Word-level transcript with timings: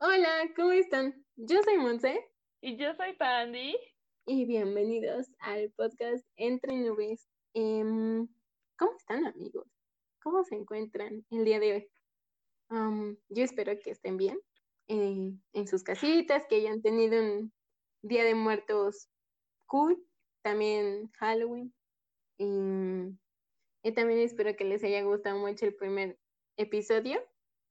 Hola, 0.00 0.48
¿cómo 0.54 0.70
están? 0.70 1.26
Yo 1.34 1.60
soy 1.64 1.76
Monse 1.76 2.24
Y 2.60 2.76
yo 2.76 2.94
soy 2.94 3.14
Pandy. 3.14 3.76
y 4.26 4.44
bienvenidos 4.44 5.26
al 5.40 5.72
podcast 5.72 6.24
Entre 6.36 6.76
Nubes. 6.76 7.28
Em, 7.52 8.28
¿cómo 8.78 8.96
están 8.96 9.26
amigos? 9.26 9.66
¿Cómo 10.22 10.44
se 10.44 10.54
encuentran 10.54 11.26
el 11.30 11.44
día 11.44 11.58
de 11.58 11.72
hoy? 11.72 11.90
Yo 13.28 13.42
espero 13.42 13.72
que 13.82 13.90
estén 13.90 14.16
bien 14.18 14.38
eh, 14.86 15.32
en 15.52 15.66
sus 15.66 15.82
casitas, 15.82 16.44
que 16.48 16.56
hayan 16.56 16.80
tenido 16.80 17.20
un 17.20 17.52
día 18.02 18.22
de 18.22 18.36
muertos 18.36 19.08
cool, 19.66 20.00
también 20.42 21.10
Halloween. 21.18 21.74
Y, 22.38 23.18
y 23.82 23.92
también 23.94 24.20
espero 24.20 24.54
que 24.54 24.64
les 24.64 24.84
haya 24.84 25.02
gustado 25.02 25.40
mucho 25.40 25.66
el 25.66 25.74
primer 25.74 26.20
episodio. 26.56 27.20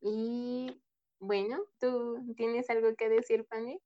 Y 0.02 0.82
bueno, 1.20 1.60
¿tú 1.80 2.34
tienes 2.36 2.70
algo 2.70 2.96
que 2.96 3.10
decir, 3.10 3.46
Pandy? 3.46 3.80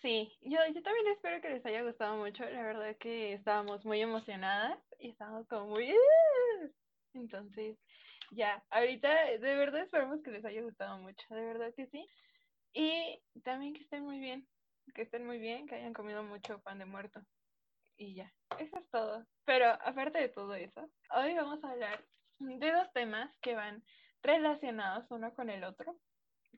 Sí, 0.00 0.32
yo, 0.42 0.58
yo 0.72 0.82
también 0.82 1.08
espero 1.08 1.40
que 1.40 1.48
les 1.50 1.66
haya 1.66 1.82
gustado 1.82 2.16
mucho. 2.16 2.44
La 2.44 2.62
verdad 2.62 2.96
que 2.98 3.32
estábamos 3.32 3.84
muy 3.84 4.00
emocionadas 4.00 4.78
y 4.98 5.10
estábamos 5.10 5.48
como 5.48 5.66
muy... 5.66 5.90
"Ah". 5.90 6.68
Entonces, 7.14 7.76
ya, 8.32 8.64
ahorita 8.70 9.38
de 9.38 9.56
verdad 9.56 9.82
esperamos 9.82 10.22
que 10.22 10.30
les 10.30 10.44
haya 10.44 10.62
gustado 10.62 10.98
mucho, 10.98 11.24
de 11.30 11.44
verdad 11.44 11.72
que 11.76 11.86
sí. 11.86 12.06
Y 12.72 13.22
también 13.42 13.74
que 13.74 13.82
estén 13.82 14.04
muy 14.04 14.18
bien, 14.18 14.48
que 14.94 15.02
estén 15.02 15.26
muy 15.26 15.38
bien, 15.38 15.66
que 15.66 15.76
hayan 15.76 15.92
comido 15.92 16.22
mucho 16.22 16.60
pan 16.62 16.78
de 16.78 16.86
muerto. 16.86 17.20
Y 17.96 18.14
ya, 18.14 18.32
eso 18.58 18.78
es 18.78 18.90
todo. 18.90 19.26
Pero 19.44 19.66
aparte 19.70 20.18
de 20.18 20.28
todo 20.28 20.54
eso, 20.54 20.90
hoy 21.10 21.34
vamos 21.34 21.62
a 21.64 21.70
hablar 21.70 22.04
de 22.38 22.72
dos 22.72 22.92
temas 22.92 23.36
que 23.40 23.54
van 23.54 23.84
relacionados 24.22 25.06
uno 25.10 25.32
con 25.34 25.50
el 25.50 25.64
otro, 25.64 25.96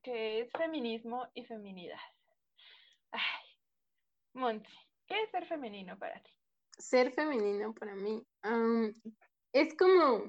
que 0.07 0.41
es 0.41 0.53
feminismo 0.53 1.27
y 1.35 1.45
feminidad. 1.45 1.99
Ay, 3.11 3.45
Monty, 4.35 4.73
¿qué 5.09 5.21
es 5.21 5.31
ser 5.33 5.45
femenino 5.47 5.99
para 5.99 6.23
ti? 6.23 6.31
Ser 6.79 7.11
femenino 7.11 7.75
para 7.75 7.97
mí 7.97 8.25
es 9.53 9.77
como, 9.77 10.23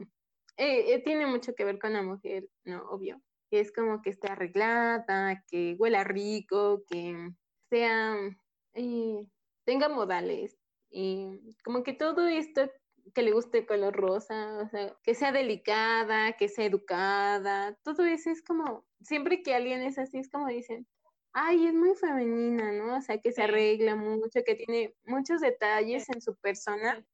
eh, 0.57 0.93
eh, 0.93 1.03
tiene 1.03 1.27
mucho 1.27 1.53
que 1.53 1.63
ver 1.63 1.77
con 1.77 1.93
la 1.93 2.01
mujer, 2.01 2.49
¿no? 2.65 2.89
Obvio. 2.89 3.21
Es 3.51 3.71
como 3.71 4.01
que 4.01 4.09
esté 4.09 4.31
arreglada, 4.31 5.43
que 5.47 5.75
huela 5.77 6.03
rico, 6.03 6.83
que 6.89 7.29
sea, 7.69 8.15
eh, 8.73 9.27
tenga 9.63 9.89
modales, 9.89 10.57
y 10.89 11.55
como 11.63 11.83
que 11.83 11.93
todo 11.93 12.27
esto 12.27 12.67
que 13.13 13.21
le 13.21 13.31
guste 13.31 13.59
el 13.59 13.67
color 13.67 13.95
rosa, 13.95 14.57
o 14.57 14.67
sea, 14.69 14.97
que 15.03 15.13
sea 15.13 15.31
delicada, 15.31 16.33
que 16.33 16.49
sea 16.49 16.65
educada, 16.65 17.77
todo 17.83 18.05
eso 18.05 18.31
es 18.31 18.41
como, 18.41 18.86
siempre 19.01 19.43
que 19.43 19.53
alguien 19.55 19.81
es 19.81 19.97
así, 19.97 20.19
es 20.19 20.29
como 20.29 20.47
dicen, 20.47 20.87
ay, 21.33 21.67
es 21.67 21.73
muy 21.73 21.95
femenina, 21.95 22.71
¿no? 22.71 22.97
O 22.97 23.01
sea, 23.01 23.19
que 23.19 23.31
se 23.31 23.43
arregla 23.43 23.95
mucho, 23.95 24.41
que 24.45 24.55
tiene 24.55 24.95
muchos 25.05 25.41
detalles 25.41 26.09
en 26.09 26.21
su 26.21 26.35
persona 26.37 27.05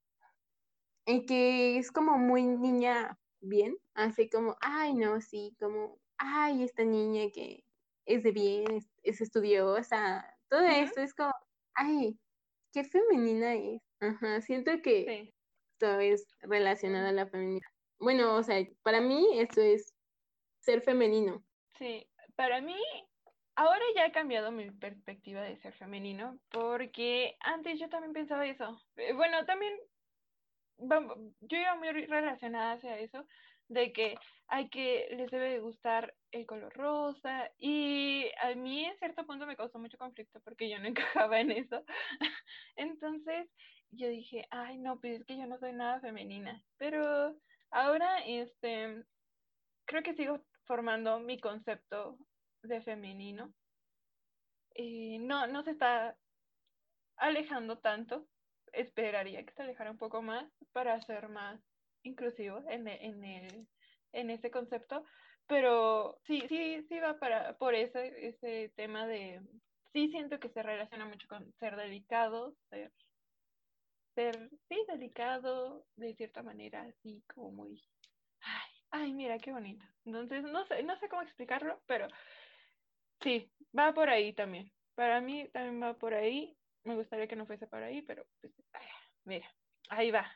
y 1.05 1.25
que 1.25 1.77
es 1.77 1.91
como 1.91 2.17
muy 2.17 2.43
niña 2.45 3.17
bien, 3.41 3.75
así 3.93 4.29
como, 4.29 4.55
ay, 4.61 4.93
no, 4.93 5.19
sí, 5.21 5.55
como, 5.59 5.99
ay, 6.17 6.63
esta 6.63 6.83
niña 6.83 7.29
que 7.33 7.65
es 8.05 8.23
de 8.23 8.31
bien, 8.31 8.71
es, 8.71 8.89
es 9.03 9.21
estudiosa, 9.21 10.25
todo 10.49 10.63
esto 10.65 11.01
es 11.01 11.13
como, 11.13 11.33
ay, 11.75 12.17
qué 12.73 12.83
femenina 12.83 13.55
es. 13.55 13.81
Ajá, 13.99 14.41
siento 14.41 14.71
que 14.81 15.05
Sí, 15.05 15.33
esto 15.73 15.99
es 15.99 16.27
relacionado 16.41 17.07
a 17.07 17.11
la 17.11 17.27
feminidad. 17.27 17.67
Bueno, 17.99 18.35
o 18.35 18.43
sea, 18.43 18.65
para 18.83 19.01
mí 19.01 19.27
esto 19.39 19.61
es 19.61 19.93
ser 20.59 20.81
femenino. 20.81 21.43
Sí. 21.83 22.07
Para 22.35 22.61
mí, 22.61 22.75
ahora 23.55 23.83
ya 23.95 24.05
he 24.05 24.11
cambiado 24.11 24.51
mi 24.51 24.71
perspectiva 24.71 25.41
de 25.41 25.57
ser 25.57 25.73
femenino, 25.73 26.39
porque 26.49 27.35
antes 27.41 27.77
yo 27.79 27.89
también 27.89 28.13
pensaba 28.13 28.45
eso. 28.47 28.81
Eh, 28.95 29.13
Bueno, 29.13 29.45
también 29.45 29.73
yo 30.77 31.57
iba 31.57 31.75
muy 31.75 31.89
relacionada 31.91 32.73
hacia 32.73 32.99
eso, 32.99 33.25
de 33.67 33.91
que 33.91 34.15
hay 34.47 34.69
que 34.69 35.07
les 35.11 35.29
debe 35.31 35.49
de 35.49 35.59
gustar 35.59 36.15
el 36.31 36.45
color 36.45 36.73
rosa, 36.73 37.51
y 37.57 38.29
a 38.41 38.55
mí 38.55 38.85
en 38.85 38.97
cierto 38.97 39.25
punto 39.25 39.45
me 39.45 39.57
causó 39.57 39.77
mucho 39.79 39.97
conflicto 39.97 40.39
porque 40.41 40.69
yo 40.69 40.79
no 40.79 40.87
encajaba 41.27 41.39
en 41.39 41.51
eso. 41.51 41.83
Entonces 42.77 43.49
yo 43.91 44.07
dije, 44.07 44.45
ay, 44.51 44.77
no, 44.77 44.99
pues 44.99 45.19
es 45.19 45.25
que 45.25 45.37
yo 45.37 45.47
no 45.47 45.57
soy 45.59 45.73
nada 45.73 45.99
femenina. 45.99 46.63
Pero 46.77 47.35
ahora, 47.71 48.19
este, 48.25 49.03
creo 49.85 50.03
que 50.03 50.13
sigo 50.15 50.45
formando 50.65 51.19
mi 51.19 51.39
concepto 51.39 52.17
de 52.63 52.81
femenino. 52.81 53.53
No, 55.19 55.47
no 55.47 55.63
se 55.63 55.71
está 55.71 56.17
alejando 57.17 57.79
tanto. 57.79 58.27
Esperaría 58.71 59.45
que 59.45 59.53
se 59.53 59.63
alejara 59.63 59.91
un 59.91 59.97
poco 59.97 60.21
más 60.21 60.51
para 60.71 60.99
ser 61.01 61.29
más 61.29 61.61
inclusivo 62.03 62.63
en, 62.69 62.87
e- 62.87 63.05
en 63.05 63.23
el, 63.23 63.67
en 64.11 64.29
ese 64.31 64.49
concepto. 64.51 65.03
Pero 65.47 66.19
sí, 66.25 66.41
sí, 66.47 66.85
sí 66.89 66.99
va 66.99 67.19
para, 67.19 67.57
por 67.57 67.75
ese, 67.75 68.27
ese 68.29 68.73
tema 68.75 69.05
de, 69.05 69.41
sí 69.93 70.09
siento 70.09 70.39
que 70.39 70.49
se 70.49 70.63
relaciona 70.63 71.05
mucho 71.05 71.27
con 71.27 71.53
ser 71.59 71.75
delicado, 71.75 72.55
ser 72.69 72.91
ser, 74.15 74.49
sí, 74.69 74.85
delicado, 74.87 75.85
de 75.95 76.15
cierta 76.15 76.43
manera, 76.43 76.83
así 76.83 77.23
como 77.33 77.51
muy, 77.51 77.81
ay, 78.93 79.11
mira, 79.11 79.39
qué 79.39 79.51
bonito. 79.51 79.83
Entonces, 80.05 80.43
no 80.43 80.65
sé, 80.67 80.83
no 80.83 80.97
sé 80.99 81.09
cómo 81.09 81.23
explicarlo, 81.23 81.81
pero 81.87 82.07
sí, 83.21 83.51
va 83.77 83.93
por 83.93 84.09
ahí 84.09 84.33
también. 84.33 84.71
Para 84.95 85.19
mí 85.19 85.49
también 85.51 85.81
va 85.81 85.95
por 85.95 86.13
ahí. 86.13 86.55
Me 86.83 86.95
gustaría 86.95 87.27
que 87.27 87.35
no 87.35 87.47
fuese 87.47 87.67
por 87.67 87.81
ahí, 87.81 88.03
pero 88.03 88.25
pues, 88.39 88.53
mira, 89.25 89.51
ahí 89.89 90.11
va. 90.11 90.31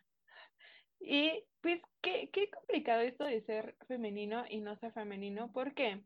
Y 1.00 1.44
pues, 1.62 1.81
qué, 2.01 2.31
qué 2.34 2.50
complicado 2.50 3.01
esto 3.01 3.25
de 3.25 3.44
ser 3.44 3.78
femenino 3.88 4.46
y 4.50 4.59
no 4.59 4.75
ser 4.78 4.91
femenino, 4.91 5.51
porque 5.53 6.03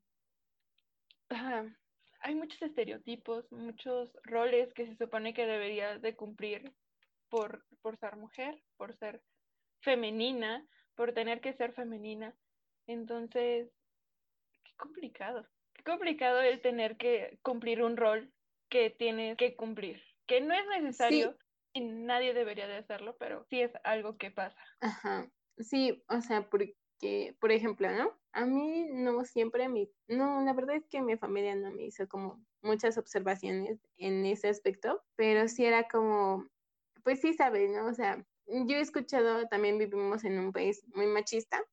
hay 2.19 2.35
muchos 2.35 2.61
estereotipos, 2.61 3.49
muchos 3.51 4.11
roles 4.23 4.73
que 4.73 4.87
se 4.87 4.97
supone 4.97 5.33
que 5.33 5.45
deberías 5.45 6.01
de 6.01 6.17
cumplir 6.17 6.73
por, 7.29 7.65
por 7.81 7.97
ser 7.97 8.17
mujer, 8.17 8.61
por 8.75 8.97
ser 8.97 9.23
femenina, 9.79 10.67
por 11.01 11.13
tener 11.13 11.41
que 11.41 11.53
ser 11.53 11.73
femenina. 11.73 12.37
Entonces, 12.85 13.71
qué 14.63 14.71
complicado. 14.77 15.47
Qué 15.73 15.83
complicado 15.83 16.41
el 16.41 16.61
tener 16.61 16.97
que 16.97 17.39
cumplir 17.43 17.81
un 17.83 17.97
rol 17.97 18.33
que 18.69 18.91
tienes 18.91 19.35
que 19.37 19.55
cumplir, 19.55 20.03
que 20.27 20.41
no 20.41 20.53
es 20.53 20.67
Sí, 20.89 21.23
necesario 21.23 21.37
y 21.73 21.81
nadie 21.81 22.35
debería 22.35 22.67
de 22.67 22.77
hacerlo, 22.77 23.17
pero 23.19 23.45
sí 23.49 23.61
es 23.61 23.71
algo 23.83 24.17
que 24.17 24.31
pasa. 24.31 24.61
Ajá, 24.79 25.31
sí, 25.57 26.03
o 26.09 26.21
sea, 26.21 26.49
porque, 26.49 26.75
por 27.39 27.51
ejemplo, 27.51 27.89
¿no? 27.91 28.19
A 28.33 28.45
mí 28.45 28.85
no 28.91 29.23
siempre 29.25 29.67
mi, 29.69 29.91
no, 30.07 30.41
la 30.43 30.53
verdad 30.53 30.75
es 30.75 30.87
que 30.87 31.01
mi 31.01 31.17
familia 31.17 31.55
no 31.55 31.71
me 31.71 31.83
hizo 31.85 32.07
como 32.07 32.45
muchas 32.61 32.97
observaciones 32.97 33.79
en 33.97 34.25
ese 34.25 34.47
aspecto, 34.49 35.03
pero 35.15 35.47
sí 35.47 35.65
era 35.65 35.87
como, 35.87 36.47
pues 37.03 37.21
sí 37.21 37.33
sabes, 37.33 37.69
¿no? 37.71 37.87
O 37.87 37.93
sea, 37.93 38.25
yo 38.47 38.77
he 38.77 38.81
escuchado, 38.81 39.47
también 39.47 39.77
vivimos 39.77 40.23
en 40.23 40.39
un 40.39 40.51
país 40.51 40.83
muy 40.93 41.07
machista, 41.07 41.63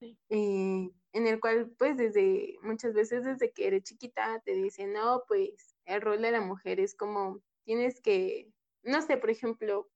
Sí, 0.00 0.18
eh, 0.30 0.90
en 1.12 1.26
el 1.26 1.40
cual, 1.40 1.72
pues 1.78 1.96
desde, 1.96 2.56
muchas 2.62 2.94
veces 2.94 3.24
desde 3.24 3.52
que 3.52 3.66
eres 3.68 3.84
chiquita 3.84 4.42
te 4.44 4.52
dicen, 4.54 4.92
no, 4.92 5.22
pues 5.28 5.76
el 5.84 6.00
rol 6.00 6.22
de 6.22 6.32
la 6.32 6.40
mujer 6.40 6.80
es 6.80 6.94
como, 6.94 7.40
tienes 7.64 8.00
que, 8.00 8.50
no 8.82 9.00
sé, 9.02 9.16
por 9.16 9.30
ejemplo, 9.30 9.90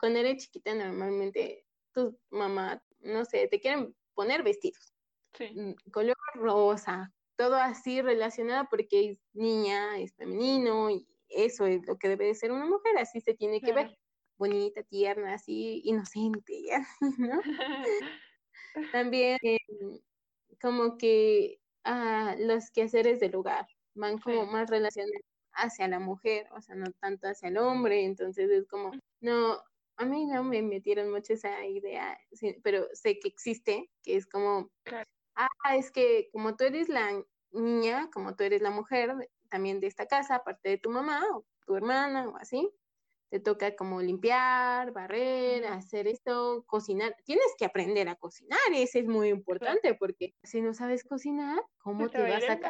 cuando 0.00 0.18
eres 0.18 0.44
chiquita 0.44 0.74
normalmente 0.74 1.66
tu 1.92 2.18
mamá, 2.30 2.82
no 3.00 3.24
sé, 3.24 3.48
te 3.48 3.60
quieren 3.60 3.94
poner 4.14 4.42
vestidos, 4.42 4.92
sí, 5.34 5.54
mm, 5.54 5.74
color 5.92 6.16
rosa, 6.34 7.12
todo 7.36 7.56
así 7.56 8.02
relacionado 8.02 8.66
porque 8.70 9.10
es 9.10 9.20
niña, 9.32 9.98
es 9.98 10.14
femenino 10.14 10.90
y 10.90 11.06
eso 11.28 11.66
es 11.66 11.86
lo 11.86 11.98
que 11.98 12.08
debe 12.08 12.26
de 12.26 12.34
ser 12.34 12.52
una 12.52 12.66
mujer, 12.66 12.98
así 12.98 13.20
se 13.20 13.34
tiene 13.34 13.62
que 13.62 13.72
claro. 13.72 13.88
ver, 13.88 13.98
bonita, 14.44 14.82
tierna, 14.82 15.34
así, 15.34 15.80
inocente, 15.84 16.52
¿no? 17.18 17.40
También 18.90 19.38
eh, 19.42 19.58
como 20.60 20.96
que 20.98 21.60
ah, 21.84 22.36
los 22.38 22.70
quehaceres 22.70 23.20
del 23.20 23.36
hogar 23.36 23.66
van 23.94 24.18
como 24.18 24.46
Sí, 24.46 24.46
más 24.46 24.70
relacionados 24.70 25.22
hacia 25.52 25.88
la 25.88 26.00
mujer, 26.00 26.48
o 26.52 26.60
sea, 26.60 26.74
no 26.74 26.92
tanto 27.00 27.28
hacia 27.28 27.48
el 27.48 27.58
hombre, 27.58 28.04
entonces 28.04 28.50
es 28.50 28.66
como, 28.66 28.92
no, 29.20 29.62
a 29.96 30.04
mí 30.04 30.26
no 30.26 30.42
me 30.44 30.62
metieron 30.62 31.10
mucho 31.12 31.34
esa 31.34 31.64
idea, 31.66 32.18
pero 32.62 32.86
sé 32.92 33.18
que 33.20 33.28
existe, 33.28 33.90
que 34.02 34.16
es 34.16 34.26
como, 34.26 34.70
claro. 34.84 35.08
ah, 35.36 35.76
es 35.76 35.90
que 35.92 36.28
como 36.32 36.56
tú 36.56 36.64
eres 36.64 36.88
la 36.88 37.24
niña, 37.52 38.10
como 38.12 38.34
tú 38.36 38.44
eres 38.44 38.62
la 38.62 38.70
mujer 38.70 39.14
también 39.50 39.80
de 39.80 39.86
esta 39.88 40.06
casa, 40.06 40.36
aparte 40.36 40.70
de 40.70 40.78
tu 40.78 40.90
mamá 40.90 41.22
o 41.34 41.46
tu 41.66 41.76
hermana 41.76 42.28
o 42.28 42.36
así, 42.36 42.70
te 43.30 43.40
toca 43.40 43.74
como 43.74 44.00
limpiar, 44.00 44.92
barrer, 44.92 45.66
hacer 45.66 46.06
esto, 46.06 46.64
cocinar. 46.66 47.16
Tienes 47.24 47.54
que 47.58 47.64
aprender 47.64 48.08
a 48.08 48.16
cocinar, 48.16 48.58
eso 48.72 48.98
es 48.98 49.06
muy 49.06 49.28
importante 49.28 49.94
porque 49.94 50.34
si 50.42 50.60
no 50.60 50.74
sabes 50.74 51.04
cocinar, 51.04 51.60
¿cómo 51.78 52.08
te, 52.08 52.22
vas 52.22 52.44
a 52.44 52.60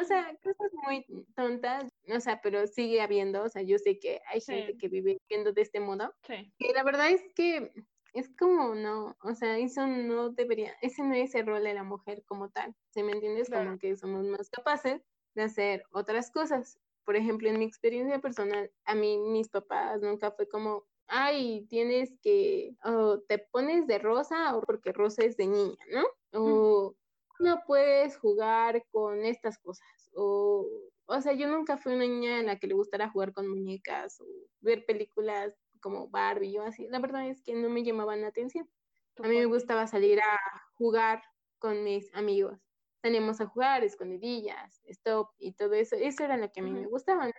O 0.00 0.04
sea, 0.04 0.36
cosas 0.42 0.72
muy 0.84 1.04
tontas, 1.34 1.90
o 2.14 2.20
sea, 2.20 2.40
pero 2.40 2.66
sigue 2.66 3.00
habiendo, 3.00 3.42
o 3.42 3.48
sea, 3.48 3.62
yo 3.62 3.78
sé 3.78 3.98
que 3.98 4.20
hay 4.26 4.40
gente 4.40 4.76
que 4.76 4.88
vive 4.88 5.18
viviendo 5.28 5.52
de 5.52 5.62
este 5.62 5.80
modo. 5.80 6.14
Sí. 6.26 6.52
Y 6.58 6.72
la 6.72 6.84
verdad 6.84 7.10
es 7.10 7.22
que 7.34 7.72
es 8.12 8.28
como 8.38 8.74
no, 8.74 9.16
o 9.22 9.34
sea, 9.34 9.58
eso 9.58 9.86
no 9.86 10.30
debería, 10.30 10.72
ese 10.82 11.02
no 11.02 11.14
es 11.14 11.34
el 11.34 11.46
rol 11.46 11.64
de 11.64 11.74
la 11.74 11.82
mujer 11.82 12.22
como 12.26 12.50
tal, 12.50 12.74
¿se 12.90 13.02
me 13.02 13.12
entiendes? 13.12 13.48
Como 13.50 13.78
que 13.78 13.96
somos 13.96 14.24
más 14.24 14.50
capaces 14.50 15.02
de 15.34 15.42
hacer 15.42 15.84
otras 15.92 16.30
cosas 16.30 16.78
por 17.04 17.16
ejemplo, 17.16 17.48
en 17.48 17.58
mi 17.58 17.64
experiencia 17.64 18.20
personal, 18.20 18.70
a 18.84 18.94
mí 18.94 19.18
mis 19.18 19.48
papás 19.48 20.00
nunca 20.00 20.30
fue 20.30 20.48
como, 20.48 20.84
ay, 21.06 21.66
tienes 21.68 22.12
que, 22.22 22.76
o 22.84 23.20
te 23.20 23.38
pones 23.38 23.86
de 23.86 23.98
rosa 23.98 24.56
o 24.56 24.62
porque 24.62 24.92
rosa 24.92 25.24
es 25.24 25.36
de 25.36 25.46
niña, 25.46 25.84
¿no? 25.90 26.04
O 26.32 26.94
no 27.38 27.62
puedes 27.66 28.16
jugar 28.16 28.84
con 28.90 29.24
estas 29.24 29.58
cosas. 29.58 30.10
O, 30.14 30.66
o 31.06 31.20
sea, 31.20 31.32
yo 31.32 31.48
nunca 31.48 31.76
fui 31.76 31.94
una 31.94 32.06
niña 32.06 32.40
en 32.40 32.46
la 32.46 32.58
que 32.58 32.66
le 32.66 32.74
gustara 32.74 33.10
jugar 33.10 33.32
con 33.32 33.48
muñecas 33.48 34.20
o 34.20 34.26
ver 34.60 34.86
películas 34.86 35.54
como 35.80 36.08
Barbie 36.08 36.58
o 36.58 36.62
así. 36.62 36.86
La 36.88 37.00
verdad 37.00 37.28
es 37.28 37.42
que 37.42 37.54
no 37.54 37.68
me 37.68 37.82
llamaban 37.82 38.20
la 38.20 38.28
atención. 38.28 38.68
A 39.16 39.28
mí 39.28 39.36
me 39.36 39.46
gustaba 39.46 39.86
salir 39.86 40.20
a 40.20 40.38
jugar 40.74 41.22
con 41.58 41.84
mis 41.84 42.14
amigos 42.14 42.58
teníamos 43.02 43.40
a 43.40 43.46
jugar, 43.46 43.84
escondidillas, 43.84 44.80
stop 44.86 45.30
y 45.38 45.52
todo 45.52 45.74
eso. 45.74 45.96
Eso 45.96 46.24
era 46.24 46.36
lo 46.36 46.50
que 46.50 46.60
a 46.60 46.62
mí 46.62 46.72
me 46.72 46.86
gustaba, 46.86 47.26
¿no? 47.26 47.32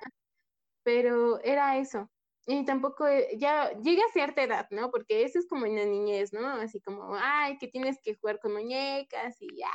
Pero 0.83 1.39
era 1.41 1.77
eso. 1.77 2.09
Y 2.45 2.65
tampoco, 2.65 3.07
eh, 3.07 3.37
ya 3.37 3.71
llega 3.79 4.03
a 4.03 4.11
cierta 4.11 4.43
edad, 4.43 4.67
¿no? 4.69 4.91
Porque 4.91 5.23
eso 5.23 5.39
es 5.39 5.47
como 5.47 5.65
en 5.65 5.77
la 5.77 5.85
niñez, 5.85 6.33
¿no? 6.33 6.45
Así 6.45 6.81
como, 6.81 7.15
ay, 7.15 7.57
que 7.57 7.69
tienes 7.69 7.99
que 8.03 8.15
jugar 8.15 8.39
con 8.39 8.53
muñecas 8.53 9.37
y 9.39 9.47
ya, 9.57 9.71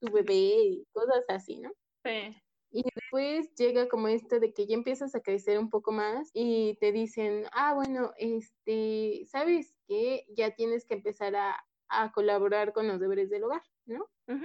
tu 0.00 0.12
bebé 0.12 0.34
y 0.34 0.86
cosas 0.92 1.24
así, 1.28 1.58
¿no? 1.58 1.70
Sí. 2.04 2.36
Y 2.70 2.82
después 2.94 3.54
llega 3.54 3.88
como 3.88 4.08
esto 4.08 4.38
de 4.38 4.52
que 4.52 4.66
ya 4.66 4.74
empiezas 4.74 5.14
a 5.14 5.20
crecer 5.20 5.58
un 5.58 5.70
poco 5.70 5.92
más 5.92 6.30
y 6.34 6.76
te 6.80 6.92
dicen, 6.92 7.46
ah, 7.52 7.72
bueno, 7.72 8.12
este, 8.18 9.24
¿sabes 9.30 9.74
qué? 9.88 10.26
Ya 10.36 10.54
tienes 10.54 10.84
que 10.84 10.94
empezar 10.94 11.34
a, 11.34 11.56
a 11.88 12.12
colaborar 12.12 12.74
con 12.74 12.86
los 12.88 13.00
deberes 13.00 13.30
del 13.30 13.44
hogar, 13.44 13.62
¿no? 13.86 14.10
En 14.26 14.42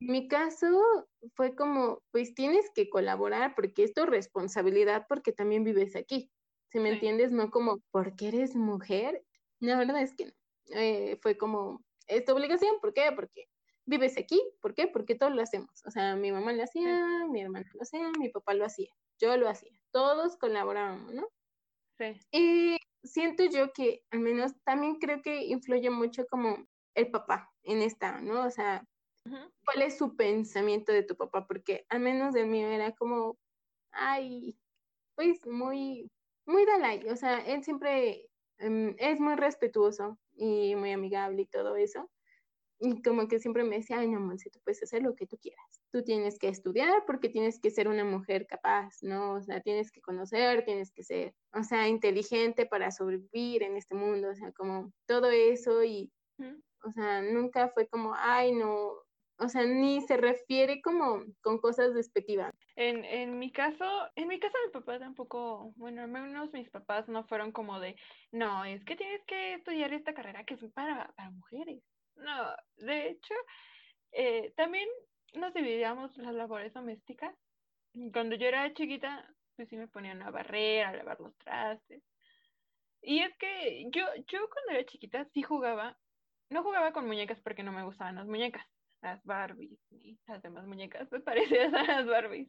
mi 0.00 0.28
caso 0.28 1.08
fue 1.34 1.54
como, 1.54 2.02
pues 2.10 2.34
tienes 2.34 2.70
que 2.74 2.88
colaborar 2.88 3.54
porque 3.54 3.84
es 3.84 3.92
tu 3.92 4.06
responsabilidad 4.06 5.06
porque 5.08 5.32
también 5.32 5.64
vives 5.64 5.96
aquí. 5.96 6.30
Si 6.70 6.78
me 6.78 6.90
entiendes, 6.90 7.32
no 7.32 7.50
como 7.50 7.80
porque 7.90 8.28
eres 8.28 8.54
mujer. 8.54 9.24
La 9.60 9.76
verdad 9.76 10.02
es 10.02 10.14
que 10.14 10.26
no. 10.26 10.32
Eh, 10.70 11.18
fue 11.22 11.36
como, 11.38 11.82
es 12.06 12.24
tu 12.24 12.32
obligación. 12.32 12.76
¿Por 12.80 12.92
qué? 12.92 13.10
Porque 13.14 13.48
vives 13.86 14.18
aquí. 14.18 14.40
¿Por 14.60 14.74
qué? 14.74 14.86
Porque 14.86 15.14
todos 15.14 15.34
lo 15.34 15.42
hacemos. 15.42 15.82
O 15.86 15.90
sea, 15.90 16.14
mi 16.14 16.30
mamá 16.30 16.52
lo 16.52 16.62
hacía, 16.62 17.26
mi 17.30 17.40
hermana 17.40 17.68
lo 17.74 17.82
hacía, 17.82 18.10
mi 18.18 18.28
papá 18.28 18.54
lo 18.54 18.66
hacía, 18.66 18.90
yo 19.18 19.36
lo 19.36 19.48
hacía. 19.48 19.72
Todos 19.90 20.36
colaborábamos, 20.36 21.14
¿no? 21.14 21.26
Sí. 21.98 22.20
Y 22.30 22.76
siento 23.02 23.44
yo 23.46 23.72
que 23.72 24.04
al 24.10 24.20
menos 24.20 24.52
también 24.64 24.96
creo 24.96 25.22
que 25.22 25.46
influye 25.46 25.90
mucho 25.90 26.26
como 26.26 26.66
el 26.94 27.10
papá 27.10 27.50
en 27.62 27.82
esta, 27.82 28.20
¿no? 28.20 28.44
O 28.44 28.50
sea, 28.50 28.84
¿Cuál 29.64 29.82
es 29.82 29.98
su 29.98 30.16
pensamiento 30.16 30.92
de 30.92 31.02
tu 31.02 31.16
papá? 31.16 31.46
Porque 31.46 31.86
al 31.88 32.00
menos 32.00 32.34
el 32.34 32.46
mío 32.46 32.68
era 32.68 32.92
como, 32.92 33.38
ay, 33.92 34.56
pues 35.14 35.46
muy, 35.46 36.10
muy 36.46 36.64
Dalai. 36.64 37.08
O 37.08 37.16
sea, 37.16 37.38
él 37.40 37.64
siempre 37.64 38.28
em, 38.58 38.94
es 38.98 39.20
muy 39.20 39.34
respetuoso 39.36 40.18
y 40.34 40.74
muy 40.76 40.92
amigable 40.92 41.42
y 41.42 41.46
todo 41.46 41.76
eso. 41.76 42.10
Y 42.80 43.02
como 43.02 43.26
que 43.26 43.40
siempre 43.40 43.64
me 43.64 43.78
decía, 43.78 43.98
ay, 43.98 44.08
no, 44.08 44.38
si 44.38 44.50
tú 44.50 44.60
puedes 44.62 44.80
hacer 44.82 45.02
lo 45.02 45.16
que 45.16 45.26
tú 45.26 45.36
quieras. 45.38 45.82
Tú 45.90 46.04
tienes 46.04 46.38
que 46.38 46.48
estudiar 46.48 47.04
porque 47.06 47.28
tienes 47.28 47.58
que 47.58 47.70
ser 47.70 47.88
una 47.88 48.04
mujer 48.04 48.46
capaz, 48.46 49.02
¿no? 49.02 49.32
O 49.32 49.42
sea, 49.42 49.60
tienes 49.60 49.90
que 49.90 50.00
conocer, 50.00 50.64
tienes 50.64 50.92
que 50.92 51.02
ser, 51.02 51.34
o 51.52 51.64
sea, 51.64 51.88
inteligente 51.88 52.66
para 52.66 52.92
sobrevivir 52.92 53.64
en 53.64 53.76
este 53.76 53.96
mundo. 53.96 54.30
O 54.30 54.34
sea, 54.36 54.52
como 54.52 54.92
todo 55.06 55.28
eso 55.30 55.82
y, 55.82 56.12
o 56.84 56.92
sea, 56.92 57.20
nunca 57.22 57.68
fue 57.70 57.88
como, 57.88 58.14
ay, 58.14 58.52
no, 58.52 58.92
o 59.38 59.48
sea, 59.48 59.64
ni 59.64 60.00
se 60.00 60.16
refiere 60.16 60.82
como 60.82 61.22
con 61.42 61.58
cosas 61.58 61.94
despectivas. 61.94 62.52
En, 62.74 63.04
en 63.04 63.38
mi 63.38 63.52
caso, 63.52 63.84
en 64.16 64.26
mi 64.26 64.40
caso 64.40 64.56
mi 64.66 64.72
papá 64.72 64.98
tampoco, 64.98 65.72
bueno, 65.76 66.02
al 66.02 66.08
menos 66.08 66.52
mis 66.52 66.68
papás 66.70 67.08
no 67.08 67.24
fueron 67.24 67.52
como 67.52 67.78
de, 67.78 67.94
no, 68.32 68.64
es 68.64 68.84
que 68.84 68.96
tienes 68.96 69.24
que 69.26 69.54
estudiar 69.54 69.92
esta 69.92 70.12
carrera 70.12 70.44
que 70.44 70.54
es 70.54 70.64
para, 70.72 71.12
para 71.16 71.30
mujeres. 71.30 71.82
No, 72.16 72.52
de 72.78 73.10
hecho, 73.10 73.34
eh, 74.10 74.52
también 74.56 74.88
nos 75.34 75.54
dividíamos 75.54 76.16
las 76.16 76.34
labores 76.34 76.72
domésticas. 76.72 77.34
Cuando 78.12 78.34
yo 78.34 78.48
era 78.48 78.72
chiquita, 78.74 79.28
pues 79.54 79.68
sí 79.68 79.76
me 79.76 79.86
ponían 79.86 80.20
a 80.22 80.30
barrer, 80.30 80.84
a 80.84 80.96
lavar 80.96 81.20
los 81.20 81.36
trastes. 81.38 82.02
Y 83.02 83.20
es 83.20 83.36
que 83.38 83.86
yo, 83.92 84.04
yo 84.26 84.48
cuando 84.50 84.72
era 84.72 84.84
chiquita 84.84 85.24
sí 85.26 85.42
jugaba, 85.42 85.96
no 86.50 86.64
jugaba 86.64 86.92
con 86.92 87.06
muñecas 87.06 87.40
porque 87.40 87.62
no 87.62 87.70
me 87.70 87.84
gustaban 87.84 88.16
las 88.16 88.26
muñecas 88.26 88.66
las 89.02 89.22
Barbies 89.24 89.78
y 89.90 90.18
las 90.26 90.42
demás 90.42 90.66
muñecas 90.66 91.10
me 91.12 91.20
parecían 91.20 91.74
a 91.74 91.84
las 91.84 92.06
Barbies. 92.06 92.48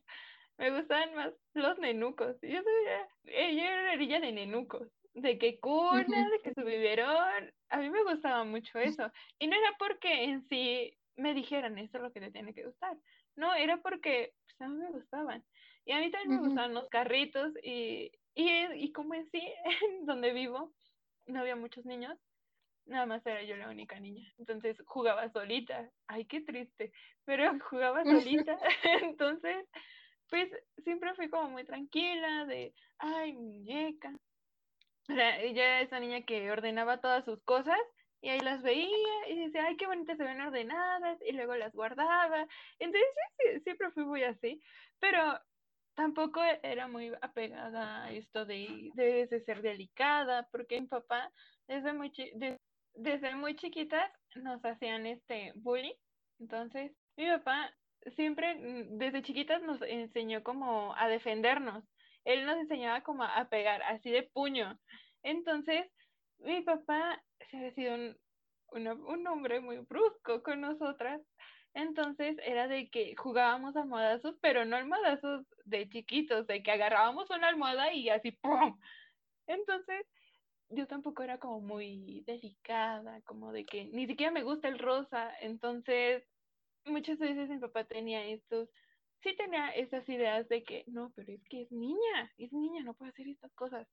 Me 0.57 0.71
gustaban 0.71 1.15
más 1.15 1.33
los 1.53 1.79
nenucos. 1.79 2.35
Yo 2.41 2.61
soy, 2.61 3.33
eh, 3.33 3.63
era 3.63 3.95
niña 3.95 4.19
de 4.19 4.33
nenucos, 4.33 4.89
de 5.13 5.37
que 5.37 5.57
cuna, 5.59 6.29
de 6.31 6.41
que 6.43 6.53
su 6.53 6.65
biberón. 6.65 7.53
A 7.69 7.77
mí 7.77 7.89
me 7.89 8.03
gustaba 8.03 8.43
mucho 8.43 8.77
eso. 8.77 9.09
Y 9.39 9.47
no 9.47 9.55
era 9.55 9.73
porque 9.79 10.25
en 10.25 10.45
sí 10.49 10.97
me 11.15 11.33
dijeran 11.33 11.77
eso 11.77 11.97
es 11.97 12.03
lo 12.03 12.11
que 12.11 12.19
te 12.19 12.31
tiene 12.31 12.53
que 12.53 12.65
gustar. 12.65 12.97
No, 13.37 13.55
era 13.55 13.77
porque 13.77 14.33
pues, 14.45 14.61
a 14.61 14.67
mí 14.67 14.77
me 14.79 14.91
gustaban. 14.91 15.45
Y 15.85 15.93
a 15.93 15.99
mí 15.99 16.11
también 16.11 16.41
me 16.41 16.47
gustaban 16.47 16.73
los 16.73 16.89
carritos 16.89 17.53
y, 17.63 18.11
y, 18.35 18.49
y 18.75 18.91
como 18.91 19.13
en 19.13 19.29
sí, 19.31 19.41
donde 20.03 20.33
vivo, 20.33 20.73
no 21.25 21.39
había 21.39 21.55
muchos 21.55 21.85
niños, 21.85 22.17
nada 22.89 23.05
más 23.05 23.25
era 23.25 23.43
yo 23.43 23.55
la 23.55 23.69
única 23.69 23.99
niña. 23.99 24.27
Entonces 24.37 24.77
jugaba 24.85 25.31
solita. 25.31 25.89
Ay, 26.07 26.25
qué 26.25 26.41
triste. 26.41 26.91
Pero 27.25 27.43
jugaba 27.69 28.03
solita. 28.03 28.57
Entonces, 29.03 29.65
pues 30.29 30.49
siempre 30.83 31.13
fui 31.15 31.29
como 31.29 31.49
muy 31.49 31.65
tranquila 31.65 32.45
de, 32.45 32.73
ay, 32.97 33.33
muñeca. 33.33 34.13
O 35.09 35.13
sea, 35.13 35.39
ella 35.41 35.63
era 35.63 35.81
esa 35.81 35.99
niña 35.99 36.21
que 36.21 36.51
ordenaba 36.51 37.01
todas 37.01 37.25
sus 37.25 37.41
cosas 37.43 37.79
y 38.21 38.29
ahí 38.29 38.39
las 38.41 38.61
veía 38.61 39.29
y 39.29 39.45
decía, 39.45 39.65
ay, 39.65 39.77
qué 39.77 39.87
bonitas 39.87 40.17
se 40.17 40.23
ven 40.23 40.41
ordenadas 40.41 41.17
y 41.25 41.31
luego 41.31 41.55
las 41.55 41.73
guardaba. 41.73 42.45
Entonces, 42.77 43.09
siempre 43.63 43.89
fui 43.91 44.05
muy 44.05 44.23
así. 44.23 44.61
Pero 44.99 45.39
tampoco 45.95 46.41
era 46.63 46.87
muy 46.87 47.11
apegada 47.21 48.05
a 48.05 48.11
esto 48.11 48.45
de, 48.45 48.89
de, 48.93 49.27
ser 49.45 49.61
delicada, 49.61 50.47
porque 50.51 50.79
mi 50.79 50.87
papá 50.87 51.29
desde 51.67 51.91
muy, 51.91 52.11
desde 52.99 53.33
muy 53.35 53.55
chiquitas 53.55 54.11
nos 54.35 54.63
hacían 54.63 55.05
este 55.05 55.53
bullying. 55.55 55.93
Entonces, 56.39 56.91
mi 57.15 57.27
papá 57.27 57.73
siempre, 58.15 58.55
mm, 58.55 58.97
desde 58.97 59.23
chiquitas 59.23 59.61
nos 59.63 59.81
enseñó 59.81 60.43
como 60.43 60.95
a 60.95 61.07
defendernos. 61.07 61.83
Él 62.25 62.45
nos 62.45 62.57
enseñaba 62.57 63.01
como 63.01 63.23
a 63.23 63.49
pegar, 63.49 63.81
así 63.83 64.11
de 64.11 64.23
puño. 64.23 64.77
Entonces, 65.23 65.85
mi 66.39 66.61
papá 66.61 67.21
se 67.49 67.67
ha 67.67 67.71
sido 67.71 67.95
un, 67.95 68.17
un 68.71 69.27
hombre 69.27 69.61
muy 69.61 69.77
brusco 69.79 70.43
con 70.43 70.61
nosotras. 70.61 71.21
Entonces 71.73 72.35
era 72.43 72.67
de 72.67 72.89
que 72.89 73.15
jugábamos 73.15 73.75
almohadazos, 73.75 74.35
pero 74.41 74.65
no 74.65 74.75
almohadazos 74.75 75.45
de 75.65 75.87
chiquitos, 75.87 76.47
de 76.47 76.63
que 76.63 76.71
agarrábamos 76.71 77.29
una 77.29 77.47
almohada 77.47 77.93
y 77.93 78.09
así 78.09 78.31
¡pum! 78.31 78.77
Entonces, 79.47 80.05
yo 80.69 80.87
tampoco 80.87 81.23
era 81.23 81.39
como 81.39 81.61
muy 81.61 82.23
delicada, 82.25 83.21
como 83.21 83.51
de 83.51 83.65
que 83.65 83.85
ni 83.85 84.07
siquiera 84.07 84.31
me 84.31 84.43
gusta 84.43 84.67
el 84.67 84.79
rosa, 84.79 85.31
entonces 85.41 86.23
muchas 86.85 87.17
veces 87.17 87.49
mi 87.49 87.57
papá 87.57 87.83
tenía 87.85 88.25
estos, 88.25 88.69
sí 89.21 89.35
tenía 89.35 89.69
esas 89.69 90.07
ideas 90.09 90.47
de 90.47 90.63
que 90.63 90.83
no, 90.87 91.11
pero 91.15 91.33
es 91.33 91.43
que 91.49 91.63
es 91.63 91.71
niña, 91.71 92.31
es 92.37 92.53
niña, 92.53 92.83
no 92.83 92.93
puede 92.93 93.11
hacer 93.11 93.27
estas 93.27 93.53
cosas. 93.53 93.87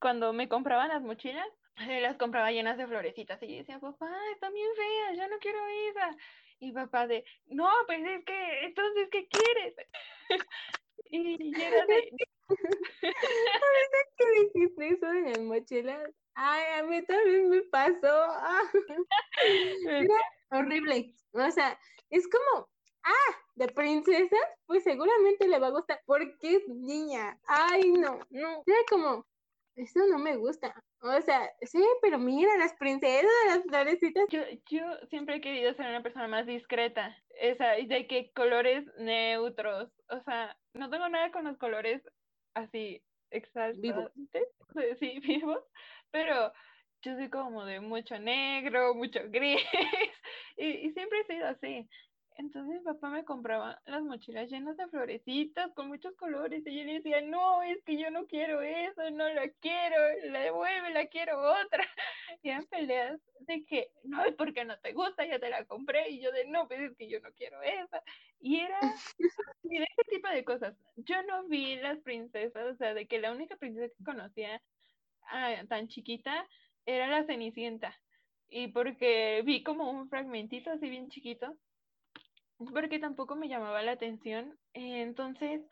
Cuando 0.00 0.32
me 0.32 0.48
compraban 0.48 0.88
las 0.88 1.02
mochilas, 1.02 1.48
las 1.76 2.16
compraba 2.16 2.52
llenas 2.52 2.76
de 2.76 2.86
florecitas 2.86 3.42
y 3.42 3.48
yo 3.48 3.56
decía, 3.58 3.80
papá, 3.80 4.10
están 4.34 4.52
bien 4.52 4.68
feas, 4.76 5.18
yo 5.18 5.28
no 5.28 5.38
quiero 5.38 5.58
esa. 5.90 6.16
Y 6.58 6.72
papá 6.72 7.06
de, 7.06 7.24
no, 7.46 7.68
pues 7.86 8.00
es 8.04 8.24
que, 8.24 8.64
entonces, 8.66 9.08
¿qué 9.10 9.28
quieres? 9.28 9.74
y 11.10 11.60
era 11.60 11.86
de, 11.86 12.10
Ahorita 13.02 13.98
que 14.16 14.30
dijiste 14.42 14.88
eso 14.88 15.06
de 15.06 15.20
las 15.22 15.40
mochilas, 15.40 16.10
ay, 16.34 16.80
a 16.80 16.82
mí 16.84 17.04
también 17.06 17.48
me 17.50 17.62
pasó. 17.62 18.08
Ah, 18.08 18.62
era 19.86 20.14
horrible. 20.50 21.14
O 21.32 21.50
sea, 21.50 21.78
es 22.10 22.28
como, 22.28 22.68
ah, 23.04 23.36
de 23.54 23.68
princesas, 23.68 24.40
pues 24.66 24.84
seguramente 24.84 25.48
le 25.48 25.58
va 25.58 25.68
a 25.68 25.70
gustar 25.70 26.00
porque 26.06 26.56
es 26.56 26.68
niña. 26.68 27.38
Ay, 27.46 27.90
no, 27.92 28.18
no. 28.30 28.62
Era 28.66 28.78
como, 28.88 29.26
eso 29.76 30.00
no 30.10 30.18
me 30.18 30.36
gusta. 30.36 30.74
O 31.00 31.20
sea, 31.22 31.50
sí, 31.62 31.82
pero 32.00 32.18
mira, 32.18 32.56
las 32.58 32.74
princesas, 32.74 33.30
las 33.48 33.62
florecitas. 33.64 34.24
Yo, 34.30 34.40
yo 34.70 34.84
siempre 35.08 35.36
he 35.36 35.40
querido 35.40 35.74
ser 35.74 35.86
una 35.86 36.02
persona 36.02 36.28
más 36.28 36.46
discreta. 36.46 37.16
Esa, 37.40 37.72
de 37.72 38.06
que 38.06 38.30
colores 38.34 38.84
neutros. 38.98 39.90
O 40.10 40.20
sea, 40.24 40.56
no 40.74 40.90
tengo 40.90 41.08
nada 41.08 41.32
con 41.32 41.44
los 41.44 41.58
colores 41.58 42.02
así 42.54 43.02
exaltantes. 43.30 44.48
Sí, 45.00 45.18
vivos. 45.20 45.62
Pero 46.10 46.50
yo 47.02 47.14
soy 47.14 47.28
como 47.28 47.66
de 47.66 47.80
mucho 47.80 48.18
negro, 48.18 48.94
mucho 48.94 49.20
gris. 49.28 49.60
y, 50.56 50.66
y 50.66 50.92
siempre 50.92 51.20
he 51.20 51.24
sido 51.26 51.46
así. 51.48 51.88
Entonces 52.42 52.80
mi 52.80 52.80
papá 52.80 53.08
me 53.08 53.24
compraba 53.24 53.80
las 53.86 54.02
mochilas 54.02 54.50
llenas 54.50 54.76
de 54.76 54.88
florecitas 54.88 55.70
con 55.74 55.86
muchos 55.86 56.12
colores 56.16 56.66
y 56.66 56.76
yo 56.76 56.84
le 56.84 56.94
decía, 56.94 57.20
no, 57.20 57.62
es 57.62 57.80
que 57.84 57.96
yo 57.96 58.10
no 58.10 58.26
quiero 58.26 58.60
eso, 58.62 59.08
no 59.12 59.28
la 59.28 59.48
quiero, 59.60 59.96
la 60.24 60.40
devuelve, 60.40 60.90
la 60.90 61.06
quiero 61.06 61.38
otra. 61.40 61.86
Y 62.42 62.48
eran 62.48 62.66
peleas 62.66 63.20
de 63.40 63.64
que, 63.64 63.92
no, 64.02 64.24
es 64.24 64.34
porque 64.34 64.64
no 64.64 64.76
te 64.80 64.92
gusta, 64.92 65.24
ya 65.24 65.38
te 65.38 65.50
la 65.50 65.64
compré. 65.66 66.10
Y 66.10 66.20
yo 66.20 66.32
de, 66.32 66.46
no, 66.46 66.66
pues 66.66 66.80
es 66.80 66.96
que 66.96 67.08
yo 67.08 67.20
no 67.20 67.30
quiero 67.34 67.62
esa. 67.62 68.02
Y 68.40 68.58
era 68.58 68.80
y 69.62 69.78
de 69.78 69.84
ese 69.84 70.10
tipo 70.10 70.28
de 70.28 70.44
cosas. 70.44 70.74
Yo 70.96 71.22
no 71.22 71.44
vi 71.44 71.76
las 71.76 72.00
princesas, 72.00 72.64
o 72.66 72.74
sea, 72.74 72.94
de 72.94 73.06
que 73.06 73.20
la 73.20 73.30
única 73.30 73.54
princesa 73.54 73.94
que 73.96 74.04
conocía 74.04 74.60
ah, 75.28 75.54
tan 75.68 75.86
chiquita 75.86 76.48
era 76.86 77.06
la 77.06 77.24
Cenicienta. 77.24 77.96
Y 78.48 78.68
porque 78.68 79.42
vi 79.44 79.62
como 79.62 79.88
un 79.88 80.08
fragmentito 80.08 80.72
así 80.72 80.88
bien 80.88 81.08
chiquito 81.08 81.56
porque 82.72 82.98
tampoco 82.98 83.36
me 83.36 83.48
llamaba 83.48 83.82
la 83.82 83.92
atención. 83.92 84.58
entonces, 84.74 85.62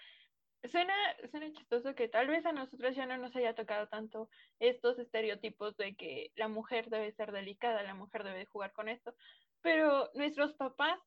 suena, 0.69 0.95
suena 1.31 1.53
chistoso 1.53 1.95
que 1.95 2.09
tal 2.09 2.29
vez 2.29 2.45
a 2.47 2.53
nosotros 2.53 2.95
ya 2.95 3.07
no 3.07 3.17
nos 3.17 3.35
haya 3.37 3.55
tocado 3.55 3.89
tanto 3.89 4.29
estos 4.59 4.99
estereotipos 4.99 5.77
de 5.77 5.95
que 5.95 6.33
la 6.37 6.49
mujer 6.49 6.91
debe 6.91 7.13
ser 7.13 7.33
delicada, 7.33 7.83
la 7.83 7.95
mujer 7.95 8.25
debe 8.25 8.47
jugar 8.47 8.73
con 8.73 8.89
esto, 8.89 9.15
pero 9.63 10.11
nuestros 10.15 10.55
papás 10.55 10.99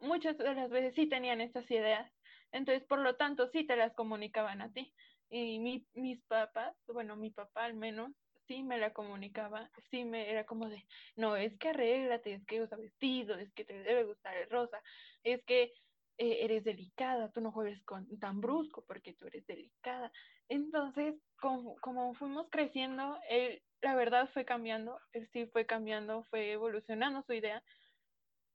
muchas 0.00 0.38
de 0.38 0.54
las 0.54 0.70
veces 0.70 0.94
sí 0.94 1.06
tenían 1.06 1.40
estas 1.40 1.70
ideas, 1.70 2.10
entonces 2.52 2.84
por 2.84 3.00
lo 3.00 3.16
tanto 3.16 3.48
sí 3.48 3.64
te 3.64 3.76
las 3.76 3.94
comunicaban 3.94 4.62
a 4.62 4.72
ti. 4.72 4.92
Y 5.30 5.58
mi, 5.58 5.86
mis 5.92 6.22
papás, 6.22 6.74
bueno, 6.86 7.14
mi 7.16 7.30
papá 7.30 7.64
al 7.64 7.74
menos, 7.74 8.12
sí 8.48 8.62
me 8.64 8.78
la 8.78 8.92
comunicaba, 8.92 9.70
sí 9.90 10.04
me 10.04 10.30
era 10.30 10.44
como 10.44 10.68
de, 10.68 10.84
no, 11.16 11.36
es 11.36 11.56
que 11.58 11.68
arréglate, 11.68 12.32
es 12.32 12.44
que 12.46 12.62
usa 12.62 12.76
vestido, 12.76 13.36
es 13.36 13.52
que 13.52 13.64
te 13.64 13.74
debe 13.74 14.04
gustar 14.04 14.36
el 14.36 14.50
rosa, 14.50 14.82
es 15.22 15.44
que 15.44 15.72
eh, 16.16 16.38
eres 16.44 16.64
delicada, 16.64 17.30
tú 17.30 17.40
no 17.40 17.52
juegues 17.52 17.80
con, 17.84 18.18
tan 18.18 18.40
brusco 18.40 18.84
porque 18.88 19.12
tú 19.12 19.26
eres 19.26 19.46
delicada. 19.46 20.10
Entonces, 20.48 21.14
como, 21.40 21.76
como 21.76 22.14
fuimos 22.14 22.48
creciendo, 22.50 23.18
él, 23.28 23.62
la 23.82 23.94
verdad 23.94 24.28
fue 24.32 24.44
cambiando, 24.44 24.98
él 25.12 25.28
sí 25.32 25.46
fue 25.46 25.66
cambiando, 25.66 26.24
fue 26.24 26.52
evolucionando 26.52 27.22
su 27.22 27.34
idea 27.34 27.62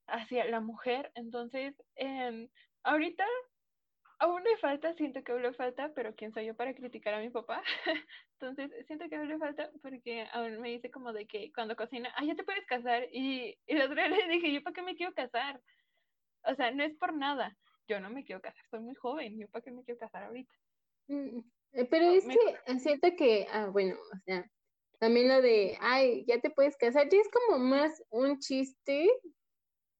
hacia 0.08 0.44
la 0.46 0.60
mujer. 0.60 1.12
Entonces, 1.16 1.74
eh, 1.96 2.50
ahorita 2.84 3.26
aún 4.20 4.44
le 4.44 4.58
falta, 4.58 4.94
siento 4.94 5.24
que 5.24 5.32
aún 5.32 5.42
le 5.42 5.54
falta, 5.54 5.92
pero 5.94 6.16
¿quién 6.16 6.34
soy 6.34 6.46
yo 6.46 6.56
para 6.56 6.74
criticar 6.74 7.14
a 7.14 7.20
mi 7.20 7.30
papá? 7.30 7.62
Entonces, 8.40 8.72
siento 8.88 9.08
que 9.10 9.16
aún 9.16 9.28
le 9.28 9.38
falta 9.38 9.70
porque 9.82 10.28
aún 10.32 10.60
me 10.60 10.70
dice 10.70 10.92
como 10.92 11.14
de 11.14 11.26
que 11.26 11.52
cuando 11.54 11.76
cocina, 11.76 12.14
ah, 12.16 12.24
ya 12.26 12.36
te 12.36 12.44
puedes 12.44 12.66
casar. 12.66 13.08
Y, 13.12 13.58
y 13.66 13.76
la 13.76 13.86
otra 13.86 14.08
le 14.08 14.28
dije, 14.28 14.52
¿yo 14.54 14.62
para 14.62 14.74
qué 14.74 14.82
me 14.82 14.96
quiero 14.96 15.14
casar? 15.14 15.62
O 16.46 16.56
sea, 16.56 16.72
no 16.72 16.84
es 16.84 16.96
por 16.96 17.14
nada. 17.14 17.58
Yo 17.88 18.00
no 18.00 18.10
me 18.10 18.24
quiero 18.24 18.42
casar, 18.42 18.66
soy 18.70 18.80
muy 18.80 18.96
joven. 18.96 19.38
¿Yo 19.38 19.48
para 19.50 19.64
qué 19.64 19.72
me 19.72 19.84
quiero 19.84 20.00
casar 20.00 20.24
ahorita? 20.24 20.54
Mm, 21.08 21.40
eh, 21.74 21.86
pero 21.86 22.12
es 22.12 22.26
que 22.26 22.80
siento 22.80 23.10
que, 23.18 23.48
ah, 23.52 23.68
bueno, 23.68 23.96
o 23.96 24.18
sea, 24.26 24.50
también 25.00 25.28
lo 25.28 25.42
de, 25.42 25.78
ay, 25.82 26.24
ya 26.28 26.40
te 26.40 26.50
puedes 26.50 26.78
casar, 26.78 27.10
ya 27.10 27.18
es 27.20 27.30
como 27.30 27.60
más 27.60 28.02
un 28.10 28.40
chiste. 28.40 29.10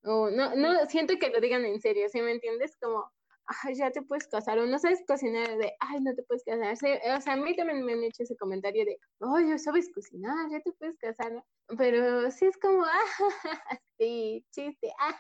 O 0.06 0.30
no, 0.30 0.56
no, 0.56 0.86
siento 0.86 1.18
que 1.18 1.30
lo 1.30 1.40
digan 1.42 1.66
en 1.66 1.80
serio, 1.80 2.08
¿sí 2.10 2.22
me 2.22 2.32
entiendes? 2.32 2.78
Como, 2.78 3.12
ay, 3.46 3.76
ya 3.76 3.92
te 3.92 4.02
puedes 4.02 4.28
casar, 4.28 4.58
o 4.60 4.66
no 4.66 4.80
sabes 4.80 5.04
cocinar, 5.08 5.58
de, 5.58 5.74
ay, 5.80 6.00
no 6.02 6.14
te 6.14 6.24
puedes 6.24 6.44
casar. 6.44 6.74
o 6.74 7.22
sea, 7.22 7.34
a 7.34 7.38
mí 7.38 7.56
también 7.56 7.84
me 7.84 7.94
han 7.94 8.04
hecho 8.04 8.24
ese 8.24 8.36
comentario 8.38 8.86
de, 8.86 8.98
oye, 9.20 9.58
sabes 9.60 9.92
cocinar, 9.94 10.50
ya 10.52 10.60
te 10.62 10.72
puedes 10.74 10.98
casar, 10.98 11.32
Pero 11.78 12.30
sí 12.32 12.46
es 12.46 12.58
como, 12.58 12.84
ah, 12.86 13.80
sí, 13.98 14.46
chiste, 14.52 14.92
ah. 15.00 15.18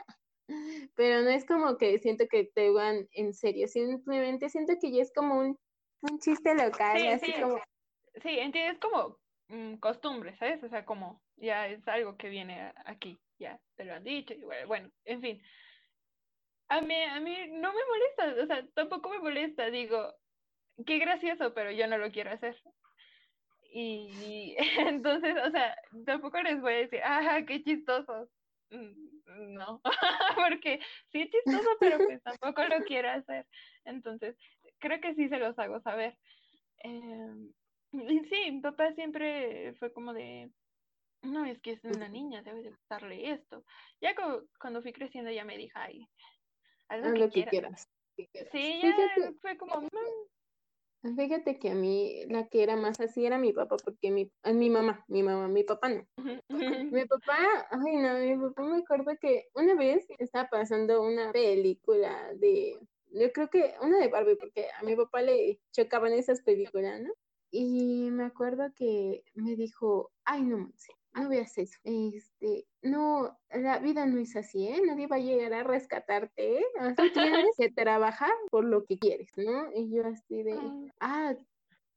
Pero 0.95 1.21
no 1.21 1.29
es 1.29 1.45
como 1.45 1.77
que 1.77 1.99
siento 1.99 2.25
que 2.29 2.45
te 2.53 2.69
van 2.69 3.07
en 3.13 3.33
serio, 3.33 3.67
simplemente 3.67 4.49
siento 4.49 4.73
que 4.79 4.91
ya 4.91 5.01
es 5.01 5.11
como 5.13 5.39
un, 5.39 5.57
un 6.01 6.19
chiste 6.19 6.53
local, 6.53 6.99
sí, 6.99 7.07
así 7.07 7.33
como... 7.41 7.59
Sí, 8.21 8.39
entiendes, 8.39 8.79
como 8.79 9.17
mm, 9.47 9.75
costumbre, 9.75 10.35
¿sabes? 10.37 10.63
O 10.63 10.69
sea, 10.69 10.85
como 10.85 11.21
ya 11.37 11.67
es 11.67 11.87
algo 11.87 12.15
que 12.17 12.29
viene 12.29 12.73
aquí, 12.85 13.19
ya 13.39 13.59
te 13.75 13.85
lo 13.85 13.93
han 13.93 14.03
dicho, 14.03 14.33
y 14.33 14.43
bueno, 14.65 14.91
en 15.05 15.21
fin 15.21 15.41
a 16.69 16.81
mí, 16.81 16.95
a 16.95 17.19
mí 17.19 17.37
no 17.51 17.73
me 17.73 17.79
molesta, 17.85 18.43
o 18.43 18.47
sea, 18.47 18.67
tampoco 18.73 19.09
me 19.09 19.19
molesta, 19.19 19.69
digo, 19.69 20.13
qué 20.85 20.99
gracioso, 20.99 21.53
pero 21.53 21.71
yo 21.71 21.87
no 21.87 21.97
lo 21.97 22.11
quiero 22.11 22.31
hacer. 22.31 22.55
Y 23.73 24.55
entonces, 24.79 25.35
o 25.45 25.51
sea, 25.51 25.75
tampoco 26.05 26.41
les 26.41 26.61
voy 26.61 26.73
a 26.73 26.77
decir, 26.77 27.01
ajá, 27.03 27.45
qué 27.45 27.63
chistoso. 27.63 28.29
Mm, 28.69 29.53
no, 29.53 29.81
porque 30.35 30.79
sí 31.11 31.21
es 31.21 31.29
chistoso, 31.31 31.69
pero 31.79 31.97
pues 31.97 32.21
tampoco 32.23 32.63
lo 32.63 32.83
quiero 32.85 33.09
hacer. 33.09 33.45
Entonces, 33.85 34.35
creo 34.79 35.01
que 35.01 35.15
sí 35.15 35.29
se 35.29 35.39
los 35.39 35.57
hago 35.57 35.81
saber. 35.81 36.17
Eh, 36.83 37.33
sí, 37.91 38.51
mi 38.51 38.61
papá 38.61 38.93
siempre 38.93 39.73
fue 39.79 39.91
como 39.91 40.13
de, 40.13 40.51
no, 41.23 41.45
es 41.45 41.59
que 41.61 41.71
es 41.71 41.83
una 41.83 42.09
niña, 42.09 42.43
debe 42.43 42.61
de 42.61 42.69
gustarle 42.69 43.31
esto. 43.31 43.63
Ya 44.01 44.13
cuando 44.59 44.81
fui 44.81 44.91
creciendo 44.91 45.31
ya 45.31 45.45
me 45.45 45.57
dijo, 45.57 45.79
ay, 45.79 46.07
algo, 46.93 47.29
que, 47.29 47.45
quieras. 47.45 47.89
Sí, 48.51 48.81
ya 48.81 49.33
fue 49.41 49.57
como... 49.57 49.81
Mm". 49.81 51.17
Fíjate 51.17 51.59
que 51.59 51.69
a 51.69 51.75
mí 51.75 52.23
la 52.29 52.47
que 52.47 52.63
era 52.63 52.77
más 52.77 53.01
así 53.01 53.25
era 53.25 53.37
mi 53.37 53.51
papá, 53.51 53.75
porque 53.83 54.09
mi, 54.09 54.31
mi 54.53 54.69
mamá, 54.69 55.03
mi 55.09 55.21
mamá, 55.21 55.49
mi 55.49 55.63
papá 55.65 55.89
no. 55.89 56.07
mi 56.93 57.05
papá, 57.05 57.67
ay 57.71 57.97
no, 57.97 58.19
mi 58.19 58.37
papá 58.37 58.63
me 58.63 58.77
acuerdo 58.77 59.11
que 59.19 59.47
una 59.53 59.75
vez 59.75 60.05
estaba 60.17 60.47
pasando 60.47 61.01
una 61.01 61.33
película 61.33 62.33
de, 62.35 62.79
yo 63.11 63.31
creo 63.33 63.49
que 63.49 63.73
una 63.81 63.99
de 63.99 64.07
Barbie, 64.07 64.37
porque 64.37 64.67
a 64.79 64.83
mi 64.83 64.95
papá 64.95 65.21
le 65.21 65.59
chocaban 65.73 66.13
esas 66.13 66.41
películas, 66.41 67.01
¿no? 67.01 67.11
Y 67.51 68.09
me 68.09 68.23
acuerdo 68.23 68.71
que 68.73 69.25
me 69.33 69.57
dijo, 69.57 70.09
ay 70.23 70.43
no, 70.43 70.57
no 70.57 70.71
veas 71.29 71.57
eso. 71.57 71.79
Este, 71.83 72.65
no, 72.81 73.37
la 73.49 73.79
vida 73.79 74.05
no 74.05 74.19
es 74.19 74.35
así, 74.35 74.67
¿eh? 74.67 74.81
Nadie 74.85 75.07
va 75.07 75.17
a 75.17 75.19
llegar 75.19 75.53
a 75.53 75.63
rescatarte, 75.63 76.59
¿eh? 76.59 76.65
Tú 76.97 77.11
tienes 77.13 77.45
que 77.57 77.71
trabajar 77.71 78.33
por 78.49 78.65
lo 78.65 78.83
que 78.85 78.97
quieres, 78.97 79.29
¿no? 79.37 79.71
Y 79.73 79.89
yo 79.89 80.05
así 80.07 80.43
de, 80.43 80.57
ah, 80.99 81.35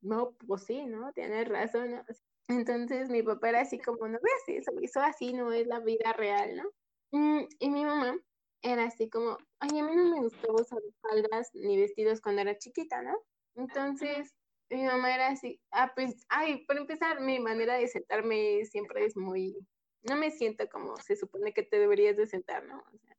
no, 0.02 0.36
pues 0.46 0.64
sí, 0.64 0.84
¿no? 0.86 1.12
Tienes 1.12 1.48
razón, 1.48 2.02
Entonces 2.48 3.10
mi 3.10 3.22
papá 3.22 3.48
era 3.50 3.60
así 3.62 3.78
como, 3.78 4.06
no 4.06 4.18
veas 4.22 4.60
eso, 4.62 4.72
eso 4.80 5.00
así 5.00 5.32
no 5.32 5.52
es 5.52 5.66
la 5.66 5.80
vida 5.80 6.12
real, 6.12 6.56
¿no? 6.56 6.70
Mm, 7.12 7.46
y 7.58 7.70
mi 7.70 7.84
mamá 7.84 8.16
era 8.62 8.84
así 8.84 9.08
como, 9.08 9.38
ay, 9.60 9.78
a 9.78 9.84
mí 9.84 9.96
no 9.96 10.10
me 10.10 10.20
gustó 10.20 10.52
usar 10.54 10.80
faldas 11.00 11.50
ni 11.54 11.78
vestidos 11.78 12.20
cuando 12.20 12.42
era 12.42 12.58
chiquita, 12.58 13.02
¿no? 13.02 13.16
Entonces, 13.54 14.34
mi 14.70 14.84
mamá 14.84 15.14
era 15.14 15.28
así, 15.28 15.60
ah, 15.70 15.92
pues, 15.94 16.26
ay, 16.28 16.64
por 16.66 16.76
empezar, 16.76 17.20
mi 17.20 17.38
manera 17.38 17.74
de 17.74 17.88
sentarme 17.88 18.64
siempre 18.64 19.04
es 19.04 19.16
muy, 19.16 19.56
no 20.02 20.16
me 20.16 20.30
siento 20.30 20.68
como 20.68 20.96
se 20.96 21.16
supone 21.16 21.52
que 21.52 21.62
te 21.62 21.78
deberías 21.78 22.16
de 22.16 22.26
sentar, 22.26 22.64
¿no? 22.64 22.78
O 22.78 22.98
sea, 22.98 23.16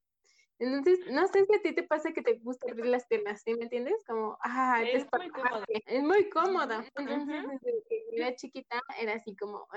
entonces, 0.59 0.99
no 1.11 1.27
sé 1.27 1.45
si 1.45 1.55
a 1.55 1.61
ti 1.61 1.75
te 1.75 1.83
pasa 1.83 2.13
que 2.13 2.23
te 2.23 2.33
gusta 2.39 2.71
abrir 2.71 2.87
las 2.87 3.05
piernas, 3.05 3.43
¿sí 3.43 3.53
me 3.53 3.63
entiendes? 3.63 4.03
Como, 4.07 4.37
ah, 4.41 4.83
es, 4.83 5.05
muy 5.15 5.29
cómodo. 5.29 5.63
es 5.67 6.03
muy 6.03 6.29
cómoda. 6.29 6.83
Entonces, 6.95 7.27
desde 7.61 7.83
que 7.87 8.03
era 8.13 8.35
chiquita, 8.35 8.81
era 8.99 9.13
así 9.13 9.35
como, 9.35 9.67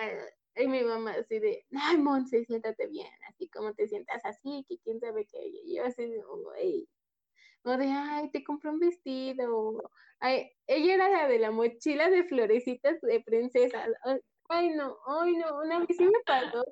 y 0.56 0.66
mi 0.66 0.82
mamá 0.82 1.12
así 1.12 1.38
de, 1.38 1.66
ay, 1.76 1.98
Monse, 1.98 2.44
siéntate 2.46 2.86
bien, 2.86 3.12
así 3.28 3.48
como 3.48 3.74
te 3.74 3.88
sientas 3.88 4.24
así, 4.24 4.64
que 4.68 4.78
quién 4.78 5.00
sabe 5.00 5.26
qué, 5.26 5.38
y 5.42 5.76
yo 5.76 5.84
así 5.84 6.10
oh, 6.26 6.52
o 7.64 7.76
de, 7.76 7.86
ay, 7.86 8.30
te 8.30 8.42
compré 8.42 8.70
un 8.70 8.78
vestido, 8.78 9.82
ay, 10.20 10.50
ella 10.66 10.94
era 10.94 11.08
la 11.08 11.28
de 11.28 11.38
la 11.38 11.50
mochila 11.50 12.08
de 12.08 12.24
florecitas 12.24 13.00
de 13.00 13.20
princesa, 13.20 13.86
ay, 14.48 14.70
no, 14.70 14.96
ay, 15.06 15.36
no, 15.36 15.58
una 15.58 15.80
vez 15.80 15.96
sí 15.96 16.04
me 16.04 16.20
pasó, 16.26 16.64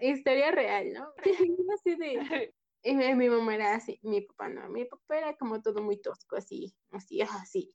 historia 0.00 0.50
real, 0.50 0.92
¿no? 0.92 1.12
así 1.78 1.96
de, 1.96 2.52
y 2.84 2.94
mi, 2.94 3.28
mamá 3.28 3.54
era 3.54 3.74
así, 3.74 3.98
mi 4.02 4.22
papá 4.22 4.48
no, 4.48 4.68
mi 4.68 4.84
papá 4.84 5.18
era 5.18 5.36
como 5.36 5.62
todo 5.62 5.82
muy 5.82 6.00
tosco, 6.00 6.36
así, 6.36 6.74
así, 6.90 7.22
así. 7.22 7.74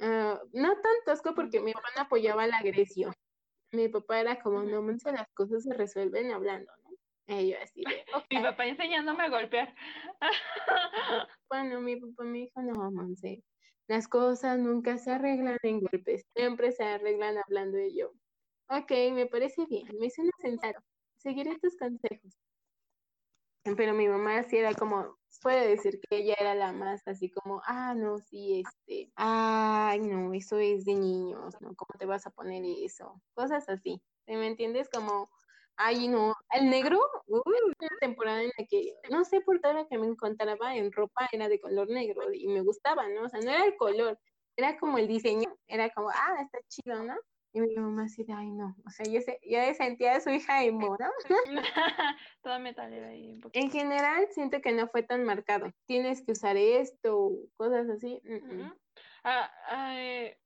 Ah, 0.00 0.40
no 0.52 0.72
tan 0.80 0.94
tosco 1.04 1.34
porque 1.34 1.60
mi 1.60 1.74
papá 1.74 1.88
no 1.94 2.02
apoyaba 2.02 2.46
la 2.46 2.56
agresión. 2.56 3.12
Mi 3.72 3.88
papá 3.88 4.20
era 4.20 4.40
como, 4.40 4.62
no, 4.62 4.82
las 4.82 5.28
cosas 5.34 5.62
se 5.62 5.74
resuelven 5.74 6.32
hablando. 6.32 6.72
Y 7.40 7.50
yo 7.50 7.56
así 7.62 7.82
de, 7.84 8.04
Mi 8.30 8.42
papá 8.42 8.66
enseñándome 8.66 9.24
a 9.24 9.28
golpear. 9.28 9.74
Bueno, 11.48 11.80
mi 11.80 11.96
papá 11.96 12.22
me 12.24 12.38
dijo, 12.38 12.62
no, 12.62 12.90
Monse, 12.92 13.42
las 13.88 14.06
cosas 14.06 14.56
nunca 14.58 14.98
se 14.98 15.10
arreglan 15.10 15.58
en 15.64 15.80
golpes, 15.80 16.24
siempre 16.36 16.70
se 16.70 16.84
arreglan 16.84 17.38
hablando 17.38 17.76
de 17.76 17.92
yo. 17.92 18.12
Ok, 18.68 18.92
me 19.12 19.26
parece 19.26 19.66
bien, 19.66 19.88
me 19.98 20.10
suena 20.10 20.30
sensato, 20.40 20.80
seguiré 21.16 21.58
tus 21.58 21.76
consejos. 21.76 22.38
Pero 23.76 23.94
mi 23.94 24.06
mamá 24.06 24.44
sí 24.44 24.58
era 24.58 24.74
como, 24.74 25.18
puede 25.42 25.68
decir 25.68 26.00
que 26.00 26.18
ella 26.18 26.36
era 26.38 26.54
la 26.54 26.72
más 26.72 27.02
así 27.08 27.30
como, 27.30 27.62
ah, 27.66 27.94
no, 27.94 28.18
sí, 28.20 28.62
este, 28.64 29.10
ay, 29.16 29.98
no, 29.98 30.32
eso 30.34 30.56
es 30.60 30.84
de 30.84 30.94
niños, 30.94 31.60
¿no? 31.60 31.74
¿Cómo 31.74 31.98
te 31.98 32.06
vas 32.06 32.28
a 32.28 32.30
poner 32.30 32.62
eso? 32.64 33.20
Cosas 33.34 33.68
así, 33.68 34.00
¿me 34.28 34.46
entiendes? 34.46 34.88
Como, 34.88 35.28
ay, 35.80 36.08
no, 36.08 36.34
el 36.52 36.68
negro, 36.68 37.00
uy, 37.26 37.40
una 37.64 37.98
temporada 38.00 38.42
en 38.42 38.50
la 38.58 38.66
que, 38.66 38.94
no 39.10 39.24
sé 39.24 39.40
por 39.40 39.60
qué 39.60 39.86
que 39.88 39.98
me 39.98 40.06
encontraba 40.06 40.76
en 40.76 40.92
ropa 40.92 41.28
era 41.32 41.48
de 41.48 41.58
color 41.58 41.88
negro 41.88 42.32
y 42.32 42.48
me 42.48 42.60
gustaba, 42.60 43.08
¿no? 43.08 43.22
O 43.22 43.28
sea, 43.28 43.40
no 43.40 43.50
era 43.50 43.64
el 43.64 43.76
color, 43.76 44.18
era 44.56 44.78
como 44.78 44.98
el 44.98 45.08
diseño, 45.08 45.56
era 45.66 45.88
como, 45.90 46.10
ah, 46.10 46.42
está 46.42 46.58
chido, 46.68 47.02
¿no? 47.02 47.16
Y 47.52 47.60
mi 47.60 47.74
mamá 47.74 48.04
así 48.04 48.22
de, 48.24 48.32
ay, 48.32 48.50
no. 48.50 48.76
O 48.86 48.90
sea, 48.90 49.06
yo, 49.10 49.20
se, 49.22 49.40
yo 49.42 49.58
sentía 49.74 50.14
a 50.14 50.20
su 50.20 50.30
hija 50.30 50.62
emo, 50.62 50.96
¿no? 51.00 51.10
Toda 52.42 52.58
metalera 52.58 53.08
ahí. 53.08 53.32
Un 53.32 53.50
en 53.52 53.70
general, 53.70 54.28
siento 54.30 54.60
que 54.60 54.72
no 54.72 54.86
fue 54.86 55.02
tan 55.02 55.24
marcado. 55.24 55.72
Tienes 55.86 56.24
que 56.24 56.32
usar 56.32 56.56
esto, 56.56 57.32
cosas 57.56 57.88
así. 57.88 58.22
Ah, 59.24 59.50
eh, 59.98 60.38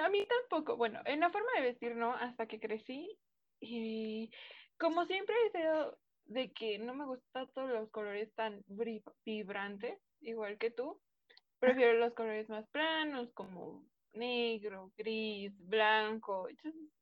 a 0.00 0.08
mí 0.10 0.26
tampoco. 0.26 0.76
Bueno, 0.76 1.00
en 1.06 1.20
la 1.20 1.30
forma 1.30 1.48
de 1.56 1.62
vestir, 1.62 1.96
¿no? 1.96 2.12
Hasta 2.12 2.46
que 2.46 2.60
crecí. 2.60 3.18
Y 3.60 4.30
como 4.78 5.04
siempre 5.06 5.34
he 5.46 5.58
sido 5.58 5.98
de 6.26 6.52
que 6.52 6.78
no 6.78 6.94
me 6.94 7.06
gustan 7.06 7.48
todos 7.54 7.70
los 7.70 7.90
colores 7.90 8.32
tan 8.34 8.62
vibrantes, 9.24 9.98
igual 10.20 10.58
que 10.58 10.70
tú. 10.70 11.00
Prefiero 11.58 11.94
los 11.94 12.14
colores 12.14 12.48
más 12.48 12.68
planos, 12.68 13.32
como 13.32 13.84
negro, 14.12 14.92
gris, 14.96 15.52
blanco. 15.58 16.48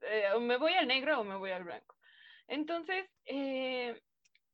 Eh, 0.01 0.25
o 0.35 0.41
me 0.41 0.57
voy 0.57 0.73
al 0.75 0.87
negro 0.87 1.21
o 1.21 1.25
me 1.25 1.37
voy 1.37 1.51
al 1.51 1.65
blanco. 1.65 1.97
Entonces, 2.49 3.07
eh, 3.25 4.01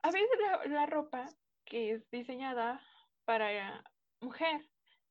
a 0.02 0.10
veces 0.10 0.30
la, 0.66 0.86
ropa 0.86 1.28
que 1.64 1.92
es 1.92 2.10
diseñada 2.10 2.80
para 3.24 3.84
mujer 4.20 4.62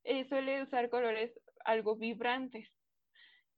eh, 0.03 0.25
suele 0.27 0.63
usar 0.63 0.89
colores 0.89 1.31
algo 1.63 1.95
vibrantes. 1.95 2.67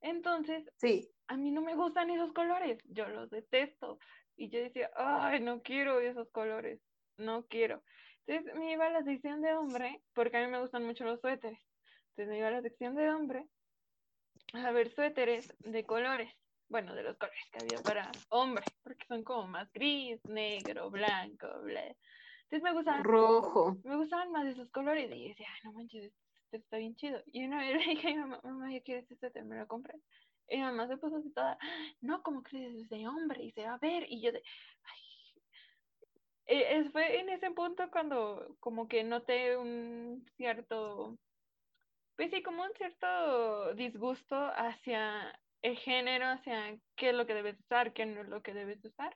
Entonces, 0.01 0.69
sí. 0.75 1.09
a 1.27 1.37
mí 1.37 1.51
no 1.51 1.61
me 1.61 1.75
gustan 1.75 2.09
esos 2.09 2.33
colores, 2.33 2.77
yo 2.89 3.07
los 3.07 3.29
detesto. 3.29 3.97
Y 4.35 4.49
yo 4.49 4.59
decía, 4.59 4.89
ay, 4.95 5.39
no 5.39 5.61
quiero 5.61 5.99
esos 5.99 6.29
colores, 6.31 6.81
no 7.17 7.45
quiero. 7.47 7.83
Entonces 8.25 8.55
me 8.55 8.71
iba 8.71 8.87
a 8.87 8.89
la 8.89 9.03
sección 9.03 9.41
de 9.41 9.53
hombre, 9.53 10.01
porque 10.13 10.37
a 10.37 10.45
mí 10.45 10.51
me 10.51 10.61
gustan 10.61 10.85
mucho 10.85 11.03
los 11.03 11.19
suéteres. 11.19 11.59
Entonces 12.09 12.27
me 12.29 12.37
iba 12.37 12.47
a 12.47 12.51
la 12.51 12.61
sección 12.61 12.95
de 12.95 13.09
hombre 13.09 13.45
a 14.53 14.71
ver 14.71 14.93
suéteres 14.93 15.53
de 15.59 15.83
colores, 15.85 16.31
bueno, 16.69 16.93
de 16.95 17.03
los 17.03 17.17
colores 17.17 17.43
que 17.51 17.65
había 17.65 17.83
para 17.83 18.11
hombre, 18.29 18.63
porque 18.83 19.05
son 19.07 19.23
como 19.23 19.47
más 19.47 19.71
gris, 19.73 20.23
negro, 20.25 20.89
blanco, 20.89 21.47
bla. 21.61 21.83
Entonces 22.43 22.63
me 22.63 22.73
gustaban. 22.73 23.03
Rojo. 23.03 23.77
Me 23.83 23.95
gustaban 23.95 24.31
más 24.31 24.45
esos 24.47 24.69
colores 24.69 25.11
y 25.11 25.29
decía, 25.29 25.47
ay, 25.51 25.59
no 25.63 25.73
manches, 25.73 26.13
este 26.45 26.57
está 26.57 26.77
bien 26.77 26.95
chido. 26.95 27.21
Y 27.25 27.45
una 27.45 27.59
vez 27.59 27.77
le 27.77 27.93
dije 27.93 28.07
a 28.09 28.11
mi 28.11 28.17
mamá, 28.17 28.39
mamá, 28.43 28.71
yo 28.71 28.81
quiero 28.83 29.01
este 29.01 29.15
suéter, 29.15 29.43
me 29.43 29.57
lo 29.57 29.67
compré. 29.67 29.95
Y 30.49 30.57
mi 30.57 30.63
mamá 30.63 30.87
se 30.87 30.97
puso 30.97 31.17
así 31.17 31.31
toda, 31.31 31.57
no, 32.01 32.21
como 32.21 32.43
crees 32.43 32.75
es 32.75 32.89
de 32.89 33.07
hombre? 33.07 33.43
Y 33.43 33.51
se 33.51 33.65
va 33.65 33.75
a 33.75 33.79
ver. 33.79 34.05
Y 34.09 34.21
yo 34.21 34.31
de, 34.31 34.43
ay. 34.83 34.99
E, 36.45 36.89
fue 36.91 37.19
en 37.19 37.29
ese 37.29 37.51
punto 37.51 37.89
cuando 37.89 38.57
como 38.59 38.87
que 38.87 39.03
noté 39.03 39.55
un 39.55 40.25
cierto 40.35 41.17
pues 42.15 42.29
sí, 42.31 42.43
como 42.43 42.63
un 42.63 42.73
cierto 42.73 43.73
disgusto 43.73 44.35
hacia 44.55 45.39
el 45.61 45.77
género, 45.77 46.27
hacia 46.27 46.77
qué 46.95 47.09
es 47.09 47.15
lo 47.15 47.25
que 47.25 47.33
debes 47.33 47.59
usar, 47.59 47.93
qué 47.93 48.05
no 48.05 48.21
es 48.21 48.27
lo 48.27 48.41
que 48.43 48.53
debes 48.53 48.83
usar. 48.85 49.15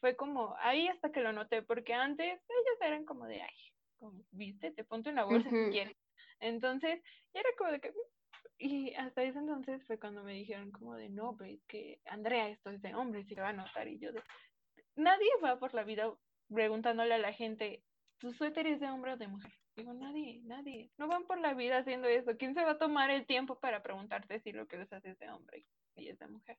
Fue 0.00 0.16
como 0.16 0.56
ahí 0.60 0.88
hasta 0.88 1.12
que 1.12 1.20
lo 1.20 1.32
noté, 1.32 1.62
porque 1.62 1.92
antes 1.92 2.26
ellos 2.26 2.80
eran 2.80 3.04
como 3.04 3.26
de, 3.26 3.42
ay, 3.42 3.72
como, 3.98 4.22
viste, 4.30 4.70
te 4.70 4.84
ponte 4.84 5.10
una 5.10 5.24
bolsa 5.24 5.50
si 5.50 5.70
quieres. 5.70 5.96
Entonces, 6.40 7.02
era 7.34 7.48
como 7.58 7.72
de 7.72 7.80
que, 7.80 7.92
y 8.58 8.94
hasta 8.94 9.22
ese 9.22 9.38
entonces 9.38 9.84
fue 9.86 9.98
cuando 9.98 10.22
me 10.22 10.32
dijeron 10.32 10.70
como 10.70 10.94
de, 10.94 11.08
no, 11.08 11.36
pues 11.36 11.60
que 11.66 12.00
Andrea, 12.06 12.48
esto 12.48 12.70
es 12.70 12.80
de 12.82 12.94
hombre, 12.94 13.24
si 13.24 13.34
lo 13.34 13.42
va 13.42 13.50
a 13.50 13.52
notar. 13.52 13.86
Y 13.88 13.98
yo 13.98 14.12
de, 14.12 14.22
nadie 14.96 15.28
va 15.44 15.58
por 15.58 15.74
la 15.74 15.84
vida 15.84 16.10
preguntándole 16.48 17.14
a 17.14 17.18
la 17.18 17.32
gente, 17.32 17.82
¿tu 18.18 18.32
suéter 18.32 18.66
es 18.66 18.80
de 18.80 18.88
hombre 18.88 19.12
o 19.12 19.16
de 19.16 19.28
mujer? 19.28 19.52
Digo, 19.76 19.92
nadie, 19.92 20.40
nadie. 20.44 20.90
No 20.96 21.06
van 21.06 21.26
por 21.26 21.38
la 21.38 21.52
vida 21.52 21.78
haciendo 21.78 22.08
eso. 22.08 22.36
¿Quién 22.38 22.54
se 22.54 22.64
va 22.64 22.72
a 22.72 22.78
tomar 22.78 23.10
el 23.10 23.26
tiempo 23.26 23.58
para 23.60 23.82
preguntarte 23.82 24.40
si 24.40 24.52
lo 24.52 24.66
que 24.66 24.78
usas 24.78 25.04
es 25.04 25.18
de 25.18 25.28
hombre 25.28 25.66
y 25.94 26.08
es 26.08 26.18
de 26.18 26.28
mujer? 26.28 26.56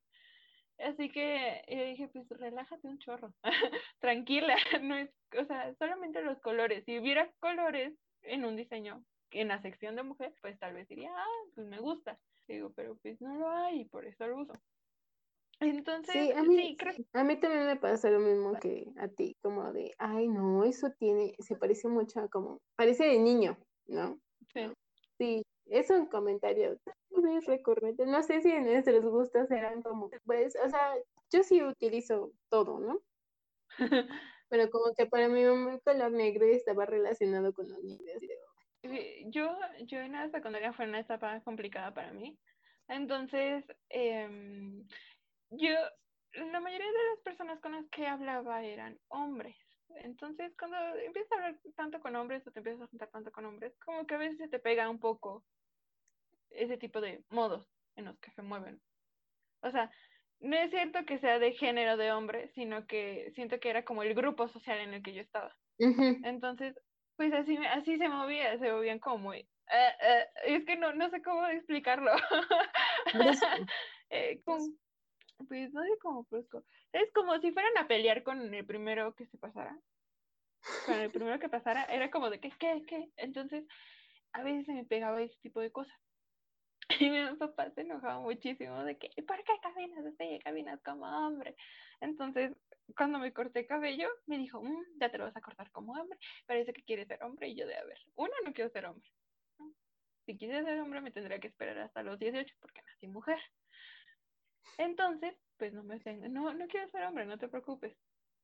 Así 0.77 1.10
que 1.10 1.63
yo 1.67 1.83
dije, 1.83 2.07
pues 2.10 2.29
relájate 2.29 2.88
un 2.88 2.99
chorro, 2.99 3.33
tranquila, 3.99 4.55
no 4.83 4.95
es, 4.95 5.10
o 5.36 5.45
sea, 5.45 5.73
solamente 5.79 6.21
los 6.21 6.39
colores. 6.41 6.86
Si 6.86 6.99
hubiera 6.99 7.31
colores 7.39 7.95
en 8.21 8.45
un 8.45 8.55
diseño 8.55 9.03
en 9.31 9.49
la 9.49 9.61
sección 9.61 9.95
de 9.95 10.03
mujer, 10.03 10.33
pues 10.41 10.57
tal 10.59 10.73
vez 10.73 10.87
diría, 10.87 11.11
ah, 11.15 11.49
pues 11.55 11.67
me 11.67 11.79
gusta. 11.79 12.19
Digo, 12.47 12.71
pero 12.75 12.95
pues 12.97 13.19
no 13.21 13.35
lo 13.35 13.49
hay, 13.49 13.85
por 13.85 14.05
eso 14.05 14.27
lo 14.27 14.39
uso. 14.39 14.53
Entonces, 15.59 16.13
sí, 16.13 16.31
a 16.31 16.43
mí, 16.43 16.77
a 17.13 17.23
mí 17.23 17.39
también 17.39 17.65
me 17.65 17.77
pasa 17.77 18.11
lo 18.11 18.19
mismo 18.19 18.59
que 18.59 18.91
a 18.97 19.07
ti, 19.07 19.35
como 19.41 19.73
de, 19.73 19.91
ay, 19.97 20.27
no, 20.27 20.63
eso 20.63 20.91
tiene, 20.99 21.35
se 21.39 21.55
parece 21.55 21.87
mucho 21.87 22.19
a 22.19 22.27
como, 22.27 22.61
parece 22.75 23.05
de 23.05 23.19
niño, 23.19 23.57
¿no? 23.87 24.19
Sí. 24.53 24.71
Sí, 25.17 25.43
es 25.65 25.89
un 25.89 26.05
comentario 26.05 26.77
muy 27.09 27.39
recurrente. 27.39 28.05
No 28.05 28.21
sé 28.21 28.41
si 28.41 28.51
en 28.51 28.65
nuestros 28.65 29.03
gustos 29.03 29.49
eran 29.49 29.81
como, 29.81 30.11
pues, 30.25 30.55
o 30.63 30.69
sea, 30.69 30.93
yo 31.31 31.43
sí 31.43 31.63
utilizo 31.63 32.31
todo, 32.49 32.79
¿no? 32.79 33.01
Pero 34.49 34.69
como 34.69 34.93
que 34.93 35.07
para 35.07 35.27
mí 35.27 35.41
el 35.41 35.81
color 35.83 36.11
negro 36.11 36.45
estaba 36.45 36.85
relacionado 36.85 37.51
con 37.51 37.67
los 37.67 37.83
niños. 37.83 38.21
Yo, 38.83 39.57
yo 39.85 39.99
en 39.99 40.13
la 40.13 40.29
secundaria 40.29 40.73
fue 40.73 40.85
una 40.85 40.99
etapa 40.99 41.41
complicada 41.41 41.93
para 41.93 42.13
mí. 42.13 42.37
Entonces, 42.87 43.65
eh, 43.89 44.29
yo, 45.49 45.73
la 46.33 46.59
mayoría 46.59 46.87
de 46.87 47.09
las 47.11 47.19
personas 47.23 47.59
con 47.59 47.73
las 47.73 47.87
que 47.89 48.07
hablaba 48.07 48.63
eran 48.63 48.97
hombres. 49.09 49.57
Entonces, 49.89 50.53
cuando 50.57 50.77
empiezas 50.99 51.31
a 51.31 51.35
hablar 51.35 51.59
tanto 51.75 51.99
con 51.99 52.15
hombres 52.15 52.45
o 52.45 52.51
te 52.51 52.59
empiezas 52.59 52.83
a 52.83 52.87
juntar 52.87 53.09
tanto 53.09 53.31
con 53.31 53.45
hombres, 53.45 53.73
como 53.79 54.05
que 54.05 54.15
a 54.15 54.19
veces 54.19 54.37
se 54.37 54.47
te 54.47 54.59
pega 54.59 54.89
un 54.89 54.99
poco 54.99 55.43
ese 56.49 56.77
tipo 56.77 57.01
de 57.01 57.23
modos 57.29 57.67
en 57.95 58.05
los 58.05 58.19
que 58.19 58.31
se 58.31 58.41
mueven. 58.41 58.81
O 59.61 59.71
sea, 59.71 59.91
no 60.39 60.55
es 60.55 60.69
cierto 60.69 61.05
que 61.05 61.19
sea 61.19 61.39
de 61.39 61.53
género 61.53 61.97
de 61.97 62.11
hombre, 62.11 62.49
sino 62.53 62.85
que 62.85 63.31
siento 63.33 63.59
que 63.59 63.69
era 63.69 63.83
como 63.83 64.03
el 64.03 64.13
grupo 64.13 64.47
social 64.47 64.79
en 64.79 64.93
el 64.93 65.01
que 65.03 65.13
yo 65.13 65.21
estaba. 65.21 65.55
Entonces, 65.79 66.75
pues 67.17 67.34
así, 67.34 67.58
así 67.58 67.97
se 67.97 68.08
movía, 68.08 68.58
se 68.60 68.71
movían 68.71 68.99
como 68.99 69.17
muy... 69.17 69.39
Eh, 69.39 69.91
eh, 70.01 70.25
es 70.45 70.65
que 70.65 70.77
no, 70.77 70.93
no 70.93 71.10
sé 71.10 71.21
cómo 71.21 71.45
explicarlo. 71.47 72.12
eh, 74.10 74.41
pues 74.45 75.73
no 75.73 75.84
sé 75.84 75.97
cómo. 76.01 76.25
Es 76.93 77.12
como 77.13 77.38
si 77.39 77.51
fueran 77.51 77.77
a 77.77 77.88
pelear 77.88 78.23
con 78.23 78.53
el 78.53 78.65
primero 78.65 79.13
que 79.15 79.25
se 79.25 79.38
pasara. 79.38 79.77
Con 80.86 80.95
el 80.95 81.12
primero 81.12 81.39
que 81.39 81.49
pasara, 81.49 81.84
era 81.86 82.10
como 82.10 82.30
de 82.30 82.39
que, 82.39 82.51
¿qué, 82.51 82.84
qué? 82.88 83.10
Entonces, 83.17 83.65
a 84.34 84.43
veces 84.43 84.65
se 84.65 84.73
me 84.73 84.86
pegaba 84.86 85.21
ese 85.21 85.38
tipo 85.41 85.60
de 85.60 85.71
cosas. 85.71 85.97
Y 87.00 87.10
mi 87.10 87.36
papá 87.36 87.69
se 87.71 87.82
enojaba 87.82 88.21
muchísimo 88.21 88.84
de 88.84 88.97
que, 88.97 89.10
¿por 89.23 89.43
qué 89.43 89.54
caminas 89.62 90.06
así? 90.06 90.39
Caminas 90.43 90.82
como 90.84 91.06
hombre. 91.06 91.56
Entonces, 92.00 92.52
cuando 92.95 93.19
me 93.19 93.34
corté 93.34 93.65
cabello, 93.65 94.10
me 94.26 94.38
dijo, 94.38 94.62
mm, 94.62 95.00
ya 95.00 95.10
te 95.12 95.17
lo 95.17 95.26
vas 95.26 95.36
a 95.36 95.41
cortar 95.41 95.69
como 95.71 95.93
hombre. 95.93 96.17
Parece 96.45 96.73
que 96.73 96.84
quieres 96.84 97.08
ser 97.08 97.21
hombre. 97.23 97.50
Y 97.50 97.56
yo 97.56 97.67
de, 97.67 97.76
a 97.76 97.84
ver, 97.84 97.97
uno, 98.15 98.34
no 98.45 98.54
quiero 98.54 98.69
ser 98.71 98.86
hombre. 98.86 99.10
Si 100.26 100.38
quisiera 100.38 100.63
ser 100.63 100.80
hombre, 100.80 101.02
me 101.02 101.12
tendría 101.12 101.39
que 101.39 101.47
esperar 101.47 101.78
hasta 101.80 102.04
los 102.04 102.19
18 102.19 102.54
porque 102.60 102.82
nací 102.82 103.08
mujer. 103.08 103.39
Entonces, 104.78 105.36
pues 105.58 105.73
no 105.73 105.84
me 105.84 106.00
sé, 106.00 106.15
no, 106.17 106.54
no 106.54 106.67
quiero 106.67 106.89
ser 106.89 107.04
hombre, 107.04 107.26
no 107.26 107.38
te 107.38 107.47
preocupes, 107.47 107.97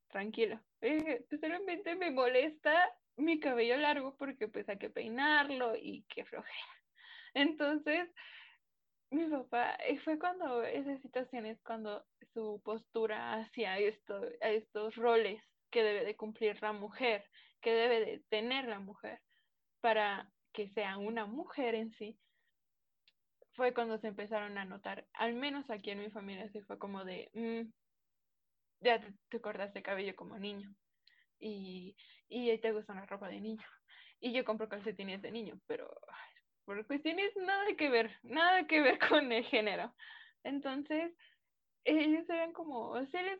tranquilo. 0.07 0.59
Eh, 0.81 1.25
solamente 1.39 1.95
me 1.95 2.09
molesta 2.09 2.73
mi 3.17 3.39
cabello 3.39 3.77
largo 3.77 4.15
porque 4.15 4.47
pues 4.47 4.67
hay 4.69 4.77
que 4.77 4.89
peinarlo 4.89 5.75
y 5.75 6.03
qué 6.03 6.25
flojera. 6.25 6.82
Entonces, 7.33 8.09
mi 9.11 9.29
papá, 9.29 9.75
eh, 9.75 9.99
fue 9.99 10.17
cuando 10.19 10.63
esas 10.63 11.01
situaciones, 11.01 11.61
cuando 11.63 12.03
su 12.33 12.61
postura 12.63 13.35
hacia 13.35 13.77
esto, 13.79 14.19
a 14.41 14.49
estos 14.49 14.95
roles 14.95 15.41
que 15.71 15.83
debe 15.83 16.05
de 16.05 16.15
cumplir 16.15 16.61
la 16.61 16.73
mujer, 16.73 17.23
que 17.61 17.73
debe 17.73 17.99
de 18.05 18.23
tener 18.29 18.65
la 18.67 18.79
mujer 18.79 19.21
para 19.81 20.29
que 20.53 20.69
sea 20.71 20.97
una 20.97 21.25
mujer 21.25 21.75
en 21.75 21.91
sí, 21.93 22.19
fue 23.55 23.73
cuando 23.73 23.97
se 23.99 24.07
empezaron 24.07 24.57
a 24.57 24.65
notar, 24.65 25.05
al 25.13 25.33
menos 25.35 25.69
aquí 25.69 25.91
en 25.91 25.99
mi 25.99 26.09
familia, 26.09 26.49
se 26.51 26.63
fue 26.63 26.77
como 26.79 27.03
de, 27.05 27.29
mm, 27.33 27.71
ya 28.81 28.99
te, 29.29 29.41
cortaste 29.41 29.81
cabello 29.81 30.15
como 30.15 30.37
niño. 30.37 30.73
y, 31.39 31.95
y 32.29 32.57
te 32.59 32.71
gusta 32.71 32.93
una 32.93 33.05
ropa 33.05 33.27
de 33.29 33.41
niño. 33.41 33.65
Y 34.19 34.33
yo 34.33 34.45
compro 34.45 34.69
calcetines 34.69 35.21
de 35.21 35.31
niño, 35.31 35.59
pero 35.67 35.89
por 36.65 36.85
cuestiones 36.87 37.35
nada 37.37 37.65
que 37.77 37.89
ver, 37.89 38.11
nada 38.23 38.65
que 38.67 38.81
ver 38.81 38.99
con 39.09 39.31
el 39.31 39.43
género. 39.45 39.93
Entonces, 40.43 41.13
ellos 41.85 42.29
eran 42.29 42.53
como, 42.53 42.95
se 43.07 43.23
les, 43.23 43.39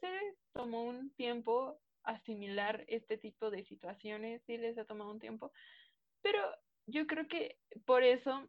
se 0.00 0.10
les 0.10 0.36
tomó 0.52 0.84
un 0.84 1.10
tiempo 1.14 1.78
asimilar 2.04 2.84
este 2.88 3.18
tipo 3.18 3.50
de 3.50 3.64
situaciones, 3.64 4.42
sí 4.46 4.56
les 4.56 4.76
ha 4.78 4.84
tomado 4.84 5.10
un 5.10 5.20
tiempo, 5.20 5.52
pero 6.20 6.40
yo 6.86 7.06
creo 7.06 7.28
que 7.28 7.58
por 7.84 8.02
eso, 8.02 8.48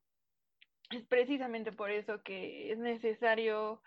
es 0.91 1.05
precisamente 1.07 1.71
por 1.71 1.91
eso 1.91 2.21
que 2.23 2.71
es 2.71 2.77
necesario 2.77 3.81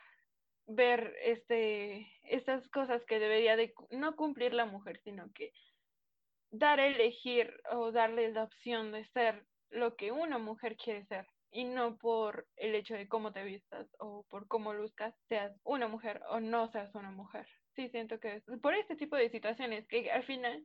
ver 0.66 1.14
este, 1.22 2.10
estas 2.24 2.66
cosas 2.68 3.04
que 3.06 3.18
debería 3.18 3.56
de 3.56 3.72
no 3.90 4.16
cumplir 4.16 4.52
la 4.52 4.66
mujer, 4.66 5.00
sino 5.04 5.32
que 5.32 5.52
dar 6.50 6.80
a 6.80 6.86
elegir 6.86 7.52
o 7.72 7.92
darle 7.92 8.32
la 8.32 8.44
opción 8.44 8.92
de 8.92 9.04
ser 9.08 9.46
lo 9.70 9.96
que 9.96 10.12
una 10.12 10.38
mujer 10.38 10.76
quiere 10.76 11.04
ser 11.06 11.26
y 11.50 11.64
no 11.64 11.96
por 11.96 12.46
el 12.56 12.74
hecho 12.74 12.94
de 12.94 13.08
cómo 13.08 13.32
te 13.32 13.44
vistas 13.44 13.88
o 13.98 14.24
por 14.28 14.46
cómo 14.48 14.74
luzcas, 14.74 15.14
seas 15.28 15.52
una 15.64 15.88
mujer 15.88 16.20
o 16.28 16.40
no 16.40 16.70
seas 16.70 16.94
una 16.94 17.10
mujer. 17.10 17.46
Sí, 17.74 17.88
siento 17.90 18.18
que 18.20 18.36
es 18.36 18.44
por 18.60 18.74
este 18.74 18.96
tipo 18.96 19.16
de 19.16 19.30
situaciones 19.30 19.86
que 19.88 20.10
al 20.10 20.24
final 20.24 20.64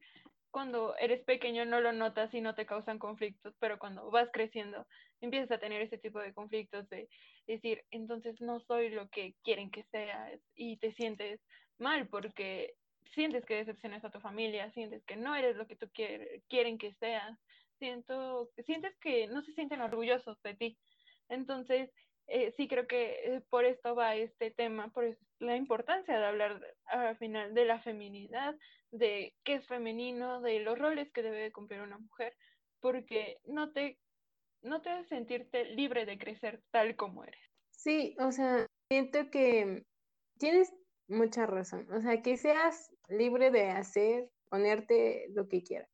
cuando 0.52 0.96
eres 0.98 1.24
pequeño 1.24 1.66
no 1.66 1.80
lo 1.80 1.94
notas 1.94 2.34
y 2.34 2.42
no 2.42 2.56
te 2.56 2.66
causan 2.66 3.00
conflictos, 3.00 3.56
pero 3.60 3.80
cuando 3.80 4.12
vas 4.12 4.30
creciendo 4.34 4.86
empiezas 5.22 5.52
a 5.52 5.60
tener 5.60 5.82
ese 5.82 5.98
tipo 5.98 6.20
de 6.20 6.34
conflictos 6.34 6.88
de 6.90 7.08
decir, 7.48 7.84
entonces 7.90 8.40
no 8.42 8.60
soy 8.60 8.90
lo 8.90 9.10
que 9.10 9.36
quieren 9.44 9.72
que 9.72 9.84
seas 9.92 10.40
y 10.56 10.78
te 10.78 10.92
sientes 10.94 11.40
mal 11.80 12.08
porque 12.10 12.76
sientes 13.14 13.46
que 13.46 13.56
decepcionas 13.56 14.04
a 14.04 14.12
tu 14.12 14.20
familia, 14.20 14.72
sientes 14.72 15.04
que 15.06 15.16
no 15.16 15.36
eres 15.36 15.56
lo 15.56 15.68
que 15.68 15.76
tú 15.76 15.90
quieren 16.50 16.78
que 16.78 16.94
seas, 16.96 17.38
siento, 17.82 18.52
sientes 18.63 18.96
que 19.02 19.26
no 19.28 19.41
se 19.41 19.54
sienten 19.54 19.82
orgullosos 19.82 20.39
de 20.44 20.54
ti. 20.54 20.78
Entonces, 21.30 21.89
eh, 22.28 22.54
sí 22.56 22.67
creo 22.67 22.86
que 22.86 23.15
eh, 23.26 23.41
por 23.50 23.65
esto 23.65 23.96
va 23.96 24.15
este 24.15 24.52
tema, 24.52 24.89
por 24.94 25.17
la 25.39 25.56
importancia 25.56 26.17
de 26.17 26.26
hablar 26.26 26.62
al 26.86 27.17
final 27.17 27.56
de 27.56 27.65
la 27.65 27.80
feminidad, 27.82 28.56
de 28.91 29.34
qué 29.44 29.56
es 29.56 29.67
femenino, 29.67 30.41
de 30.41 30.60
los 30.60 30.78
roles 30.78 31.12
que 31.12 31.24
debe 31.24 31.52
cumplir 31.52 31.82
una 31.82 31.98
mujer, 31.98 32.36
porque 32.82 33.38
no 33.46 33.72
te, 33.74 33.98
no 34.62 34.82
te 34.82 34.91
hace 34.91 35.10
sentirte 35.10 35.65
libre 35.65 36.06
de 36.06 36.20
crecer 36.20 36.62
tal 36.70 36.96
como 36.96 37.24
eres. 37.24 37.41
Sí, 37.72 38.15
o 38.20 38.32
sea, 38.32 38.67
siento 38.91 39.32
que 39.32 39.84
tienes 40.38 40.72
mucha 41.08 41.48
razón, 41.48 41.91
o 41.91 42.00
sea, 42.00 42.22
que 42.22 42.38
seas 42.38 42.91
libre 43.10 43.50
de 43.50 43.72
hacer, 43.72 44.30
ponerte 44.50 45.28
lo 45.34 45.48
que 45.48 45.63
quieras, 45.63 45.89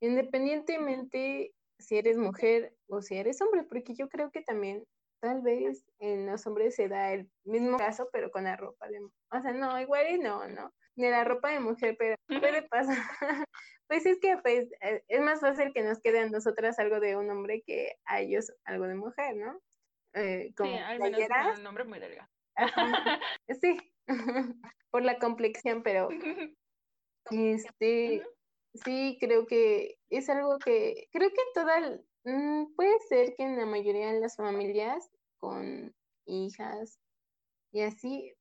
independientemente 0.00 1.52
si 1.78 1.98
eres 1.98 2.16
mujer 2.16 2.74
o 2.88 3.02
si 3.02 3.16
eres 3.16 3.40
hombre, 3.40 3.64
porque 3.64 3.94
yo 3.94 4.08
creo 4.08 4.30
que 4.30 4.42
también 4.42 4.84
tal 5.20 5.40
vez 5.42 5.84
en 5.98 6.26
los 6.26 6.46
hombres 6.46 6.74
se 6.74 6.88
da 6.88 7.12
el 7.12 7.28
mismo 7.44 7.78
caso, 7.78 8.08
pero 8.12 8.30
con 8.30 8.44
la 8.44 8.56
ropa 8.56 8.88
de 8.88 9.00
O 9.00 9.42
sea, 9.42 9.52
no, 9.52 9.78
igual 9.80 10.06
y 10.10 10.18
no, 10.18 10.46
¿no? 10.48 10.72
Ni 10.96 11.08
la 11.08 11.24
ropa 11.24 11.50
de 11.50 11.60
mujer, 11.60 11.96
pero 11.98 12.16
¿qué 12.28 12.52
le 12.52 12.62
pasa? 12.62 12.92
pues 13.88 14.06
es 14.06 14.18
que 14.20 14.36
pues 14.38 14.68
eh, 14.80 15.02
es 15.08 15.20
más 15.20 15.40
fácil 15.40 15.72
que 15.74 15.82
nos 15.82 16.00
quede 16.00 16.20
a 16.20 16.28
nosotras 16.28 16.78
algo 16.78 17.00
de 17.00 17.16
un 17.16 17.30
hombre 17.30 17.62
que 17.66 17.96
a 18.04 18.20
ellos 18.20 18.52
algo 18.64 18.86
de 18.86 18.94
mujer, 18.94 19.36
¿no? 19.36 19.60
Eh, 20.14 20.52
como 20.56 20.70
sí, 20.72 20.78
al 20.78 20.98
menos 20.98 21.20
un 21.58 21.62
nombre 21.62 21.84
muy 21.84 21.98
delgado. 21.98 22.28
sí, 23.60 23.78
por 24.90 25.02
la 25.02 25.18
complexión, 25.18 25.82
pero 25.82 26.08
este, 27.30 28.22
sí, 28.76 29.16
creo 29.20 29.46
que 29.46 29.98
es 30.10 30.28
algo 30.28 30.58
que, 30.58 31.08
creo 31.12 31.30
que 31.30 31.42
toda, 31.54 32.00
mm, 32.24 32.74
puede 32.74 32.98
ser 33.08 33.34
que 33.36 33.44
en 33.44 33.56
la 33.58 33.66
mayoría 33.66 34.12
de 34.12 34.20
las 34.20 34.36
familias 34.36 35.10
con 35.38 35.94
hijas 36.26 37.00
y 37.72 37.82
así, 37.82 38.34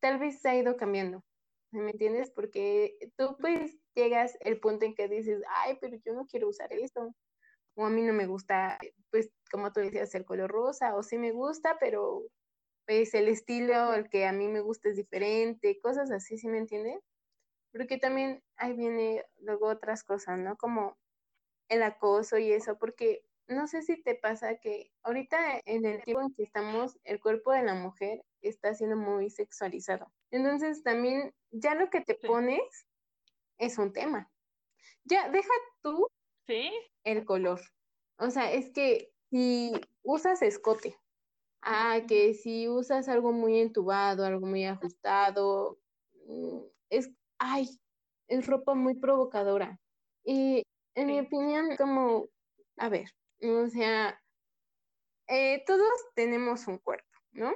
tal 0.00 0.18
vez 0.18 0.40
se 0.40 0.48
ha 0.48 0.56
ido 0.56 0.76
cambiando, 0.76 1.24
¿me 1.72 1.90
entiendes? 1.90 2.30
Porque 2.30 2.96
tú 3.16 3.36
pues 3.40 3.76
llegas 3.94 4.36
el 4.40 4.60
punto 4.60 4.84
en 4.86 4.94
que 4.94 5.08
dices, 5.08 5.42
ay, 5.48 5.78
pero 5.80 5.96
yo 6.04 6.14
no 6.14 6.26
quiero 6.26 6.48
usar 6.48 6.72
esto, 6.72 7.14
o 7.76 7.86
a 7.86 7.90
mí 7.90 8.02
no 8.02 8.12
me 8.12 8.26
gusta, 8.26 8.78
pues 9.10 9.30
como 9.50 9.72
tú 9.72 9.80
decías, 9.80 10.14
el 10.14 10.24
color 10.24 10.50
rosa, 10.50 10.96
o 10.96 11.02
sí 11.02 11.18
me 11.18 11.32
gusta, 11.32 11.76
pero 11.80 12.24
pues 12.86 13.14
el 13.14 13.28
estilo, 13.28 13.94
el 13.94 14.08
que 14.10 14.26
a 14.26 14.32
mí 14.32 14.48
me 14.48 14.60
gusta 14.60 14.88
es 14.88 14.96
diferente, 14.96 15.78
cosas 15.80 16.10
así, 16.10 16.38
¿sí 16.38 16.48
me 16.48 16.58
entiendes? 16.58 17.00
Porque 17.72 17.98
también 17.98 18.42
ahí 18.56 18.74
viene 18.74 19.24
luego 19.38 19.66
otras 19.66 20.04
cosas, 20.04 20.38
¿no? 20.38 20.56
Como 20.56 20.98
el 21.68 21.82
acoso 21.82 22.38
y 22.38 22.52
eso, 22.52 22.78
porque 22.78 23.24
no 23.46 23.66
sé 23.66 23.82
si 23.82 24.02
te 24.02 24.14
pasa 24.14 24.58
que 24.58 24.92
ahorita 25.02 25.60
en 25.64 25.84
el 25.86 26.02
tiempo 26.02 26.22
en 26.22 26.34
que 26.34 26.42
estamos, 26.42 26.98
el 27.04 27.20
cuerpo 27.20 27.52
de 27.52 27.62
la 27.62 27.74
mujer 27.74 28.24
está 28.42 28.74
siendo 28.74 28.96
muy 28.96 29.30
sexualizado. 29.30 30.12
Entonces 30.30 30.82
también 30.82 31.34
ya 31.50 31.74
lo 31.74 31.88
que 31.90 32.02
te 32.02 32.14
pones 32.14 32.86
es 33.58 33.78
un 33.78 33.92
tema. 33.92 34.30
Ya, 35.04 35.30
deja 35.30 35.52
tú 35.82 36.08
¿Sí? 36.46 36.70
el 37.04 37.24
color. 37.24 37.60
O 38.18 38.30
sea, 38.30 38.52
es 38.52 38.70
que 38.70 39.12
si 39.30 39.72
usas 40.02 40.42
escote, 40.42 40.98
ah, 41.62 42.00
que 42.06 42.34
si 42.34 42.68
usas 42.68 43.08
algo 43.08 43.32
muy 43.32 43.60
entubado, 43.60 44.24
algo 44.24 44.46
muy 44.46 44.64
ajustado, 44.64 45.78
mm, 46.26 46.60
es, 46.90 47.10
ay, 47.38 47.68
es 48.28 48.46
ropa 48.46 48.74
muy 48.74 48.94
provocadora. 48.94 49.78
Y 50.24 50.62
en 50.94 51.06
mi 51.06 51.20
opinión, 51.20 51.76
como, 51.76 52.26
a 52.76 52.88
ver, 52.88 53.10
o 53.42 53.68
sea, 53.68 54.20
eh, 55.28 55.62
todos 55.66 55.90
tenemos 56.14 56.66
un 56.66 56.78
cuerpo, 56.78 57.06
¿no? 57.32 57.54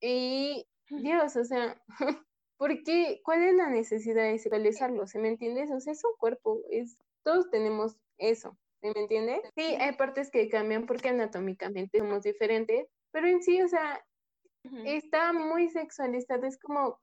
Y 0.00 0.66
Dios, 0.88 1.36
o 1.36 1.44
sea, 1.44 1.80
¿por 2.58 2.82
qué? 2.82 3.20
¿Cuál 3.24 3.42
es 3.42 3.54
la 3.54 3.68
necesidad 3.68 4.24
de 4.24 4.38
sexualizarlo? 4.38 5.06
¿Se 5.06 5.18
me 5.18 5.28
entiendes? 5.28 5.70
O 5.70 5.80
sea, 5.80 5.92
es 5.92 6.04
un 6.04 6.14
cuerpo, 6.18 6.60
es, 6.70 6.96
todos 7.22 7.50
tenemos 7.50 7.96
eso, 8.18 8.56
¿se 8.80 8.92
me 8.92 9.00
entiende? 9.00 9.42
Sí, 9.56 9.62
hay 9.62 9.96
partes 9.96 10.30
que 10.30 10.48
cambian 10.48 10.86
porque 10.86 11.08
anatómicamente 11.08 11.98
somos 11.98 12.22
diferentes, 12.22 12.86
pero 13.12 13.28
en 13.28 13.42
sí, 13.42 13.60
o 13.62 13.68
sea, 13.68 14.04
está 14.84 15.32
muy 15.32 15.68
sexualizado, 15.68 16.46
es 16.46 16.58
como 16.58 17.00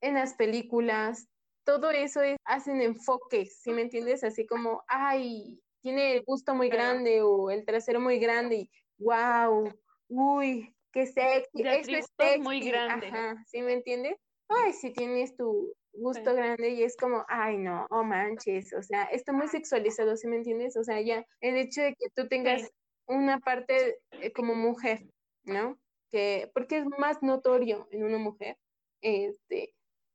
en 0.00 0.14
las 0.14 0.34
películas, 0.34 1.28
todo 1.64 1.90
eso 1.90 2.22
es, 2.22 2.36
hacen 2.44 2.80
enfoques, 2.80 3.60
¿sí 3.60 3.72
me 3.72 3.82
entiendes? 3.82 4.24
Así 4.24 4.46
como, 4.46 4.82
ay, 4.88 5.60
tiene 5.80 6.16
el 6.16 6.22
gusto 6.22 6.54
muy 6.54 6.68
grande 6.68 7.22
o 7.22 7.50
el 7.50 7.64
trasero 7.64 8.00
muy 8.00 8.18
grande 8.18 8.56
y 8.56 8.70
wow, 8.98 9.70
uy, 10.08 10.74
qué 10.92 11.06
sexy, 11.06 11.62
eso 11.62 11.90
es 11.90 12.06
sexy, 12.18 12.40
muy 12.40 12.60
grande. 12.60 13.08
Ajá, 13.08 13.44
¿sí 13.46 13.60
me 13.62 13.74
entiendes? 13.74 14.16
Ay, 14.48 14.72
si 14.72 14.92
tienes 14.92 15.36
tu 15.36 15.74
gusto 15.92 16.34
grande 16.34 16.70
y 16.70 16.82
es 16.82 16.96
como, 16.96 17.24
ay, 17.28 17.56
no, 17.56 17.86
oh 17.90 18.02
manches, 18.02 18.72
o 18.72 18.82
sea, 18.82 19.04
está 19.04 19.32
muy 19.32 19.48
sexualizado, 19.48 20.16
¿sí 20.16 20.26
me 20.26 20.36
entiendes? 20.36 20.76
O 20.76 20.84
sea, 20.84 21.00
ya 21.00 21.24
el 21.40 21.56
hecho 21.56 21.82
de 21.82 21.94
que 21.94 22.08
tú 22.14 22.28
tengas 22.28 22.70
una 23.06 23.38
parte 23.40 23.98
eh, 24.12 24.32
como 24.32 24.54
mujer, 24.54 25.06
¿no? 25.44 25.78
Que, 26.10 26.50
porque 26.54 26.78
es 26.78 26.86
más 26.98 27.22
notorio 27.22 27.88
en 27.90 28.04
una 28.04 28.18
mujer, 28.18 28.56
este, 29.00 29.74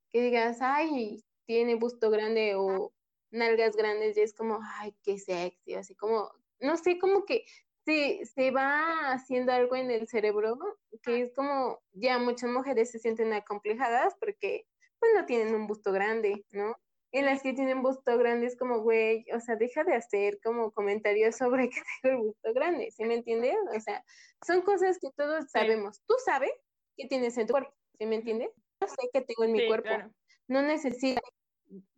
que 0.09 0.21
digas, 0.21 0.59
ay, 0.62 1.23
tiene 1.49 1.73
busto 1.73 2.12
grande 2.12 2.53
o 2.53 2.93
nalgas 3.31 3.75
grandes 3.75 4.15
y 4.15 4.21
es 4.21 4.35
como, 4.35 4.59
ay, 4.62 4.95
qué 5.01 5.17
sexy, 5.17 5.73
así 5.73 5.95
como, 5.95 6.31
no 6.59 6.77
sé, 6.77 6.99
como 6.99 7.25
que 7.25 7.43
se, 7.85 8.23
se 8.27 8.51
va 8.51 9.13
haciendo 9.13 9.51
algo 9.51 9.75
en 9.75 9.89
el 9.89 10.07
cerebro 10.07 10.59
que 11.01 11.23
es 11.23 11.33
como, 11.33 11.81
ya 11.91 12.19
muchas 12.19 12.51
mujeres 12.51 12.91
se 12.91 12.99
sienten 12.99 13.33
acomplejadas 13.33 14.13
porque 14.19 14.67
pues 14.99 15.12
no 15.15 15.25
tienen 15.25 15.55
un 15.55 15.65
busto 15.65 15.91
grande, 15.91 16.45
¿no? 16.51 16.75
En 17.12 17.25
las 17.25 17.41
que 17.41 17.53
tienen 17.53 17.81
busto 17.81 18.15
grande 18.19 18.45
es 18.45 18.55
como, 18.55 18.81
güey, 18.81 19.25
o 19.33 19.39
sea, 19.39 19.55
deja 19.55 19.83
de 19.83 19.95
hacer 19.95 20.39
como 20.43 20.71
comentarios 20.71 21.35
sobre 21.38 21.67
que 21.71 21.81
tengo 22.03 22.15
el 22.15 22.21
busto 22.27 22.53
grande, 22.53 22.91
¿sí 22.91 23.05
me 23.05 23.15
entiendes? 23.15 23.55
O 23.75 23.79
sea, 23.79 24.05
son 24.45 24.62
cosas 24.62 24.99
que 24.99 25.09
todos 25.17 25.49
sabemos. 25.49 25.99
Tú 26.05 26.13
sabes 26.23 26.51
que 26.95 27.07
tienes 27.07 27.35
en 27.39 27.47
tu 27.47 27.53
cuerpo, 27.53 27.73
¿sí 27.97 28.05
me 28.05 28.17
entiendes? 28.17 28.51
Yo 28.81 28.88
sé 28.88 29.09
que 29.12 29.21
tengo 29.21 29.45
en 29.45 29.51
mi 29.51 29.65
cuerpo. 29.65 30.13
No 30.49 30.63
necesito 30.63 31.21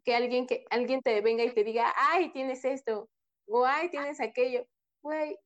que 0.04 0.16
alguien, 0.16 0.48
que 0.48 0.66
alguien 0.70 1.02
te 1.02 1.22
venga 1.22 1.44
y 1.44 1.54
te 1.54 1.64
diga, 1.64 1.94
ay, 1.96 2.32
tienes 2.32 2.66
esto, 2.66 3.10
o 3.48 3.66
ay, 3.66 3.90
tienes 3.90 4.20
aquello. 4.20 4.66
Güey, 5.02 5.38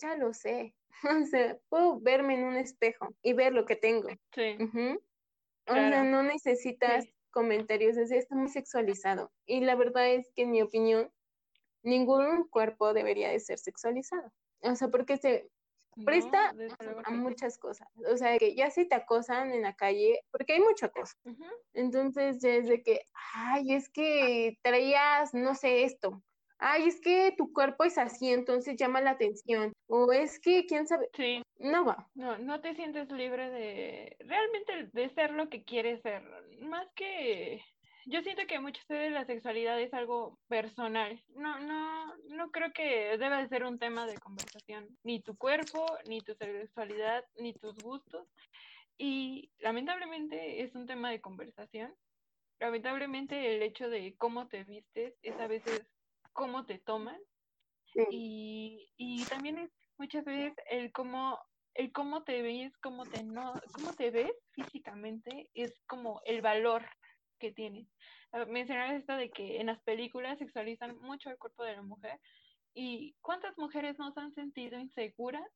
ya 0.00 0.16
lo 0.16 0.32
sé. 0.34 0.74
o 1.22 1.26
sea, 1.26 1.58
puedo 1.68 2.00
verme 2.00 2.34
en 2.34 2.44
un 2.44 2.56
espejo 2.56 3.08
y 3.22 3.32
ver 3.32 3.52
lo 3.52 3.66
que 3.66 3.76
tengo. 3.76 4.08
Sí. 4.34 4.56
O 5.66 5.74
sea, 5.74 6.02
no 6.02 6.22
necesitas 6.22 7.06
comentarios, 7.30 7.96
es, 7.96 8.10
está 8.10 8.34
muy 8.34 8.48
sexualizado. 8.48 9.32
Y 9.46 9.60
la 9.60 9.76
verdad 9.76 10.08
es 10.08 10.30
que 10.34 10.42
en 10.42 10.50
mi 10.50 10.62
opinión, 10.62 11.12
ningún 11.82 12.48
cuerpo 12.48 12.92
debería 12.92 13.30
de 13.30 13.40
ser 13.40 13.58
sexualizado. 13.58 14.32
O 14.62 14.74
sea, 14.74 14.88
porque 14.88 15.16
se, 15.16 15.48
presta 16.04 16.54
a 17.04 17.10
muchas 17.10 17.58
cosas. 17.58 17.88
O 18.10 18.16
sea, 18.16 18.38
que 18.38 18.54
ya 18.54 18.70
si 18.70 18.88
te 18.88 18.94
acosan 18.94 19.52
en 19.52 19.62
la 19.62 19.74
calle, 19.74 20.20
porque 20.30 20.54
hay 20.54 20.60
mucho 20.60 20.86
acoso. 20.86 21.14
Entonces 21.74 22.40
ya 22.40 22.50
es 22.50 22.68
de 22.68 22.82
que, 22.82 23.02
ay, 23.34 23.74
es 23.74 23.88
que 23.88 24.58
traías, 24.62 25.34
no 25.34 25.54
sé, 25.54 25.84
esto. 25.84 26.22
Ay, 26.62 26.88
es 26.88 27.00
que 27.00 27.32
tu 27.38 27.52
cuerpo 27.54 27.84
es 27.84 27.96
así, 27.96 28.30
entonces 28.30 28.76
llama 28.76 29.00
la 29.00 29.12
atención. 29.12 29.72
O 29.86 30.12
es 30.12 30.38
que, 30.38 30.66
quién 30.66 30.86
sabe. 30.86 31.08
Sí. 31.14 31.42
No 31.56 31.86
va. 31.86 32.08
No, 32.14 32.36
no 32.38 32.60
te 32.60 32.74
sientes 32.74 33.10
libre 33.10 33.50
de 33.50 34.16
realmente 34.20 34.90
de 34.92 35.08
ser 35.14 35.30
lo 35.30 35.48
que 35.48 35.64
quieres 35.64 36.02
ser. 36.02 36.22
Más 36.60 36.86
que 36.94 37.62
yo 38.06 38.22
siento 38.22 38.46
que 38.46 38.60
muchas 38.60 38.86
veces 38.86 39.12
la 39.12 39.24
sexualidad 39.24 39.80
es 39.80 39.92
algo 39.92 40.38
personal. 40.48 41.22
No, 41.28 41.58
no, 41.60 42.14
no 42.28 42.50
creo 42.50 42.72
que 42.72 43.16
deba 43.18 43.38
de 43.38 43.48
ser 43.48 43.64
un 43.64 43.78
tema 43.78 44.06
de 44.06 44.18
conversación. 44.18 44.88
Ni 45.04 45.20
tu 45.20 45.36
cuerpo, 45.36 45.86
ni 46.08 46.20
tu 46.20 46.34
sexualidad, 46.34 47.24
ni 47.36 47.54
tus 47.54 47.76
gustos. 47.78 48.26
Y 48.96 49.50
lamentablemente 49.58 50.62
es 50.62 50.74
un 50.74 50.86
tema 50.86 51.10
de 51.10 51.20
conversación. 51.20 51.94
Lamentablemente 52.58 53.54
el 53.54 53.62
hecho 53.62 53.88
de 53.88 54.14
cómo 54.16 54.48
te 54.48 54.64
vistes 54.64 55.14
es 55.22 55.38
a 55.40 55.46
veces 55.46 55.86
cómo 56.32 56.66
te 56.66 56.78
toman. 56.78 57.18
Y, 58.10 58.92
y 58.96 59.24
también 59.24 59.58
es 59.58 59.70
muchas 59.98 60.24
veces 60.24 60.54
el 60.70 60.92
cómo 60.92 61.38
el 61.74 61.92
cómo 61.92 62.24
te 62.24 62.42
ves, 62.42 62.76
cómo 62.78 63.04
te 63.04 63.22
no, 63.22 63.54
cómo 63.72 63.92
te 63.94 64.10
ves 64.10 64.32
físicamente 64.52 65.48
es 65.54 65.80
como 65.86 66.20
el 66.24 66.42
valor 66.42 66.84
que 67.40 67.50
tienes. 67.50 67.88
Ah, 68.32 68.44
mencionar 68.44 68.94
esto 68.94 69.16
de 69.16 69.30
que 69.30 69.60
en 69.60 69.66
las 69.66 69.80
películas 69.80 70.38
sexualizan 70.38 70.96
mucho 71.00 71.30
el 71.30 71.38
cuerpo 71.38 71.64
de 71.64 71.74
la 71.74 71.82
mujer 71.82 72.20
y 72.72 73.16
cuántas 73.20 73.58
mujeres 73.58 73.98
nos 73.98 74.16
han 74.16 74.32
sentido 74.34 74.78
inseguras 74.78 75.48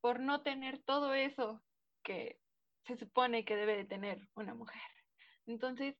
por 0.00 0.20
no 0.20 0.42
tener 0.42 0.80
todo 0.84 1.14
eso 1.14 1.60
que 2.04 2.38
se 2.86 2.96
supone 2.96 3.44
que 3.44 3.56
debe 3.56 3.76
de 3.76 3.84
tener 3.84 4.20
una 4.34 4.54
mujer. 4.54 4.80
Entonces, 5.46 5.96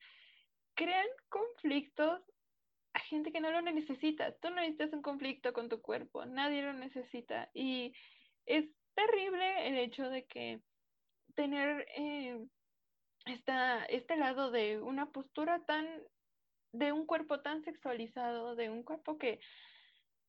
crean 0.75 1.07
conflictos 1.29 2.21
a 2.95 3.01
gente 3.01 3.33
que 3.33 3.41
no 3.41 3.51
lo 3.51 3.63
necesita. 3.63 4.33
Tú 4.39 4.51
no 4.51 4.57
necesitas 4.57 4.93
un 4.93 5.03
conflicto 5.03 5.53
con 5.53 5.69
tu 5.69 5.81
cuerpo, 5.81 6.25
nadie 6.27 6.63
lo 6.63 6.73
necesita. 6.73 7.51
Y 7.55 7.93
es 8.47 8.67
terrible 8.95 9.69
el 9.69 9.79
hecho 9.79 10.09
de 10.09 10.25
que 10.27 10.61
tener 11.35 11.87
eh, 11.97 12.39
esta, 13.27 13.85
este 13.87 14.17
lado 14.17 14.51
de 14.51 14.81
una 14.81 15.11
postura 15.11 15.65
tan, 15.65 15.87
de 16.73 16.93
un 16.93 17.07
cuerpo 17.07 17.41
tan 17.41 17.63
sexualizado, 17.65 18.57
de 18.57 18.71
un 18.71 18.83
cuerpo 18.83 19.19
que 19.19 19.41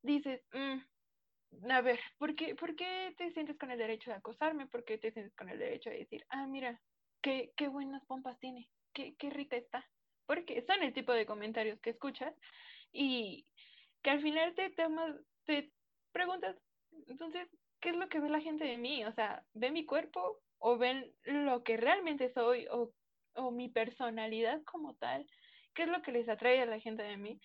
dices, 0.02 0.42
mm, 0.54 1.72
a 1.72 1.82
ver, 1.82 2.00
¿por 2.18 2.36
qué, 2.36 2.56
¿por 2.56 2.76
qué 2.76 3.14
te 3.18 3.32
sientes 3.32 3.58
con 3.58 3.72
el 3.72 3.78
derecho 3.78 4.10
de 4.10 4.18
acosarme? 4.18 4.68
¿Por 4.68 4.84
qué 4.84 4.98
te 4.98 5.12
sientes 5.12 5.36
con 5.36 5.50
el 5.50 5.60
derecho 5.60 5.90
de 5.90 6.00
decir, 6.00 6.26
ah, 6.30 6.48
mira, 6.48 6.82
qué, 7.22 7.54
qué 7.56 7.68
buenas 7.68 8.06
pompas 8.06 8.40
tiene, 8.40 8.70
qué, 8.94 9.16
qué 9.18 9.30
rica 9.30 9.56
está? 9.56 9.88
Porque 10.26 10.64
son 10.66 10.82
el 10.84 10.94
tipo 10.94 11.14
de 11.14 11.26
comentarios 11.26 11.80
que 11.82 11.92
escuchas 11.92 12.34
y 12.92 13.48
que 14.02 14.10
al 14.10 14.22
final 14.22 14.54
te, 14.56 14.74
te 15.46 15.72
preguntas, 16.12 16.56
entonces, 17.08 17.48
¿qué 17.82 17.90
es 17.90 17.96
lo 17.96 18.08
que 18.10 18.20
ve 18.20 18.30
la 18.30 18.42
gente 18.42 18.66
de 18.66 18.78
mí? 18.78 19.04
O 19.06 19.14
sea, 19.14 19.44
¿ve 19.54 19.72
mi 19.72 19.86
cuerpo 19.86 20.43
o 20.66 20.78
ven 20.78 21.14
lo 21.26 21.62
que 21.62 21.76
realmente 21.76 22.32
soy 22.34 22.68
o, 22.72 22.94
mi 23.52 23.68
personalidad 23.68 24.64
como 24.64 24.96
tal, 24.96 25.26
qué 25.74 25.84
es 25.84 25.90
lo 25.90 26.02
que 26.02 26.12
les 26.12 26.30
atrae 26.30 26.62
a 26.62 26.66
la 26.66 26.80
gente 26.80 27.04
de 27.04 27.18
mí, 27.18 27.40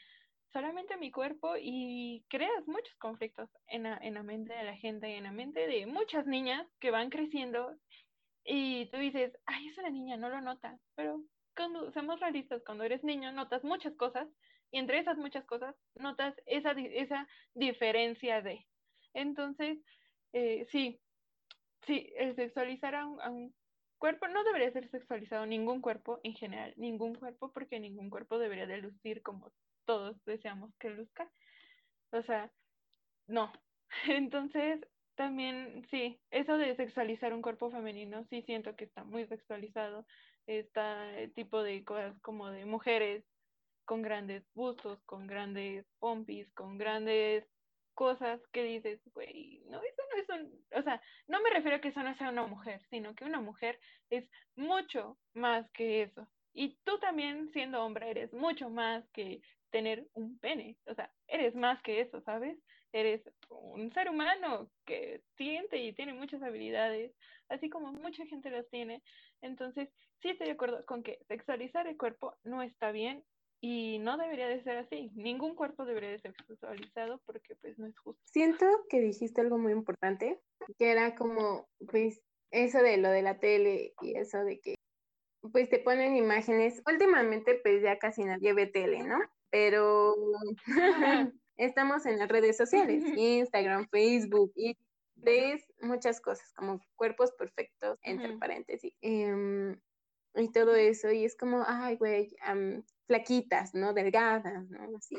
solamente 0.52 0.96
mi 0.98 1.11
cuerpo 1.11 1.54
y 1.61 2.24
creas 2.28 2.66
muchos 2.66 2.94
conflictos 2.98 3.50
en 3.66 3.85
la, 3.85 3.98
en 4.02 4.14
la 4.14 4.22
mente 4.22 4.52
de 4.52 4.62
la 4.62 4.76
gente 4.76 5.11
y 5.11 5.14
en 5.14 5.24
la 5.24 5.33
mente 5.33 5.66
de 5.66 5.87
muchas 5.87 6.26
niñas 6.26 6.64
que 6.78 6.90
van 6.90 7.11
creciendo 7.11 7.74
y 8.44 8.87
tú 8.90 8.98
dices, 8.98 9.33
ay, 9.46 9.66
es 9.66 9.78
una 9.78 9.90
niña, 9.90 10.16
no 10.16 10.28
lo 10.28 10.40
nota, 10.40 10.78
pero 10.94 11.20
cuando 11.57 11.90
somos 11.92 12.20
realistas, 12.20 12.62
cuando 12.64 12.85
eres 12.85 13.02
niño 13.02 13.33
notas 13.33 13.64
muchas 13.64 13.94
cosas 13.96 14.28
y 14.70 14.78
entre 14.78 15.00
esas 15.00 15.18
muchas 15.18 15.44
cosas 15.44 15.74
notas 15.96 16.35
esa, 16.46 16.70
esa 16.72 17.26
diferencia 17.54 18.42
de. 18.42 18.64
Entonces, 19.12 19.78
eh, 20.35 20.66
sí, 20.70 21.00
Sí, 21.86 22.12
el 22.16 22.34
sexualizar 22.36 22.94
a 22.94 23.06
un, 23.06 23.54
cuerpo 23.98 24.28
no 24.28 24.44
debería 24.44 24.72
ser 24.72 24.90
sexualizado 24.90 25.46
ningún 25.46 25.80
cuerpo 25.80 26.20
en 26.22 26.34
general, 26.34 26.72
ningún 26.76 27.14
cuerpo, 27.14 27.52
porque 27.52 27.80
ningún 27.80 28.10
cuerpo 28.10 28.38
debería 28.38 28.66
de 28.66 28.78
lucir 28.78 29.22
como 29.22 29.52
todos 29.84 30.16
deseamos 30.24 30.74
que 30.78 30.90
luzca. 30.90 31.30
O 32.12 32.22
sea, 32.22 32.50
no. 33.26 33.52
Entonces, 34.08 34.80
también, 35.16 35.86
sí, 35.90 36.20
eso 36.30 36.56
de 36.56 36.76
sexualizar 36.76 37.32
un 37.32 37.42
cuerpo 37.42 37.70
femenino, 37.70 38.24
sí 38.30 38.42
siento 38.42 38.76
que 38.76 38.84
está 38.84 39.04
muy 39.04 39.26
sexualizado. 39.26 40.06
Está 40.46 41.10
tipo 41.34 41.62
de 41.62 41.84
cosas 41.84 42.18
como 42.20 42.50
de 42.50 42.64
mujeres 42.64 43.24
con 43.84 44.02
grandes 44.02 44.44
bustos, 44.54 45.02
con 45.04 45.26
grandes 45.26 45.86
pompis, 45.98 46.50
con 46.52 46.78
grandes 46.78 47.44
cosas 47.94 48.40
que 48.52 48.62
dices, 48.62 49.00
güey, 49.12 49.64
no, 49.66 49.82
eso 49.82 49.97
es 50.20 50.28
un, 50.28 50.50
o 50.74 50.83
sea, 50.83 51.00
no 51.26 51.40
me 51.40 51.50
refiero 51.50 51.76
a 51.76 51.81
que 51.81 51.88
eso 51.88 52.02
no 52.02 52.16
sea 52.16 52.31
una 52.31 52.46
mujer, 52.46 52.81
sino 52.90 53.14
que 53.14 53.24
una 53.24 53.40
mujer 53.40 53.78
es 54.11 54.28
mucho 54.57 55.18
más 55.35 55.70
que 55.72 56.02
eso. 56.02 56.28
Y 56.52 56.76
tú 56.85 56.98
también, 56.98 57.50
siendo 57.52 57.85
hombre, 57.85 58.11
eres 58.11 58.33
mucho 58.33 58.70
más 58.70 59.09
que 59.11 59.40
tener 59.70 60.07
un 60.14 60.38
pene, 60.38 60.76
o 60.87 60.94
sea, 60.94 61.11
eres 61.26 61.54
más 61.54 61.81
que 61.83 62.00
eso, 62.00 62.20
¿sabes? 62.22 62.59
Eres 62.92 63.22
un 63.50 63.92
ser 63.92 64.09
humano 64.09 64.70
que 64.87 65.22
siente 65.37 65.76
y 65.76 65.92
tiene 65.92 66.14
muchas 66.14 66.42
habilidades, 66.42 67.14
así 67.48 67.68
como 67.68 67.92
mucha 67.92 68.24
gente 68.26 68.50
las 68.50 68.68
tiene. 68.70 69.02
Entonces, 69.42 69.90
sí 70.22 70.31
estoy 70.31 70.46
de 70.46 70.54
acuerdo 70.54 70.85
con 70.87 71.02
que 71.02 71.18
sexualizar 71.28 71.87
el 71.87 71.98
cuerpo 71.98 72.37
no 72.44 72.62
está 72.62 72.92
bien 72.92 73.22
y 73.60 73.98
no 73.98 74.16
debería 74.16 74.48
de 74.48 74.62
ser 74.62 74.78
así. 74.78 75.10
Ningún 75.14 75.54
cuerpo 75.54 75.84
debería 75.84 76.10
de 76.10 76.18
ser 76.20 76.34
sexualizado 76.46 77.20
porque 77.26 77.56
pues 77.56 77.78
no 77.78 77.86
es 77.86 77.98
justo. 77.98 78.22
Siento 78.26 78.66
que 78.88 79.00
dijiste 79.00 79.40
algo 79.40 79.58
muy 79.58 79.72
importante, 79.72 80.40
que 80.78 80.90
era 80.90 81.14
como 81.14 81.68
pues 81.90 82.20
eso 82.50 82.78
de 82.78 82.96
lo 82.98 83.10
de 83.10 83.22
la 83.22 83.38
tele 83.38 83.94
y 84.00 84.16
eso 84.16 84.38
de 84.44 84.60
que 84.60 84.74
pues 85.52 85.68
te 85.68 85.78
ponen 85.78 86.16
imágenes. 86.16 86.82
Últimamente 86.86 87.58
pues 87.62 87.82
ya 87.82 87.98
casi 87.98 88.24
nadie 88.24 88.52
ve 88.52 88.66
tele, 88.66 89.02
¿no? 89.02 89.18
Pero 89.50 90.14
estamos 91.56 92.06
en 92.06 92.18
las 92.18 92.28
redes 92.28 92.56
sociales, 92.56 93.02
Instagram, 93.18 93.88
Facebook 93.90 94.52
y 94.54 94.76
ves 95.16 95.64
muchas 95.80 96.20
cosas 96.20 96.52
como 96.54 96.80
cuerpos 96.94 97.32
perfectos, 97.32 97.98
entre 98.02 98.36
paréntesis. 98.38 98.92
Em, 99.00 99.76
y 100.34 100.52
todo 100.52 100.76
eso, 100.76 101.10
y 101.10 101.24
es 101.24 101.36
como, 101.36 101.64
ay, 101.66 101.96
güey, 101.96 102.36
flaquitas, 103.08 103.74
¿no? 103.74 103.92
Delgadas, 103.92 104.68
¿no? 104.70 104.96
Así, 104.96 105.16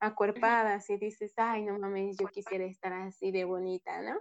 acuerpadas, 0.00 0.90
y 0.90 0.98
dices, 0.98 1.32
ay, 1.36 1.62
no 1.62 1.78
mames, 1.78 2.16
yo 2.18 2.26
quisiera 2.28 2.64
estar 2.64 2.92
así 2.92 3.30
de 3.30 3.44
bonita, 3.44 4.02
¿no? 4.02 4.20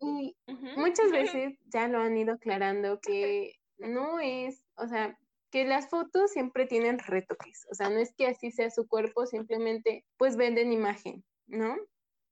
Y 0.00 0.36
muchas 0.76 1.10
veces 1.46 1.58
ya 1.64 1.88
lo 1.88 2.00
han 2.00 2.16
ido 2.16 2.34
aclarando 2.34 3.00
que 3.00 3.54
no 3.78 4.20
es, 4.20 4.62
o 4.76 4.86
sea, 4.86 5.18
que 5.50 5.64
las 5.64 5.88
fotos 5.88 6.30
siempre 6.30 6.66
tienen 6.66 6.98
retoques, 6.98 7.66
o 7.70 7.74
sea, 7.74 7.88
no 7.88 7.98
es 7.98 8.12
que 8.14 8.26
así 8.26 8.50
sea 8.50 8.70
su 8.70 8.86
cuerpo, 8.86 9.24
simplemente 9.24 10.04
pues 10.18 10.36
venden 10.36 10.72
imagen, 10.72 11.24
¿no? 11.46 11.76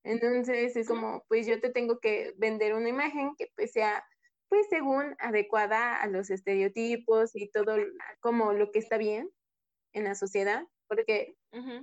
Entonces 0.05 0.77
es 0.77 0.87
como, 0.87 1.25
pues 1.29 1.47
yo 1.47 1.61
te 1.61 1.71
tengo 1.71 1.99
que 1.99 2.35
vender 2.37 2.75
una 2.75 2.89
imagen 2.89 3.35
que 3.37 3.49
pues 3.57 3.73
sea 3.73 4.05
pues 4.49 4.69
según 4.69 5.17
adecuada 5.19 5.97
a 5.97 6.07
los 6.07 6.31
estereotipos 6.31 7.35
y 7.35 7.51
todo 7.51 7.77
como 8.21 8.53
lo 8.53 8.71
que 8.71 8.79
está 8.79 8.97
bien 8.97 9.29
en 9.97 10.05
la 10.05 10.15
sociedad, 10.15 10.67
porque 10.89 11.35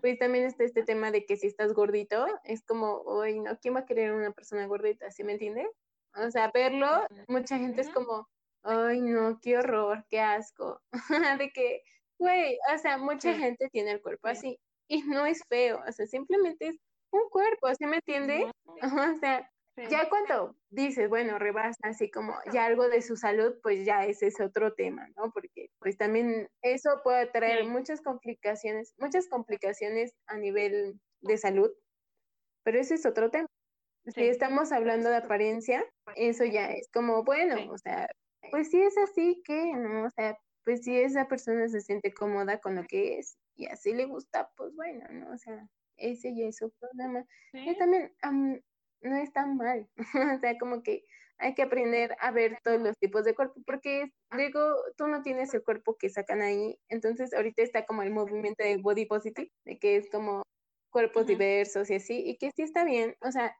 pues 0.01 0.19
también 0.19 0.45
está 0.45 0.63
este 0.63 0.83
tema 0.83 1.09
de 1.09 1.25
que 1.25 1.35
si 1.35 1.47
estás 1.47 1.73
gordito, 1.73 2.27
es 2.43 2.63
como, 2.63 2.97
oye, 3.01 3.39
no, 3.39 3.57
¿quién 3.59 3.75
va 3.75 3.79
a 3.79 3.85
querer 3.85 4.13
una 4.13 4.31
persona 4.31 4.67
gordita? 4.67 5.09
¿Sí 5.09 5.23
me 5.23 5.33
entiendes? 5.33 5.67
O 6.15 6.29
sea, 6.29 6.51
verlo, 6.53 7.07
mucha 7.27 7.57
gente 7.57 7.81
es 7.81 7.89
como, 7.89 8.29
ay, 8.61 9.01
no, 9.01 9.39
qué 9.41 9.57
horror, 9.57 10.05
qué 10.09 10.19
asco, 10.19 10.79
de 11.39 11.51
que, 11.51 11.81
güey, 12.19 12.59
o 12.73 12.77
sea, 12.77 12.99
mucha 12.99 13.33
gente 13.33 13.67
tiene 13.69 13.91
el 13.91 14.01
cuerpo 14.01 14.27
así 14.27 14.59
y 14.87 15.01
no 15.01 15.25
es 15.25 15.43
feo, 15.49 15.81
o 15.87 15.91
sea, 15.91 16.05
simplemente 16.05 16.67
es 16.67 16.77
un 17.11 17.27
cuerpo, 17.29 17.73
¿sí 17.73 17.87
me 17.87 17.95
entiendes? 17.95 18.51
O 18.65 19.19
sea, 19.19 19.49
ya 19.89 20.09
cuando 20.09 20.55
dices, 20.69 21.09
bueno, 21.09 21.39
rebasa 21.39 21.79
así 21.83 22.11
como 22.11 22.33
ya 22.51 22.65
algo 22.65 22.87
de 22.89 23.01
su 23.01 23.15
salud, 23.15 23.55
pues 23.63 23.85
ya 23.85 24.05
ese 24.05 24.27
es 24.27 24.39
otro 24.39 24.73
tema, 24.73 25.07
¿no? 25.15 25.31
Porque 25.31 25.69
pues 25.79 25.97
también 25.97 26.47
eso 26.61 27.01
puede 27.03 27.27
traer 27.27 27.65
muchas 27.65 28.01
complicaciones, 28.01 28.93
muchas 28.97 29.27
complicaciones 29.27 30.13
a 30.27 30.37
nivel 30.37 30.99
de 31.21 31.37
salud, 31.37 31.71
pero 32.63 32.79
ese 32.79 32.95
es 32.95 33.05
otro 33.05 33.31
tema. 33.31 33.47
Si 34.05 34.27
estamos 34.27 34.71
hablando 34.71 35.09
de 35.09 35.17
apariencia, 35.17 35.85
eso 36.15 36.43
ya 36.43 36.71
es 36.71 36.89
como, 36.91 37.23
bueno, 37.23 37.71
o 37.71 37.77
sea, 37.77 38.09
pues 38.51 38.69
si 38.69 38.81
es 38.81 38.97
así 38.97 39.41
que, 39.45 39.73
¿no? 39.73 40.05
O 40.05 40.09
sea, 40.09 40.37
pues 40.65 40.83
si 40.83 40.99
esa 40.99 41.27
persona 41.27 41.67
se 41.69 41.81
siente 41.81 42.13
cómoda 42.13 42.59
con 42.59 42.75
lo 42.75 42.83
que 42.83 43.17
es 43.17 43.37
y 43.55 43.67
así 43.67 43.93
le 43.93 44.05
gusta, 44.05 44.49
pues 44.57 44.75
bueno, 44.75 45.05
¿no? 45.09 45.31
O 45.31 45.37
sea, 45.37 45.67
ese 45.97 46.35
ya 46.35 46.47
es 46.47 46.57
su 46.57 46.71
problema. 46.79 47.25
Y 47.53 47.77
también, 47.77 48.13
no 49.03 49.17
es 49.17 49.31
tan 49.33 49.57
mal. 49.57 49.89
o 50.37 50.39
sea, 50.39 50.57
como 50.57 50.83
que 50.83 51.05
hay 51.37 51.55
que 51.55 51.63
aprender 51.63 52.15
a 52.19 52.31
ver 52.31 52.57
todos 52.63 52.81
los 52.81 52.97
tipos 52.97 53.25
de 53.25 53.35
cuerpo, 53.35 53.61
porque 53.65 54.11
digo, 54.37 54.75
tú 54.97 55.07
no 55.07 55.21
tienes 55.21 55.53
el 55.53 55.63
cuerpo 55.63 55.97
que 55.97 56.09
sacan 56.09 56.41
ahí, 56.41 56.79
entonces 56.89 57.33
ahorita 57.33 57.63
está 57.63 57.85
como 57.85 58.03
el 58.03 58.11
movimiento 58.11 58.63
de 58.63 58.77
body 58.77 59.05
positive, 59.05 59.51
de 59.65 59.77
que 59.77 59.97
es 59.97 60.09
como 60.09 60.43
cuerpos 60.89 61.27
diversos 61.27 61.89
y 61.89 61.95
así, 61.95 62.23
y 62.25 62.37
que 62.37 62.51
sí 62.55 62.61
está 62.61 62.85
bien, 62.85 63.15
o 63.21 63.31
sea, 63.31 63.57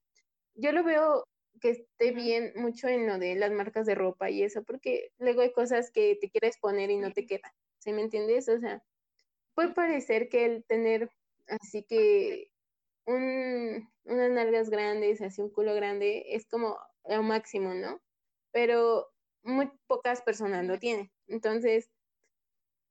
yo 0.56 0.72
lo 0.72 0.84
veo 0.84 1.26
que 1.60 1.72
esté 1.72 2.12
bien 2.12 2.54
mucho 2.56 2.88
en 2.88 3.08
lo 3.08 3.18
de 3.20 3.36
las 3.36 3.52
marcas 3.52 3.86
de 3.86 3.96
ropa 3.96 4.30
y 4.30 4.44
eso, 4.44 4.64
porque 4.64 5.10
luego 5.18 5.42
hay 5.42 5.52
cosas 5.52 5.92
que 5.92 6.18
te 6.22 6.30
quieres 6.30 6.58
poner 6.60 6.90
y 6.92 6.98
no 6.98 7.12
te 7.12 7.26
quedan, 7.26 7.52
¿sí 7.80 7.92
me 7.92 8.02
entiendes? 8.02 8.48
O 8.50 8.60
sea, 8.60 8.84
puede 9.56 9.74
parecer 9.74 10.30
que 10.30 10.46
el 10.46 10.64
tener 10.66 11.10
así 11.48 11.84
que 11.84 12.53
un, 13.06 13.90
unas 14.06 14.32
nalgas 14.32 14.70
grandes, 14.70 15.22
así 15.22 15.42
un 15.42 15.52
culo 15.52 15.76
grande, 15.76 16.24
es 16.30 16.48
como 16.48 16.78
lo 17.06 17.24
máximo, 17.24 17.74
¿no? 17.74 18.02
Pero 18.52 19.10
muy 19.44 19.72
pocas 19.88 20.22
personas 20.22 20.66
lo 20.66 20.80
tienen. 20.80 21.12
Entonces, 21.28 21.90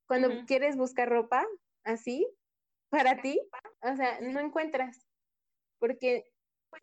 cuando 0.07 0.45
quieres 0.45 0.75
buscar 0.77 1.09
ropa 1.09 1.45
así, 1.83 2.27
para 2.89 3.21
ti, 3.21 3.39
o 3.81 3.95
sea, 3.95 4.19
no 4.21 4.39
encuentras, 4.39 5.07
porque 5.79 6.25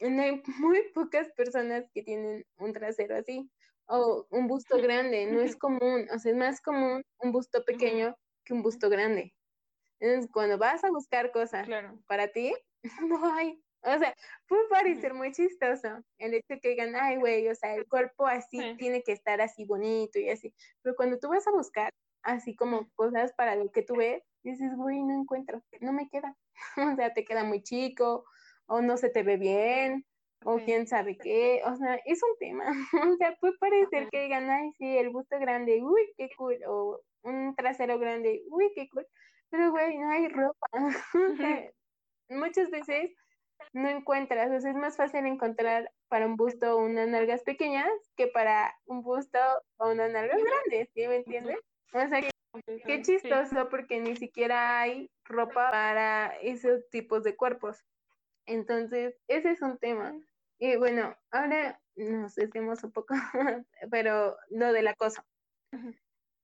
no 0.00 0.22
hay 0.22 0.42
muy 0.58 0.90
pocas 0.92 1.30
personas 1.36 1.84
que 1.92 2.02
tienen 2.02 2.44
un 2.58 2.72
trasero 2.72 3.16
así 3.16 3.50
o 3.86 4.26
un 4.30 4.46
busto 4.46 4.78
grande, 4.78 5.26
no 5.26 5.40
es 5.40 5.56
común, 5.58 6.08
o 6.14 6.18
sea, 6.18 6.32
es 6.32 6.38
más 6.38 6.60
común 6.60 7.02
un 7.20 7.32
busto 7.32 7.64
pequeño 7.64 8.16
que 8.44 8.54
un 8.54 8.62
busto 8.62 8.88
grande. 8.88 9.34
Entonces, 10.00 10.30
cuando 10.32 10.58
vas 10.58 10.82
a 10.84 10.90
buscar 10.90 11.32
cosas 11.32 11.68
para 12.06 12.28
ti, 12.28 12.54
no 13.08 13.34
hay. 13.34 13.62
O 13.82 13.98
sea, 13.98 14.14
puede 14.46 14.68
parecer 14.68 15.14
muy 15.14 15.32
chistoso 15.32 16.04
el 16.18 16.34
hecho 16.34 16.54
de 16.54 16.60
que 16.60 16.70
digan, 16.70 16.94
ay, 16.94 17.16
güey, 17.16 17.48
o 17.48 17.54
sea, 17.54 17.74
el 17.74 17.86
cuerpo 17.88 18.26
así 18.26 18.76
tiene 18.76 19.02
que 19.02 19.12
estar 19.12 19.40
así 19.40 19.64
bonito 19.64 20.18
y 20.18 20.28
así. 20.28 20.54
Pero 20.82 20.94
cuando 20.96 21.18
tú 21.18 21.28
vas 21.28 21.46
a 21.46 21.52
buscar 21.52 21.90
así 22.22 22.54
como 22.54 22.90
cosas 22.94 23.32
para 23.32 23.56
lo 23.56 23.70
que 23.70 23.82
tú 23.82 23.96
ves, 23.96 24.22
dices, 24.42 24.76
güey, 24.76 25.02
no 25.02 25.14
encuentro, 25.14 25.62
no 25.80 25.92
me 25.92 26.08
queda. 26.10 26.36
o 26.94 26.96
sea, 26.96 27.14
te 27.14 27.24
queda 27.24 27.44
muy 27.44 27.62
chico, 27.62 28.24
o 28.66 28.82
no 28.82 28.98
se 28.98 29.08
te 29.08 29.22
ve 29.22 29.38
bien, 29.38 30.04
o 30.44 30.58
quién 30.58 30.86
sabe 30.86 31.16
qué. 31.16 31.62
O 31.64 31.74
sea, 31.76 31.98
es 32.04 32.22
un 32.22 32.36
tema. 32.38 32.64
o 33.14 33.16
sea, 33.16 33.34
puede 33.40 33.56
parecer 33.58 34.08
que 34.10 34.22
digan, 34.22 34.50
ay, 34.50 34.72
sí, 34.78 34.98
el 34.98 35.10
busto 35.10 35.38
grande, 35.38 35.82
uy, 35.82 36.12
qué 36.16 36.28
cool, 36.36 36.58
o 36.66 37.00
un 37.22 37.54
trasero 37.56 37.98
grande, 37.98 38.42
uy, 38.50 38.70
qué 38.74 38.88
cool. 38.90 39.06
Pero, 39.50 39.72
güey, 39.72 39.98
no 39.98 40.10
hay 40.10 40.28
ropa. 40.28 40.68
Muchas 42.30 42.70
veces 42.70 43.14
no 43.72 43.88
encuentras, 43.88 44.50
o 44.50 44.60
sea, 44.60 44.70
es 44.70 44.76
más 44.76 44.96
fácil 44.96 45.26
encontrar 45.26 45.92
para 46.08 46.26
un 46.26 46.36
busto 46.36 46.78
unas 46.78 47.08
nalgas 47.08 47.42
pequeñas 47.42 47.90
que 48.16 48.26
para 48.26 48.74
un 48.86 49.02
busto 49.02 49.38
o 49.76 49.90
unas 49.90 50.10
nalgas 50.10 50.42
grandes, 50.42 50.88
¿sí 50.94 51.06
me 51.06 51.16
entiendes? 51.16 51.58
O 51.92 52.08
sea, 52.08 52.20
qué 52.86 53.02
chistoso 53.02 53.68
porque 53.68 54.00
ni 54.00 54.16
siquiera 54.16 54.80
hay 54.80 55.10
ropa 55.24 55.70
para 55.70 56.34
esos 56.42 56.88
tipos 56.90 57.22
de 57.22 57.36
cuerpos. 57.36 57.84
Entonces, 58.46 59.16
ese 59.28 59.50
es 59.50 59.62
un 59.62 59.78
tema. 59.78 60.14
Y 60.58 60.76
bueno, 60.76 61.16
ahora 61.30 61.80
nos 61.96 62.34
decimos 62.34 62.82
un 62.84 62.92
poco, 62.92 63.14
pero 63.90 64.36
lo 64.50 64.72
del 64.72 64.88
acoso. 64.88 65.22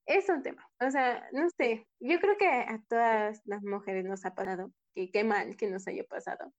Es 0.07 0.29
un 0.29 0.43
tema. 0.43 0.69
O 0.81 0.91
sea, 0.91 1.29
no 1.33 1.49
sé, 1.51 1.87
yo 2.01 2.21
creo 2.21 2.37
que 2.37 2.49
a 2.49 2.81
todas 2.89 3.43
las 3.45 3.63
mujeres 3.63 4.05
nos 4.05 4.25
ha 4.25 4.35
pasado, 4.35 4.71
que 4.97 5.11
qué 5.11 5.25
mal 5.25 5.57
que 5.57 5.69
nos 5.69 5.87
haya 5.87 6.05
pasado, 6.05 6.53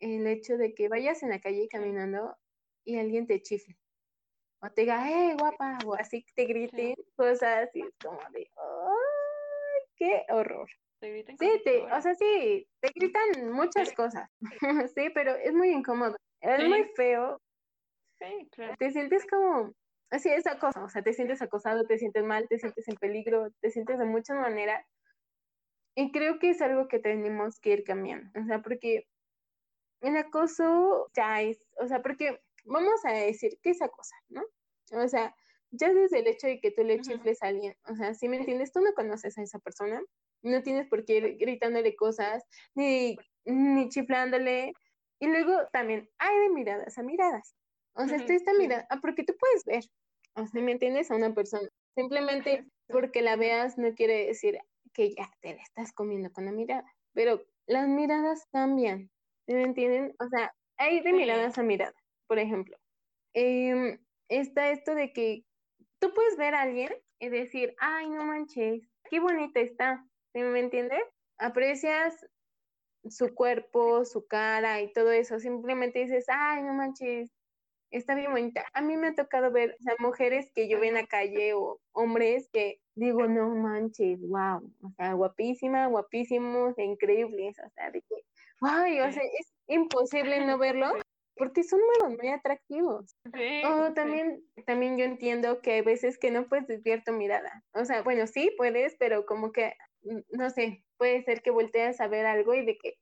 el 0.00 0.26
hecho 0.26 0.56
de 0.56 0.74
que 0.74 0.88
vayas 0.88 1.22
en 1.22 1.30
la 1.30 1.40
calle 1.40 1.68
caminando 1.70 2.36
y 2.84 2.98
alguien 2.98 3.26
te 3.26 3.40
chifle. 3.40 3.78
O 4.60 4.68
te 4.70 4.82
diga, 4.82 5.08
¡eh, 5.08 5.36
guapa! 5.38 5.78
O 5.86 5.94
así 5.94 6.26
te 6.34 6.44
griten 6.44 6.94
cosas 7.14 7.70
y 7.74 7.82
es 7.82 7.94
como 8.02 8.18
de, 8.32 8.50
¡ay, 8.56 9.80
qué 9.96 10.26
horror! 10.28 10.68
sí, 11.00 11.62
te, 11.64 11.82
o 11.82 12.00
sea, 12.00 12.14
sí, 12.14 12.66
te 12.80 12.90
gritan 12.94 13.52
muchas 13.52 13.92
cosas. 13.92 14.28
sí, 14.94 15.10
pero 15.14 15.36
es 15.36 15.54
muy 15.54 15.70
incómodo. 15.70 16.16
Es 16.40 16.66
muy 16.66 16.84
feo. 16.96 17.40
Sí, 18.18 18.48
claro. 18.50 18.74
Te 18.78 18.90
sientes 18.90 19.24
como, 19.26 19.72
así 20.10 20.30
es 20.30 20.46
acoso, 20.46 20.82
o 20.82 20.88
sea, 20.88 21.02
te 21.02 21.12
sientes 21.12 21.42
acosado, 21.42 21.84
te 21.84 21.98
sientes 21.98 22.24
mal, 22.24 22.48
te 22.48 22.58
sientes 22.58 22.88
en 22.88 22.96
peligro, 22.96 23.50
te 23.60 23.70
sientes 23.70 23.98
de 23.98 24.04
muchas 24.06 24.36
maneras. 24.38 24.84
Y 25.98 26.12
creo 26.12 26.38
que 26.38 26.50
es 26.50 26.60
algo 26.60 26.88
que 26.88 26.98
tenemos 26.98 27.58
que 27.58 27.70
ir 27.70 27.84
cambiando, 27.84 28.30
o 28.38 28.44
sea, 28.44 28.60
porque 28.60 29.08
el 30.02 30.16
acoso 30.18 31.10
ya 31.14 31.40
es, 31.40 31.58
o 31.80 31.88
sea, 31.88 32.02
porque 32.02 32.38
vamos 32.64 33.02
a 33.04 33.12
decir 33.12 33.58
que 33.62 33.70
es 33.70 33.80
acoso, 33.80 34.14
¿no? 34.28 34.42
O 34.92 35.08
sea, 35.08 35.34
ya 35.70 35.92
desde 35.92 36.18
el 36.18 36.26
hecho 36.26 36.48
de 36.48 36.60
que 36.60 36.70
tú 36.70 36.84
le 36.84 37.00
chifles 37.00 37.42
a 37.42 37.46
alguien, 37.46 37.74
o 37.88 37.96
sea, 37.96 38.12
si 38.12 38.28
me 38.28 38.36
entiendes, 38.36 38.72
tú 38.72 38.80
no 38.80 38.92
conoces 38.92 39.38
a 39.38 39.42
esa 39.42 39.58
persona, 39.58 40.02
no 40.42 40.62
tienes 40.62 40.86
por 40.86 41.06
qué 41.06 41.16
ir 41.16 41.38
gritándole 41.38 41.96
cosas, 41.96 42.44
ni, 42.74 43.16
ni 43.46 43.88
chiflándole, 43.88 44.74
y 45.18 45.26
luego 45.28 45.66
también 45.72 46.10
hay 46.18 46.38
de 46.40 46.50
miradas 46.50 46.98
a 46.98 47.02
miradas, 47.02 47.56
o 47.94 48.06
sea, 48.06 48.18
está 48.18 48.34
esta 48.34 48.52
mirada, 48.52 48.86
ah, 48.90 49.00
porque 49.00 49.24
tú 49.24 49.34
puedes 49.38 49.64
ver, 49.64 49.84
o 50.34 50.46
sea, 50.46 50.60
¿me 50.60 50.72
entiendes? 50.72 51.10
A 51.10 51.16
una 51.16 51.32
persona, 51.32 51.70
simplemente 51.94 52.66
porque 52.86 53.22
la 53.22 53.36
veas 53.36 53.78
no 53.78 53.94
quiere 53.94 54.26
decir 54.26 54.58
que 54.96 55.14
ya 55.14 55.30
te 55.40 55.54
la 55.54 55.62
estás 55.62 55.92
comiendo 55.92 56.32
con 56.32 56.46
la 56.46 56.52
mirada, 56.52 56.90
pero 57.12 57.44
las 57.66 57.86
miradas 57.86 58.46
cambian, 58.50 59.10
¿Me 59.46 59.62
entienden? 59.62 60.12
O 60.18 60.28
sea, 60.28 60.52
hay 60.76 61.00
de 61.02 61.12
miradas 61.12 61.56
a 61.58 61.62
mirada, 61.62 61.94
por 62.26 62.40
ejemplo. 62.40 62.76
Em, 63.32 63.98
está 64.28 64.70
esto 64.70 64.94
de 64.94 65.12
que 65.12 65.44
tú 66.00 66.12
puedes 66.14 66.36
ver 66.36 66.54
a 66.54 66.62
alguien 66.62 66.92
y 67.20 67.28
decir, 67.28 67.76
ay, 67.78 68.08
no 68.08 68.24
manches, 68.24 68.82
qué 69.08 69.20
bonita 69.20 69.60
está. 69.60 70.04
¿Sí 70.32 70.40
¿Me 70.40 70.58
entiendes? 70.58 71.02
Aprecias 71.38 72.26
su 73.08 73.34
cuerpo, 73.34 74.04
su 74.04 74.26
cara 74.26 74.80
y 74.80 74.92
todo 74.92 75.12
eso. 75.12 75.38
Simplemente 75.38 76.00
dices, 76.00 76.24
ay, 76.28 76.64
no 76.64 76.74
manches, 76.74 77.30
está 77.90 78.16
bien 78.16 78.32
bonita. 78.32 78.66
A 78.72 78.80
mí 78.80 78.96
me 78.96 79.08
ha 79.08 79.14
tocado 79.14 79.52
ver 79.52 79.76
o 79.80 80.02
mujeres 80.02 80.50
que 80.52 80.68
yo 80.68 80.80
veo 80.80 80.88
en 80.88 80.94
la 80.94 81.06
calle 81.06 81.54
o 81.54 81.80
hombres 81.92 82.48
que 82.52 82.80
digo, 82.96 83.26
no 83.26 83.48
manches, 83.50 84.20
wow, 84.20 84.68
o 84.82 84.90
sea, 84.96 85.12
guapísima, 85.12 85.86
guapísimos, 85.86 86.76
increíbles, 86.78 87.56
o 87.64 87.70
sea, 87.70 87.90
de 87.90 88.00
que 88.02 88.16
ay, 88.62 89.00
o 89.00 89.12
sea, 89.12 89.22
es 89.38 89.52
imposible 89.68 90.44
no 90.44 90.58
verlo 90.58 90.86
porque 91.36 91.62
son 91.62 91.80
muy, 91.80 92.16
muy 92.16 92.28
atractivos. 92.28 93.14
o 93.64 93.92
también, 93.92 94.42
también 94.64 94.96
yo 94.96 95.04
entiendo 95.04 95.60
que 95.60 95.72
hay 95.72 95.82
veces 95.82 96.18
que 96.18 96.30
no 96.30 96.48
puedes 96.48 96.66
desviar 96.66 97.04
tu 97.04 97.12
mirada. 97.12 97.62
O 97.74 97.84
sea, 97.84 98.02
bueno, 98.02 98.26
sí 98.26 98.50
puedes, 98.56 98.96
pero 98.98 99.26
como 99.26 99.52
que, 99.52 99.74
no 100.30 100.48
sé, 100.48 100.82
puede 100.96 101.22
ser 101.24 101.42
que 101.42 101.50
volteas 101.50 102.00
a 102.00 102.08
ver 102.08 102.24
algo 102.24 102.54
y 102.54 102.64
de 102.64 102.78
que, 102.78 102.94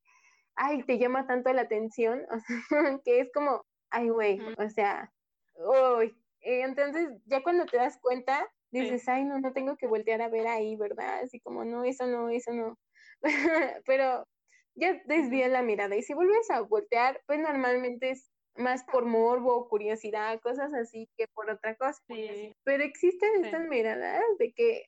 ay, 0.56 0.82
te 0.82 0.98
llama 0.98 1.28
tanto 1.28 1.52
la 1.52 1.62
atención, 1.62 2.22
o 2.30 2.40
sea, 2.40 3.00
que 3.04 3.20
es 3.20 3.30
como, 3.32 3.64
ay, 3.90 4.08
güey, 4.08 4.40
o 4.58 4.68
sea, 4.68 5.12
uy. 5.56 6.14
Entonces, 6.40 7.08
ya 7.24 7.42
cuando 7.42 7.64
te 7.64 7.78
das 7.78 7.98
cuenta, 8.02 8.46
dices, 8.80 9.08
ay, 9.08 9.24
no, 9.24 9.38
no 9.40 9.52
tengo 9.52 9.76
que 9.76 9.86
voltear 9.86 10.22
a 10.22 10.28
ver 10.28 10.46
ahí, 10.46 10.76
¿verdad? 10.76 11.20
Así 11.20 11.40
como, 11.40 11.64
no, 11.64 11.84
eso 11.84 12.06
no, 12.06 12.28
eso 12.28 12.52
no. 12.52 12.78
pero 13.86 14.26
ya 14.74 15.00
desvía 15.06 15.48
la 15.48 15.62
mirada. 15.62 15.96
Y 15.96 16.02
si 16.02 16.14
vuelves 16.14 16.50
a 16.50 16.60
voltear, 16.60 17.20
pues 17.26 17.38
normalmente 17.38 18.10
es 18.10 18.30
más 18.56 18.84
por 18.84 19.04
morbo, 19.04 19.68
curiosidad, 19.68 20.40
cosas 20.40 20.72
así 20.74 21.08
que 21.16 21.26
por 21.28 21.50
otra 21.50 21.74
cosa. 21.76 22.00
Pero 22.08 22.84
existen 22.84 23.44
estas 23.44 23.66
miradas 23.66 24.22
de 24.38 24.52
que, 24.52 24.86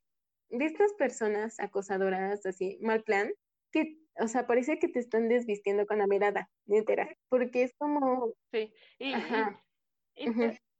de 0.50 0.64
estas 0.64 0.92
personas 0.94 1.58
acosadoras, 1.58 2.44
así, 2.46 2.78
mal 2.80 3.02
plan, 3.02 3.32
que, 3.72 3.98
o 4.20 4.28
sea, 4.28 4.46
parece 4.46 4.78
que 4.78 4.88
te 4.88 5.00
están 5.00 5.28
desvistiendo 5.28 5.86
con 5.86 5.98
la 5.98 6.06
mirada, 6.06 6.48
literal, 6.66 7.16
porque 7.28 7.64
es 7.64 7.74
como... 7.76 8.32
Sí, 8.52 8.72
y, 8.98 9.12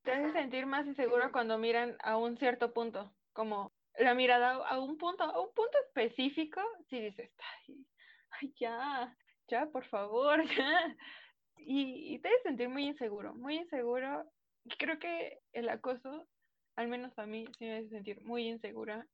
te, 0.07 0.13
hace 0.13 0.33
sentir 0.33 0.67
más 0.67 0.87
inseguro 0.87 1.31
cuando 1.33 1.59
miran 1.59 1.97
a 2.03 2.17
un 2.17 2.39
cierto 2.39 2.73
punto, 2.73 3.13
como 3.33 3.73
la 3.99 4.15
mirada 4.15 4.67
a 4.67 4.81
un 4.81 4.97
punto, 4.97 5.25
a 5.25 5.41
un 5.41 5.53
punto 5.53 5.77
específico, 5.87 6.61
si 6.89 7.01
dices, 7.01 7.31
ay, 8.41 8.55
ya, 8.59 9.15
ya, 9.49 9.67
por 9.67 9.85
favor, 9.87 10.39
ya. 10.57 10.97
Y, 11.59 12.19
te 12.21 12.29
hace 12.29 12.43
sentir 12.45 12.69
muy 12.69 12.87
inseguro, 12.87 13.35
muy 13.35 13.57
inseguro. 13.57 14.25
Y 14.65 14.77
creo 14.77 14.99
que 14.99 15.41
el 15.53 15.69
acoso, 15.69 16.27
al 16.77 16.89
menos 16.89 17.19
a 17.19 17.27
mí, 17.27 17.47
sí 17.59 17.65
me 17.65 17.79
hace 17.79 17.89
sentir 17.89 18.21
muy 18.23 18.49
insegura. 18.49 19.07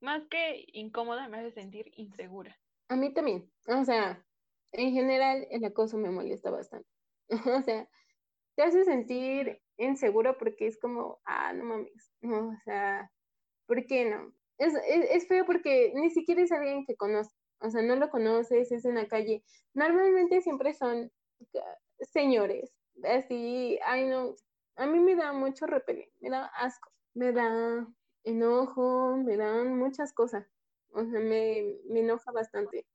Más 0.00 0.22
que 0.28 0.64
incómoda, 0.72 1.28
me 1.28 1.38
hace 1.38 1.52
sentir 1.52 1.90
insegura. 1.96 2.56
A 2.88 2.96
mí 2.96 3.12
también. 3.12 3.50
O 3.66 3.84
sea, 3.84 4.24
en 4.72 4.92
general, 4.92 5.46
el 5.50 5.64
acoso 5.64 5.96
me 5.96 6.10
molesta 6.10 6.50
bastante. 6.50 6.88
o 7.58 7.62
sea, 7.62 7.88
te 8.54 8.62
hace 8.62 8.84
sentir 8.84 9.60
inseguro 9.78 10.38
porque 10.38 10.66
es 10.66 10.78
como, 10.78 11.20
ah, 11.24 11.52
no 11.52 11.64
mames. 11.64 12.12
O 12.22 12.56
sea, 12.64 13.10
¿por 13.66 13.86
qué 13.86 14.10
no? 14.10 14.32
Es, 14.58 14.74
es, 14.74 15.10
es 15.10 15.28
feo 15.28 15.44
porque 15.46 15.92
ni 15.94 16.10
siquiera 16.10 16.42
es 16.42 16.52
alguien 16.52 16.84
que 16.86 16.96
conozco 16.96 17.34
o 17.60 17.70
sea, 17.70 17.82
no 17.82 17.96
lo 17.96 18.10
conoces, 18.10 18.70
es 18.70 18.84
en 18.84 18.96
la 18.96 19.08
calle. 19.08 19.42
Normalmente 19.74 20.40
siempre 20.40 20.74
son 20.74 21.10
señores, 22.00 22.74
así, 23.04 23.78
ay 23.84 24.06
no, 24.08 24.34
a 24.76 24.86
mí 24.86 25.00
me 25.00 25.14
da 25.16 25.32
mucho 25.32 25.66
repele, 25.66 26.12
me 26.20 26.30
da 26.30 26.46
asco, 26.46 26.90
me 27.14 27.32
da 27.32 27.86
enojo, 28.24 29.16
me 29.18 29.36
dan 29.36 29.76
muchas 29.78 30.12
cosas, 30.12 30.46
o 30.90 31.04
sea, 31.04 31.20
me, 31.20 31.78
me 31.88 32.00
enoja 32.00 32.32
bastante. 32.32 32.86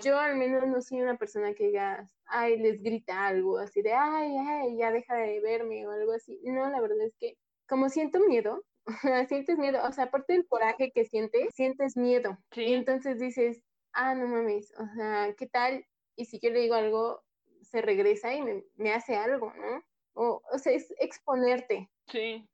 Yo 0.00 0.18
al 0.18 0.36
menos 0.36 0.66
no 0.66 0.80
soy 0.80 1.02
una 1.02 1.16
persona 1.16 1.54
que 1.54 1.66
diga, 1.66 2.06
ay, 2.26 2.58
les 2.58 2.82
grita 2.82 3.26
algo, 3.26 3.58
así 3.58 3.82
de, 3.82 3.92
ay, 3.92 4.36
ay, 4.38 4.76
ya 4.76 4.90
deja 4.90 5.16
de 5.16 5.40
verme 5.40 5.86
o 5.86 5.90
algo 5.90 6.12
así. 6.12 6.40
No, 6.44 6.68
la 6.70 6.80
verdad 6.80 7.00
es 7.02 7.14
que 7.18 7.36
como 7.66 7.88
siento 7.88 8.20
miedo, 8.20 8.64
sientes 9.28 9.58
miedo, 9.58 9.80
o 9.86 9.92
sea, 9.92 10.04
aparte 10.04 10.34
del 10.34 10.46
coraje 10.46 10.92
que 10.94 11.04
sientes, 11.04 11.54
sientes 11.54 11.96
miedo. 11.96 12.38
Y 12.54 12.74
entonces 12.74 13.18
dices, 13.18 13.62
ah, 13.92 14.14
no 14.14 14.26
mames, 14.26 14.72
o 14.78 14.86
sea, 14.94 15.34
¿qué 15.36 15.46
tal? 15.46 15.84
Y 16.16 16.26
si 16.26 16.38
yo 16.40 16.50
le 16.50 16.60
digo 16.60 16.74
algo, 16.74 17.22
se 17.62 17.80
regresa 17.80 18.34
y 18.34 18.42
me, 18.42 18.64
me 18.74 18.92
hace 18.92 19.16
algo, 19.16 19.52
¿no? 19.54 19.82
O, 20.14 20.42
o 20.52 20.58
sea, 20.58 20.72
es 20.72 20.92
exponerte. 20.98 21.90
Sí. 22.08 22.46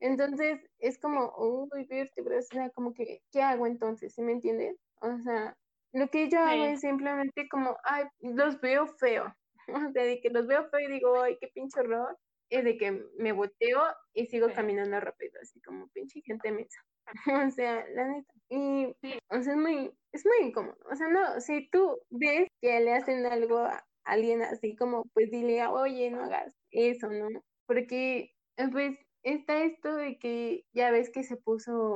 Entonces 0.00 0.60
es 0.78 0.98
como, 0.98 1.32
uy, 1.38 1.86
vértebra, 1.86 2.38
o 2.38 2.42
sea, 2.42 2.70
como 2.70 2.92
que, 2.92 3.22
¿qué 3.30 3.42
hago 3.42 3.66
entonces? 3.66 4.14
¿Sí 4.14 4.22
me 4.22 4.32
entiendes? 4.32 4.76
O 5.00 5.18
sea, 5.18 5.56
lo 5.96 6.08
que 6.08 6.28
yo 6.28 6.40
hago 6.40 6.64
es 6.64 6.80
simplemente 6.80 7.48
como, 7.48 7.76
ay, 7.84 8.04
los 8.20 8.60
veo 8.60 8.86
feo. 8.86 9.34
O 9.88 9.92
sea, 9.92 10.04
de 10.04 10.20
que 10.20 10.30
los 10.30 10.46
veo 10.46 10.68
feo 10.68 10.78
y 10.88 10.92
digo, 10.92 11.20
ay, 11.20 11.36
qué 11.40 11.48
pinche 11.48 11.80
horror. 11.80 12.16
Y 12.48 12.62
de 12.62 12.78
que 12.78 13.02
me 13.18 13.32
boteo 13.32 13.82
y 14.14 14.26
sigo 14.26 14.46
caminando 14.54 15.00
rápido, 15.00 15.32
así 15.42 15.60
como 15.62 15.88
pinche 15.88 16.20
gente 16.20 16.52
mensa. 16.52 16.80
o 17.48 17.50
sea, 17.50 17.84
la 17.94 18.06
neta. 18.06 18.32
Y, 18.48 18.94
o 19.28 19.42
sea, 19.42 19.54
es 19.54 19.58
muy, 19.58 19.90
es 20.12 20.24
muy 20.24 20.48
incómodo. 20.48 20.76
O 20.88 20.94
sea, 20.94 21.08
no, 21.08 21.40
si 21.40 21.68
tú 21.70 21.98
ves 22.10 22.48
que 22.60 22.78
le 22.78 22.92
hacen 22.92 23.26
algo 23.26 23.58
a 23.58 23.84
alguien 24.04 24.42
así 24.42 24.76
como, 24.76 25.02
pues 25.14 25.30
dile, 25.32 25.66
oye, 25.66 26.10
no 26.10 26.22
hagas 26.22 26.54
eso, 26.70 27.08
¿no? 27.08 27.26
Porque, 27.66 28.30
pues, 28.70 28.96
está 29.24 29.64
esto 29.64 29.96
de 29.96 30.18
que 30.18 30.64
ya 30.72 30.92
ves 30.92 31.10
que 31.10 31.24
se 31.24 31.36
puso 31.38 31.94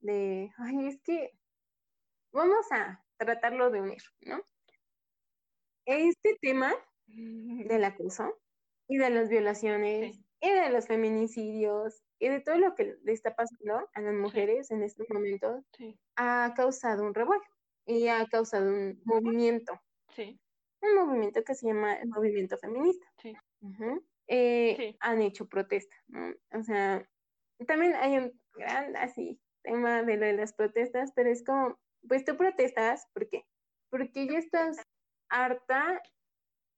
de, 0.00 0.50
ay, 0.58 0.88
es 0.88 1.00
que 1.02 1.30
vamos 2.32 2.70
a 2.72 3.02
tratarlo 3.24 3.70
de 3.70 3.80
unir, 3.80 4.02
¿no? 4.22 4.42
Este 5.86 6.36
tema 6.40 6.72
del 7.06 7.84
acoso 7.84 8.38
y 8.88 8.98
de 8.98 9.10
las 9.10 9.28
violaciones 9.28 10.20
y 10.40 10.50
de 10.50 10.70
los 10.70 10.86
feminicidios 10.86 12.02
y 12.18 12.28
de 12.28 12.40
todo 12.40 12.58
lo 12.58 12.74
que 12.74 12.96
le 13.02 13.12
está 13.12 13.34
pasando 13.34 13.88
a 13.92 14.00
las 14.00 14.14
mujeres 14.14 14.70
en 14.70 14.82
estos 14.82 15.06
momentos 15.10 15.64
ha 16.16 16.52
causado 16.56 17.04
un 17.04 17.14
revuelo 17.14 17.42
y 17.86 18.08
ha 18.08 18.26
causado 18.26 18.70
un 18.70 19.00
movimiento. 19.04 19.72
Un 20.82 20.94
movimiento 20.94 21.42
que 21.44 21.54
se 21.54 21.66
llama 21.66 21.94
el 21.94 22.08
movimiento 22.08 22.56
feminista. 22.58 23.06
Eh, 24.28 24.96
han 25.00 25.22
hecho 25.22 25.46
protesta, 25.46 25.96
¿no? 26.06 26.32
O 26.52 26.62
sea, 26.62 27.04
también 27.66 27.94
hay 27.96 28.16
un 28.18 28.40
gran 28.54 28.96
así 28.96 29.40
tema 29.62 30.02
de 30.04 30.16
lo 30.16 30.26
de 30.26 30.34
las 30.34 30.52
protestas, 30.54 31.12
pero 31.14 31.30
es 31.30 31.44
como, 31.44 31.78
pues 32.08 32.24
tú 32.24 32.36
protestas, 32.36 33.06
¿por 33.12 33.28
qué? 33.28 33.44
Porque 33.90 34.26
ya 34.26 34.38
estás 34.38 34.76
harta 35.28 36.02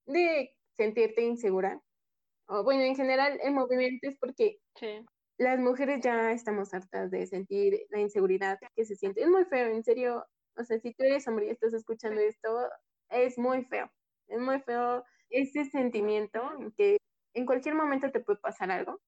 de 0.07 0.55
sentirte 0.77 1.23
insegura. 1.23 1.81
O 2.47 2.65
bueno, 2.65 2.83
en 2.83 2.97
general 2.97 3.39
el 3.43 3.53
movimiento 3.53 4.09
es 4.09 4.19
porque 4.19 4.59
las 5.39 5.59
mujeres 5.59 6.01
ya 6.03 6.33
estamos 6.33 6.75
hartas 6.75 7.11
de 7.11 7.27
sentir 7.27 7.87
la 7.91 8.01
inseguridad 8.01 8.59
que 8.75 8.85
se 8.85 8.97
siente. 8.97 9.23
Es 9.23 9.29
muy 9.29 9.45
feo, 9.45 9.69
en 9.69 9.83
serio. 9.83 10.25
O 10.57 10.65
sea, 10.65 10.79
si 10.79 10.93
tú 10.93 11.05
eres 11.05 11.27
hombre 11.29 11.47
y 11.47 11.51
estás 11.51 11.73
escuchando 11.73 12.21
esto, 12.21 12.69
es 13.09 13.39
muy 13.39 13.65
feo. 13.65 13.91
Es 14.29 14.41
muy 14.41 14.61
feo 14.61 15.05
ese 15.31 15.65
sentimiento 15.65 16.43
que 16.77 16.99
en 17.35 17.47
cualquier 17.47 17.75
momento 17.75 18.11
te 18.11 18.21
puede 18.21 18.39
pasar 18.41 18.71
algo. 18.71 19.01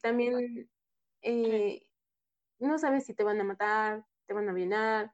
También 0.00 0.68
eh, 1.22 1.86
no 2.60 2.78
sabes 2.78 3.04
si 3.06 3.14
te 3.14 3.24
van 3.24 3.40
a 3.40 3.44
matar, 3.44 4.04
te 4.26 4.34
van 4.34 4.48
a 4.48 4.52
violar. 4.52 5.12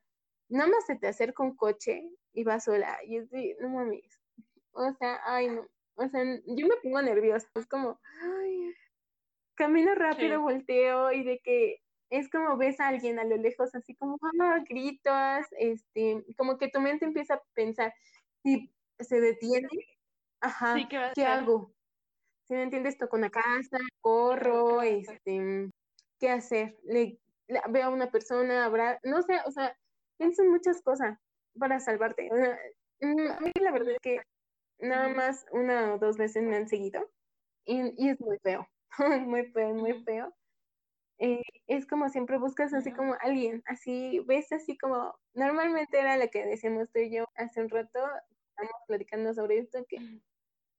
Nada 0.50 0.68
más 0.68 0.84
se 0.86 0.96
te 0.96 1.08
acerca 1.08 1.42
un 1.42 1.56
coche 1.56 2.02
y 2.32 2.44
vas 2.44 2.64
sola. 2.64 2.98
Y 3.06 3.16
es 3.16 3.30
de, 3.30 3.56
no 3.60 3.70
mames. 3.70 4.20
O 4.72 4.92
sea, 4.94 5.20
ay, 5.24 5.48
no. 5.48 5.66
O 5.94 6.08
sea, 6.08 6.22
yo 6.46 6.66
me 6.66 6.76
pongo 6.82 7.00
nerviosa. 7.02 7.48
Es 7.54 7.66
como, 7.66 8.00
ay, 8.22 8.74
camino 9.54 9.94
rápido, 9.94 10.40
volteo 10.40 11.12
y 11.12 11.22
de 11.22 11.38
que 11.40 11.82
es 12.10 12.28
como 12.28 12.56
ves 12.56 12.80
a 12.80 12.88
alguien 12.88 13.18
a 13.18 13.24
lo 13.24 13.36
lejos, 13.36 13.74
así 13.74 13.94
como, 13.94 14.18
ah, 14.40 14.58
gritas, 14.68 15.46
este, 15.58 16.24
como 16.36 16.58
que 16.58 16.68
tu 16.68 16.80
mente 16.80 17.04
empieza 17.04 17.34
a 17.34 17.42
pensar, 17.54 17.94
si 18.42 18.72
se 18.98 19.20
detiene, 19.20 19.68
ajá, 20.40 20.76
¿qué, 21.14 21.24
hago? 21.24 21.72
Si 22.48 22.54
me 22.54 22.64
entiendes, 22.64 22.98
toco 22.98 23.16
una 23.16 23.30
casa, 23.30 23.78
corro, 24.00 24.82
este, 24.82 25.70
¿qué 26.18 26.30
hacer? 26.30 26.76
Le, 26.82 27.20
veo 27.68 27.86
a 27.86 27.90
una 27.90 28.10
persona, 28.10 28.64
habrá, 28.64 28.98
no 29.04 29.22
sé, 29.22 29.38
o 29.46 29.52
sea, 29.52 29.76
pienso 30.20 30.42
en 30.42 30.50
muchas 30.50 30.82
cosas 30.82 31.18
para 31.58 31.80
salvarte. 31.80 32.28
Mm, 33.00 33.30
a 33.30 33.40
mí 33.40 33.52
la 33.58 33.72
verdad 33.72 33.92
es 33.92 34.00
que 34.02 34.20
nada 34.78 35.08
más 35.08 35.46
una 35.50 35.94
o 35.94 35.98
dos 35.98 36.18
veces 36.18 36.42
me 36.42 36.56
han 36.56 36.68
seguido 36.68 37.10
y, 37.64 38.08
es 38.10 38.20
muy 38.20 38.38
feo, 38.42 38.68
muy 39.26 39.46
feo, 39.46 39.74
muy 39.74 40.04
feo. 40.04 40.34
Eh, 41.18 41.42
es 41.66 41.86
como 41.86 42.10
siempre 42.10 42.38
buscas 42.38 42.74
así 42.74 42.92
como 42.92 43.14
alguien, 43.20 43.62
así 43.66 44.20
ves 44.26 44.52
así 44.52 44.76
como, 44.76 45.14
normalmente 45.32 45.98
era 45.98 46.18
lo 46.18 46.28
que 46.28 46.44
decíamos 46.44 46.90
tú 46.92 47.00
y 47.00 47.16
yo 47.16 47.24
hace 47.34 47.62
un 47.62 47.70
rato, 47.70 48.00
estamos 48.50 48.74
platicando 48.86 49.32
sobre 49.32 49.58
esto, 49.58 49.84
que 49.88 50.20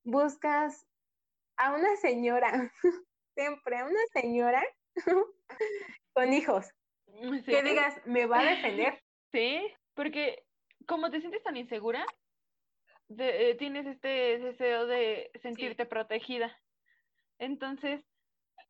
buscas 0.03 0.85
a 1.57 1.73
una 1.73 1.95
señora, 1.95 2.71
siempre 3.35 3.77
a 3.77 3.85
una 3.85 4.01
señora 4.13 4.63
con 6.13 6.31
hijos, 6.31 6.69
que 7.45 7.63
digas, 7.63 8.01
me 8.05 8.27
va 8.27 8.39
a 8.39 8.45
defender. 8.45 9.01
Sí, 9.31 9.61
porque 9.93 10.43
como 10.87 11.09
te 11.09 11.19
sientes 11.19 11.43
tan 11.43 11.57
insegura, 11.57 12.05
eh, 13.17 13.55
tienes 13.57 13.85
este 13.87 14.39
deseo 14.39 14.87
de 14.87 15.31
sentirte 15.41 15.85
protegida. 15.85 16.55
Entonces, 17.39 18.03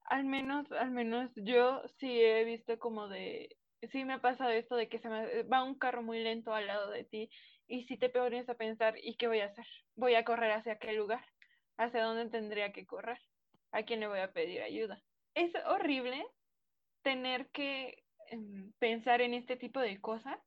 al 0.05 0.26
menos, 0.26 0.72
al 0.72 0.91
menos 0.91 1.32
yo 1.36 1.82
sí 1.99 2.22
he 2.22 2.43
visto 2.43 2.80
como 2.80 3.07
de, 3.07 3.57
sí 3.91 4.03
me 4.05 4.14
ha 4.14 4.22
pasado 4.22 4.49
esto 4.49 4.76
de 4.76 4.89
que 4.89 4.99
se 4.99 5.09
me 5.09 5.43
va 5.43 5.64
un 5.64 5.78
carro 5.78 6.03
muy 6.03 6.20
lento 6.24 6.53
al 6.53 6.68
lado 6.68 6.89
de 6.91 7.03
ti 7.03 7.30
y 7.68 7.86
si 7.86 7.97
te 7.97 8.09
pones 8.09 8.49
a 8.49 8.55
pensar, 8.55 8.95
¿y 9.01 9.16
qué 9.16 9.28
voy 9.28 9.39
a 9.39 9.45
hacer? 9.45 9.66
Voy 9.95 10.16
a 10.16 10.26
correr 10.26 10.51
hacia 10.51 10.74
aquel 10.74 10.97
lugar 10.97 11.24
hacia 11.78 12.03
dónde 12.03 12.30
tendría 12.30 12.72
que 12.72 12.86
correr, 12.86 13.20
a 13.72 13.84
quién 13.84 13.99
le 14.01 14.07
voy 14.07 14.20
a 14.20 14.32
pedir 14.32 14.62
ayuda. 14.62 15.01
Es 15.34 15.51
horrible 15.66 16.24
tener 17.03 17.49
que 17.51 18.03
em, 18.30 18.72
pensar 18.80 19.22
en 19.22 19.34
este 19.34 19.55
tipo 19.55 19.80
de 19.80 19.99
cosas 19.99 20.38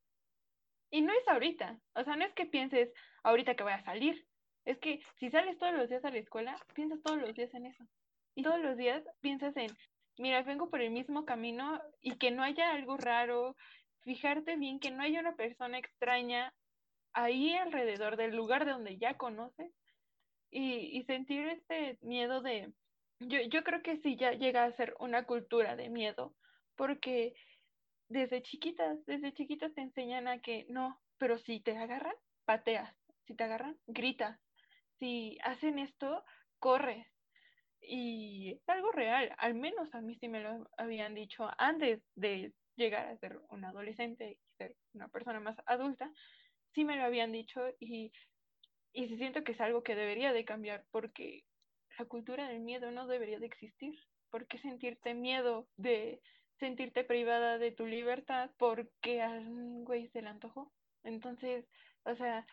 y 0.94 1.00
no 1.02 1.12
es 1.12 1.26
ahorita, 1.26 1.76
o 1.96 2.04
sea, 2.04 2.14
no 2.14 2.24
es 2.24 2.32
que 2.34 2.46
pienses 2.46 2.88
ahorita 3.24 3.56
que 3.56 3.64
voy 3.64 3.72
a 3.72 3.84
salir, 3.84 4.24
es 4.64 4.78
que 4.78 5.00
si 5.18 5.28
sales 5.28 5.58
todos 5.58 5.74
los 5.74 5.88
días 5.88 6.04
a 6.04 6.10
la 6.10 6.18
escuela, 6.18 6.56
piensas 6.72 7.02
todos 7.02 7.20
los 7.20 7.34
días 7.34 7.52
en 7.52 7.66
eso. 7.66 7.84
Y 8.36 8.44
todos 8.44 8.60
los 8.60 8.76
días 8.76 9.02
piensas 9.20 9.56
en, 9.56 9.76
mira, 10.18 10.40
vengo 10.44 10.70
por 10.70 10.80
el 10.80 10.92
mismo 10.92 11.24
camino 11.24 11.82
y 12.00 12.16
que 12.16 12.30
no 12.30 12.44
haya 12.44 12.70
algo 12.70 12.96
raro, 12.96 13.56
fijarte 14.02 14.54
bien 14.54 14.78
que 14.78 14.92
no 14.92 15.02
haya 15.02 15.18
una 15.18 15.34
persona 15.34 15.78
extraña 15.78 16.54
ahí 17.12 17.52
alrededor 17.54 18.16
del 18.16 18.36
lugar 18.36 18.64
de 18.64 18.70
donde 18.70 18.96
ya 18.96 19.14
conoces 19.14 19.72
y, 20.52 21.02
sentir 21.08 21.44
este 21.48 21.98
miedo 22.02 22.40
de, 22.40 22.72
yo, 23.18 23.40
yo 23.50 23.64
creo 23.64 23.82
que 23.82 23.96
sí 23.96 24.14
ya 24.14 24.30
llega 24.30 24.62
a 24.62 24.76
ser 24.76 24.94
una 25.00 25.24
cultura 25.24 25.74
de 25.74 25.88
miedo, 25.88 26.36
porque 26.76 27.34
desde 28.08 28.42
chiquitas, 28.42 29.04
desde 29.06 29.32
chiquitas 29.32 29.74
te 29.74 29.82
enseñan 29.82 30.28
a 30.28 30.40
que 30.40 30.66
no, 30.68 31.00
pero 31.18 31.38
si 31.38 31.60
te 31.60 31.76
agarran, 31.76 32.14
pateas, 32.44 32.94
si 33.26 33.34
te 33.34 33.44
agarran, 33.44 33.78
gritas, 33.86 34.38
si 34.98 35.38
hacen 35.42 35.78
esto, 35.78 36.24
corres. 36.58 37.06
Y 37.80 38.52
es 38.52 38.68
algo 38.68 38.92
real, 38.92 39.34
al 39.38 39.54
menos 39.54 39.94
a 39.94 40.00
mí 40.00 40.16
sí 40.16 40.28
me 40.28 40.40
lo 40.40 40.66
habían 40.78 41.14
dicho 41.14 41.50
antes 41.58 42.02
de 42.14 42.52
llegar 42.76 43.08
a 43.08 43.18
ser 43.18 43.40
un 43.50 43.64
adolescente 43.64 44.32
y 44.32 44.56
ser 44.56 44.76
una 44.94 45.08
persona 45.08 45.40
más 45.40 45.56
adulta, 45.66 46.10
sí 46.74 46.84
me 46.84 46.96
lo 46.96 47.04
habían 47.04 47.32
dicho 47.32 47.60
y 47.78 48.10
y 48.94 49.08
siento 49.16 49.42
que 49.42 49.52
es 49.52 49.60
algo 49.60 49.82
que 49.82 49.96
debería 49.96 50.32
de 50.32 50.44
cambiar 50.44 50.84
porque 50.92 51.44
la 51.98 52.04
cultura 52.06 52.48
del 52.48 52.60
miedo 52.60 52.92
no 52.92 53.08
debería 53.08 53.40
de 53.40 53.46
existir. 53.46 53.92
¿Por 54.30 54.46
qué 54.46 54.58
sentirte 54.58 55.14
miedo 55.14 55.68
de 55.76 56.22
sentirte 56.58 57.04
privada 57.04 57.58
de 57.58 57.72
tu 57.72 57.86
libertad 57.86 58.50
porque 58.58 59.22
a 59.22 59.30
un 59.30 59.84
güey 59.84 60.08
se 60.08 60.22
le 60.22 60.28
antojó? 60.28 60.72
Entonces, 61.02 61.66
o 62.04 62.14
sea, 62.16 62.46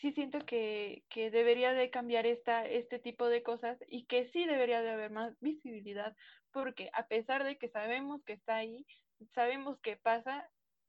sí 0.00 0.12
siento 0.12 0.38
que, 0.46 1.04
que 1.10 1.30
debería 1.30 1.72
de 1.72 1.90
cambiar 1.90 2.26
esta, 2.26 2.66
este 2.66 2.98
tipo 2.98 3.26
de 3.28 3.42
cosas 3.42 3.78
y 3.88 4.06
que 4.06 4.30
sí 4.30 4.46
debería 4.46 4.82
de 4.82 4.90
haber 4.90 5.10
más 5.10 5.34
visibilidad 5.40 6.16
porque 6.52 6.90
a 6.94 7.06
pesar 7.06 7.44
de 7.44 7.58
que 7.58 7.68
sabemos 7.68 8.22
que 8.24 8.34
está 8.34 8.56
ahí, 8.56 8.86
sabemos 9.34 9.78
que 9.80 9.96
pasa, 9.96 10.48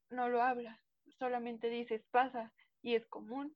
no 0.09 0.29
lo 0.29 0.41
hablas, 0.41 0.79
solamente 1.17 1.69
dices 1.69 2.03
pasa 2.11 2.53
y 2.81 2.95
es 2.95 3.05
común 3.07 3.55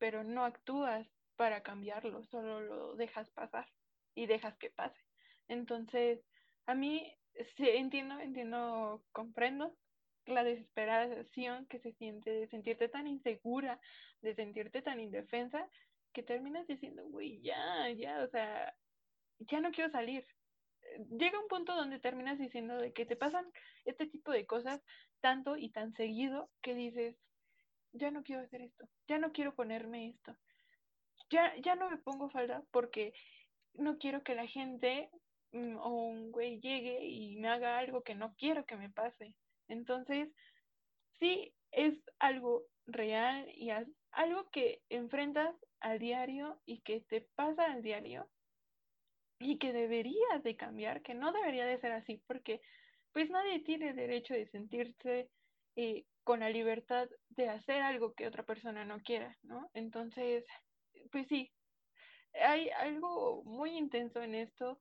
pero 0.00 0.24
no 0.24 0.44
actúas 0.44 1.06
para 1.36 1.62
cambiarlo, 1.62 2.24
solo 2.24 2.60
lo 2.60 2.96
dejas 2.96 3.30
pasar. 3.30 3.68
y 4.14 4.26
dejas 4.26 4.56
que 4.58 4.70
pase. 4.70 4.98
Entonces, 5.46 6.20
a 6.66 6.74
mí 6.74 7.14
entiendo, 7.58 8.18
entiendo, 8.20 9.02
comprendo 9.12 9.76
la 10.26 10.44
desesperación 10.44 11.66
que 11.66 11.80
se 11.80 11.92
siente 11.92 12.30
de 12.30 12.48
sentirte 12.48 12.88
tan 12.88 13.06
insegura, 13.06 13.80
de 14.20 14.34
sentirte 14.34 14.82
tan 14.82 15.00
indefensa, 15.00 15.68
que 16.12 16.22
terminas 16.22 16.66
diciendo, 16.66 17.06
güey, 17.08 17.40
ya, 17.40 17.88
ya, 17.90 18.22
o 18.22 18.28
sea, 18.28 18.74
ya 19.38 19.60
no 19.60 19.70
quiero 19.70 19.90
salir. 19.90 20.26
Llega 21.10 21.40
un 21.40 21.48
punto 21.48 21.74
donde 21.74 22.00
terminas 22.00 22.38
diciendo 22.38 22.76
de 22.76 22.92
que 22.92 23.06
te 23.06 23.16
pasan 23.16 23.46
este 23.84 24.06
tipo 24.06 24.32
de 24.32 24.46
cosas 24.46 24.82
tanto 25.20 25.56
y 25.56 25.70
tan 25.70 25.92
seguido 25.94 26.50
que 26.62 26.74
dices, 26.74 27.16
ya 27.92 28.10
no 28.10 28.22
quiero 28.22 28.42
hacer 28.42 28.62
esto, 28.62 28.88
ya 29.08 29.18
no 29.18 29.32
quiero 29.32 29.54
ponerme 29.54 30.10
esto, 30.10 30.36
ya, 31.30 31.54
ya 31.62 31.74
no 31.76 31.90
me 31.90 31.98
pongo 31.98 32.30
falda 32.30 32.62
porque 32.70 33.12
no 33.74 33.98
quiero 33.98 34.22
que 34.22 34.34
la 34.34 34.46
gente 34.46 35.10
o 35.52 35.88
un 36.04 36.30
güey 36.30 36.60
llegue 36.60 37.04
y 37.04 37.36
me 37.36 37.48
haga 37.48 37.78
algo 37.78 38.02
que 38.02 38.14
no 38.14 38.34
quiero 38.36 38.64
que 38.66 38.76
me 38.76 38.90
pase. 38.90 39.34
Entonces, 39.68 40.28
sí, 41.18 41.54
es 41.72 41.94
algo 42.18 42.64
real 42.86 43.48
y 43.54 43.70
algo 44.12 44.50
que 44.50 44.82
enfrentas 44.88 45.54
al 45.80 45.98
diario 45.98 46.60
y 46.66 46.80
que 46.82 47.00
te 47.00 47.28
pasa 47.34 47.64
al 47.72 47.82
diario 47.82 48.28
y 49.38 49.58
que 49.58 49.72
deberías 49.72 50.42
de 50.42 50.56
cambiar, 50.56 51.02
que 51.02 51.14
no 51.14 51.32
debería 51.32 51.64
de 51.64 51.78
ser 51.80 51.92
así, 51.92 52.22
porque 52.26 52.60
pues 53.12 53.30
nadie 53.30 53.60
tiene 53.60 53.94
derecho 53.94 54.34
de 54.34 54.46
sentirse 54.48 55.30
eh, 55.76 56.04
con 56.24 56.40
la 56.40 56.50
libertad 56.50 57.08
de 57.30 57.48
hacer 57.48 57.82
algo 57.82 58.14
que 58.14 58.26
otra 58.26 58.44
persona 58.44 58.84
no 58.84 59.00
quiera, 59.00 59.36
¿no? 59.42 59.70
Entonces, 59.72 60.44
pues 61.10 61.26
sí, 61.28 61.50
hay 62.34 62.68
algo 62.70 63.42
muy 63.44 63.76
intenso 63.76 64.22
en 64.22 64.34
esto 64.34 64.78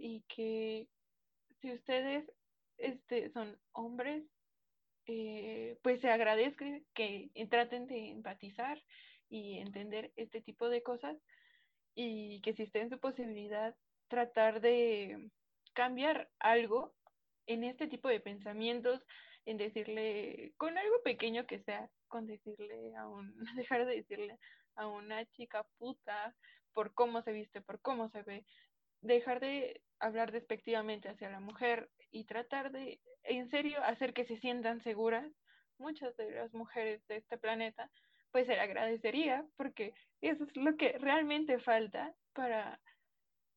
y 0.00 0.22
que 0.28 0.88
si 1.60 1.72
ustedes 1.72 2.24
este, 2.78 3.30
son 3.30 3.58
hombres, 3.72 4.24
eh, 5.06 5.78
pues 5.82 6.00
se 6.00 6.08
agradezca 6.08 6.64
que 6.94 7.30
traten 7.50 7.86
de 7.86 8.10
empatizar 8.10 8.82
y 9.28 9.58
entender 9.58 10.12
este 10.16 10.40
tipo 10.40 10.68
de 10.68 10.82
cosas 10.82 11.16
y 11.94 12.40
que 12.40 12.54
si 12.54 12.62
esté 12.62 12.80
en 12.80 12.90
su 12.90 12.98
posibilidad 12.98 13.76
tratar 14.08 14.60
de 14.60 15.30
cambiar 15.74 16.28
algo 16.38 16.94
en 17.46 17.64
este 17.64 17.86
tipo 17.86 18.08
de 18.08 18.20
pensamientos, 18.20 19.04
en 19.44 19.56
decirle, 19.56 20.52
con 20.56 20.78
algo 20.78 21.02
pequeño 21.02 21.46
que 21.46 21.60
sea, 21.60 21.88
con 22.08 22.26
decirle 22.26 22.94
a 22.96 23.08
un, 23.08 23.34
dejar 23.56 23.86
de 23.86 23.96
decirle 23.96 24.38
a 24.76 24.86
una 24.86 25.26
chica 25.26 25.66
puta 25.78 26.34
por 26.72 26.94
cómo 26.94 27.22
se 27.22 27.32
viste, 27.32 27.60
por 27.60 27.80
cómo 27.80 28.08
se 28.10 28.22
ve, 28.22 28.44
dejar 29.02 29.40
de 29.40 29.82
hablar 30.00 30.32
despectivamente 30.32 31.08
hacia 31.08 31.30
la 31.30 31.40
mujer 31.40 31.90
y 32.10 32.24
tratar 32.24 32.72
de, 32.72 33.00
en 33.24 33.50
serio, 33.50 33.82
hacer 33.84 34.12
que 34.12 34.24
se 34.24 34.38
sientan 34.38 34.82
seguras. 34.82 35.30
Muchas 35.78 36.16
de 36.16 36.30
las 36.30 36.52
mujeres 36.52 37.06
de 37.06 37.16
este 37.16 37.38
planeta, 37.38 37.90
pues 38.32 38.46
se 38.46 38.52
le 38.52 38.60
agradecería 38.60 39.46
porque 39.56 39.94
eso 40.20 40.44
es 40.44 40.56
lo 40.56 40.76
que 40.76 40.98
realmente 40.98 41.58
falta 41.58 42.14
para 42.34 42.80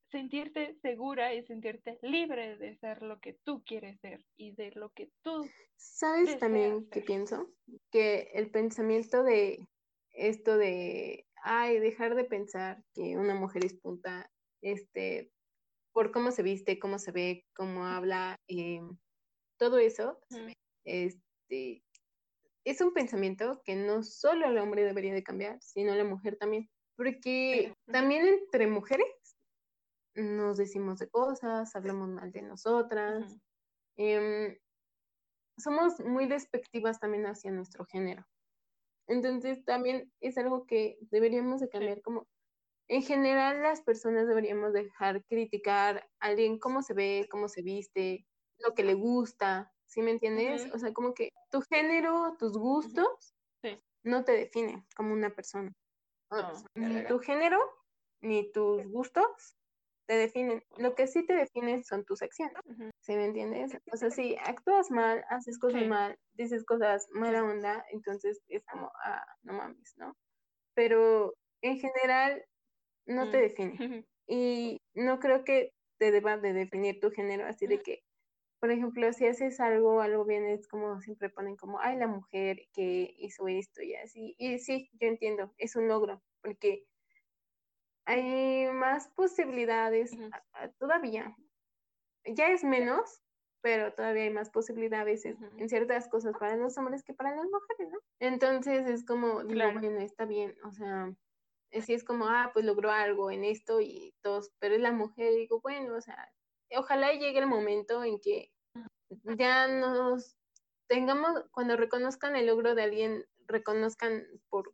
sentirte 0.10 0.76
segura 0.82 1.34
y 1.34 1.44
sentirte 1.44 1.98
libre 2.02 2.56
de 2.58 2.78
ser 2.78 3.02
lo 3.02 3.20
que 3.20 3.34
tú 3.44 3.64
quieres 3.66 4.00
ser 4.00 4.24
y 4.38 4.54
de 4.54 4.72
lo 4.72 4.92
que 4.92 5.10
tú 5.24 5.50
¿Sabes 5.76 6.38
también 6.40 6.90
que 6.90 7.02
pienso? 7.02 7.52
Que 7.92 8.30
el 8.34 8.52
pensamiento 8.52 9.24
de 9.24 9.68
esto 10.12 10.58
de, 10.58 11.26
ay, 11.44 11.80
dejar 11.80 12.16
de 12.16 12.24
pensar 12.24 12.84
que 12.94 13.18
una 13.18 13.36
mujer 13.36 13.66
es 13.66 13.74
punta, 13.74 14.32
este, 14.62 15.33
por 15.94 16.12
cómo 16.12 16.32
se 16.32 16.44
viste, 16.44 16.80
cómo 16.80 17.00
se 17.00 17.12
ve, 17.12 17.46
cómo 17.56 17.86
habla, 17.86 18.38
eh, 18.48 18.82
todo 19.58 19.78
eso, 19.78 20.20
este, 20.86 21.84
es 22.66 22.82
un 22.82 22.94
pensamiento 22.94 23.62
que 23.64 23.76
no 23.76 24.04
solo 24.04 24.48
el 24.48 24.58
hombre 24.58 24.84
debería 24.84 25.14
de 25.14 25.24
cambiar, 25.24 25.62
sino 25.62 25.96
la 25.96 26.04
mujer 26.04 26.38
también, 26.38 26.70
porque 26.98 27.74
también 27.86 28.28
entre 28.28 28.68
mujeres 28.68 29.08
nos 30.16 30.58
decimos 30.58 31.00
de 31.00 31.10
cosas, 31.10 31.76
hablamos 31.76 32.10
mal 32.10 32.32
de 32.32 32.42
nosotras. 32.42 33.36
Em, 33.98 34.58
somos 35.58 36.00
muy 36.00 36.28
despectivas 36.28 37.00
también 37.00 37.26
hacia 37.26 37.52
nuestro 37.52 37.86
género. 37.86 38.26
Entonces 39.08 39.64
también 39.66 40.12
es 40.22 40.38
algo 40.38 40.66
que 40.66 40.98
deberíamos 41.02 41.62
de 41.62 41.70
cambiar 41.70 42.02
como 42.02 42.28
en 42.88 43.02
general 43.02 43.62
las 43.62 43.82
personas 43.82 44.28
deberíamos 44.28 44.74
dejar 44.74 45.24
criticar 45.26 45.98
a 46.20 46.28
alguien 46.28 46.60
cómo 46.60 46.82
se 46.82 46.94
ve, 46.94 47.28
cómo 47.30 47.48
se 47.48 47.62
viste, 47.62 48.26
lo 48.60 48.74
que 48.74 48.84
le 48.84 48.94
gusta, 48.94 49.74
¿sí 49.86 50.02
me 50.02 50.12
entiendes? 50.12 50.72
O 50.74 50.80
sea, 50.80 50.94
como 50.94 51.14
que 51.14 51.30
tu 51.52 51.62
género, 51.62 52.36
tus 52.38 52.58
gustos 52.58 53.36
no 54.04 54.24
te 54.26 54.34
definen 54.34 54.86
como 54.96 55.14
una 55.14 55.34
persona. 55.34 55.72
ni 56.76 57.06
tu 57.06 57.20
género 57.20 57.60
ni 58.22 58.52
tus 58.52 58.86
gustos 58.88 59.56
te 60.06 60.16
definen. 60.16 60.64
Lo 60.78 60.96
que 60.96 61.08
sí 61.08 61.26
te 61.26 61.34
definen 61.34 61.84
son 61.84 62.04
tus 62.04 62.22
acciones. 62.22 62.56
¿Sí 63.00 63.16
me 63.16 63.26
entiendes? 63.26 63.78
O 63.92 63.98
sea, 63.98 64.10
si 64.10 64.36
actúas 64.36 64.92
mal, 64.92 65.24
haces 65.30 65.58
cosas 65.60 65.86
mal, 65.88 66.18
dices 66.34 66.66
cosas 66.66 67.08
mala 67.12 67.44
onda, 67.44 67.86
entonces 67.92 68.42
es 68.48 68.64
como, 68.66 68.92
ah, 69.06 69.26
no 69.44 69.54
mames, 69.54 69.94
¿no? 69.98 70.16
Pero 70.74 71.34
en 71.62 71.80
general 71.80 72.44
no 73.06 73.30
te 73.30 73.38
mm. 73.38 73.42
define. 73.42 73.74
Y 74.26 74.80
no 74.94 75.20
creo 75.20 75.44
que 75.44 75.74
te 75.98 76.12
deba 76.12 76.38
de 76.38 76.54
definir 76.54 77.00
tu 77.00 77.12
género 77.12 77.46
así 77.46 77.68
de 77.68 77.82
que, 77.82 78.04
por 78.60 78.72
ejemplo, 78.72 79.12
si 79.12 79.28
haces 79.28 79.60
algo, 79.60 80.02
algo 80.02 80.24
bien, 80.24 80.46
es 80.46 80.66
como 80.68 81.02
siempre 81.02 81.30
ponen 81.30 81.58
como, 81.58 81.80
ay, 81.82 81.98
la 81.98 82.08
mujer 82.08 82.62
que 82.74 83.14
hizo 83.18 83.48
esto 83.50 83.82
y 83.82 83.96
así. 83.96 84.34
Y 84.38 84.60
sí, 84.60 84.90
yo 84.94 85.10
entiendo, 85.10 85.54
es 85.58 85.76
un 85.76 85.90
logro, 85.90 86.24
porque 86.42 86.86
hay 88.06 88.68
más 88.72 89.10
posibilidades 89.10 90.12
todavía. 90.80 91.36
Ya 92.26 92.48
es 92.48 92.64
menos, 92.64 93.22
pero 93.62 93.94
todavía 93.94 94.24
hay 94.24 94.30
más 94.30 94.50
posibilidades 94.50 95.26
en 95.26 95.70
ciertas 95.70 96.08
cosas 96.08 96.36
para 96.38 96.56
los 96.56 96.78
hombres 96.78 97.04
que 97.04 97.14
para 97.14 97.36
las 97.36 97.46
mujeres, 97.46 97.92
¿no? 97.92 98.00
Entonces 98.20 98.88
es 98.88 99.06
como, 99.06 99.44
digo, 99.44 99.72
bueno, 99.74 100.00
está 100.00 100.26
bien, 100.26 100.56
o 100.64 100.72
sea, 100.72 101.14
si 101.82 101.94
es 101.94 102.04
como, 102.04 102.28
ah, 102.28 102.52
pues 102.54 102.66
logró 102.66 102.92
algo 102.92 103.32
en 103.32 103.44
esto 103.44 103.82
y 103.82 104.14
todos, 104.22 104.52
pero 104.60 104.76
es 104.76 104.82
la 104.82 104.92
mujer, 104.92 105.34
digo, 105.34 105.60
bueno, 105.62 105.96
o 105.96 106.02
sea, 106.02 106.32
ojalá 106.76 107.14
llegue 107.14 107.40
el 107.40 107.48
momento 107.48 108.04
en 108.04 108.20
que 108.20 108.52
ya 109.38 109.68
nos 109.68 110.38
tengamos, 110.88 111.44
cuando 111.52 111.76
reconozcan 111.76 112.36
el 112.36 112.48
logro 112.48 112.76
de 112.76 112.84
alguien, 112.84 113.26
reconozcan 113.48 114.26
por 114.50 114.72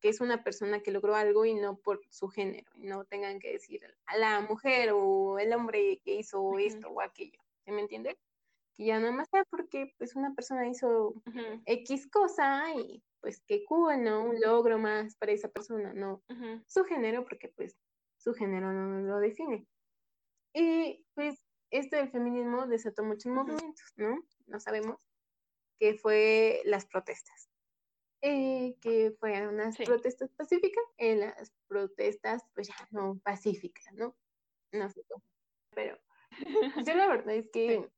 que 0.00 0.08
es 0.08 0.20
una 0.20 0.44
persona 0.44 0.80
que 0.80 0.92
logró 0.92 1.16
algo 1.16 1.44
y 1.44 1.54
no 1.54 1.76
por 1.76 2.00
su 2.10 2.28
género, 2.28 2.70
y 2.76 2.86
no 2.86 3.04
tengan 3.04 3.40
que 3.40 3.52
decir 3.52 3.82
a 4.06 4.16
la 4.16 4.40
mujer 4.40 4.90
o 4.92 5.38
el 5.38 5.52
hombre 5.52 6.00
que 6.04 6.14
hizo 6.14 6.58
esto 6.58 6.88
o 6.88 7.00
aquello, 7.00 7.40
¿se 7.64 7.72
me 7.72 7.80
entiende? 7.80 8.16
Que 8.76 8.86
ya 8.86 9.00
nada 9.00 9.12
más 9.12 9.28
sea 9.28 9.44
porque 9.50 9.94
pues 9.98 10.14
una 10.14 10.34
persona 10.34 10.68
hizo 10.68 11.14
X 11.66 12.08
cosa 12.10 12.72
y 12.74 13.02
pues 13.20 13.42
qué 13.46 13.64
cool, 13.64 14.02
¿no? 14.02 14.24
Un 14.24 14.40
logro 14.40 14.78
más 14.78 15.16
para 15.16 15.32
esa 15.32 15.48
persona, 15.48 15.92
no 15.92 16.22
su 16.66 16.84
género, 16.84 17.24
porque 17.24 17.48
pues 17.48 17.76
su 18.16 18.34
género 18.34 18.72
no 18.72 19.00
lo 19.00 19.18
define. 19.18 19.66
Y 20.54 21.04
pues 21.14 21.44
esto 21.70 21.96
del 21.96 22.10
feminismo 22.10 22.66
desató 22.66 23.04
muchos 23.04 23.32
movimientos, 23.32 23.92
¿no? 23.96 24.18
No 24.46 24.60
sabemos, 24.60 24.96
que 25.78 25.94
fue 25.94 26.62
las 26.64 26.86
protestas. 26.86 27.48
Eh, 28.20 28.76
que 28.80 29.12
fueron 29.20 29.54
unas 29.54 29.76
protestas 29.76 30.30
pacíficas, 30.32 30.82
en 30.96 31.20
las 31.20 31.52
protestas 31.68 32.42
pues 32.52 32.66
ya 32.66 32.74
no 32.90 33.20
pacíficas, 33.22 33.92
¿no? 33.92 34.16
No 34.72 34.90
sé 34.90 35.04
cómo. 35.08 35.22
Pero 35.70 35.96
yo 36.84 36.94
la 36.94 37.06
verdad 37.06 37.34
es 37.34 37.48
que 37.52 37.88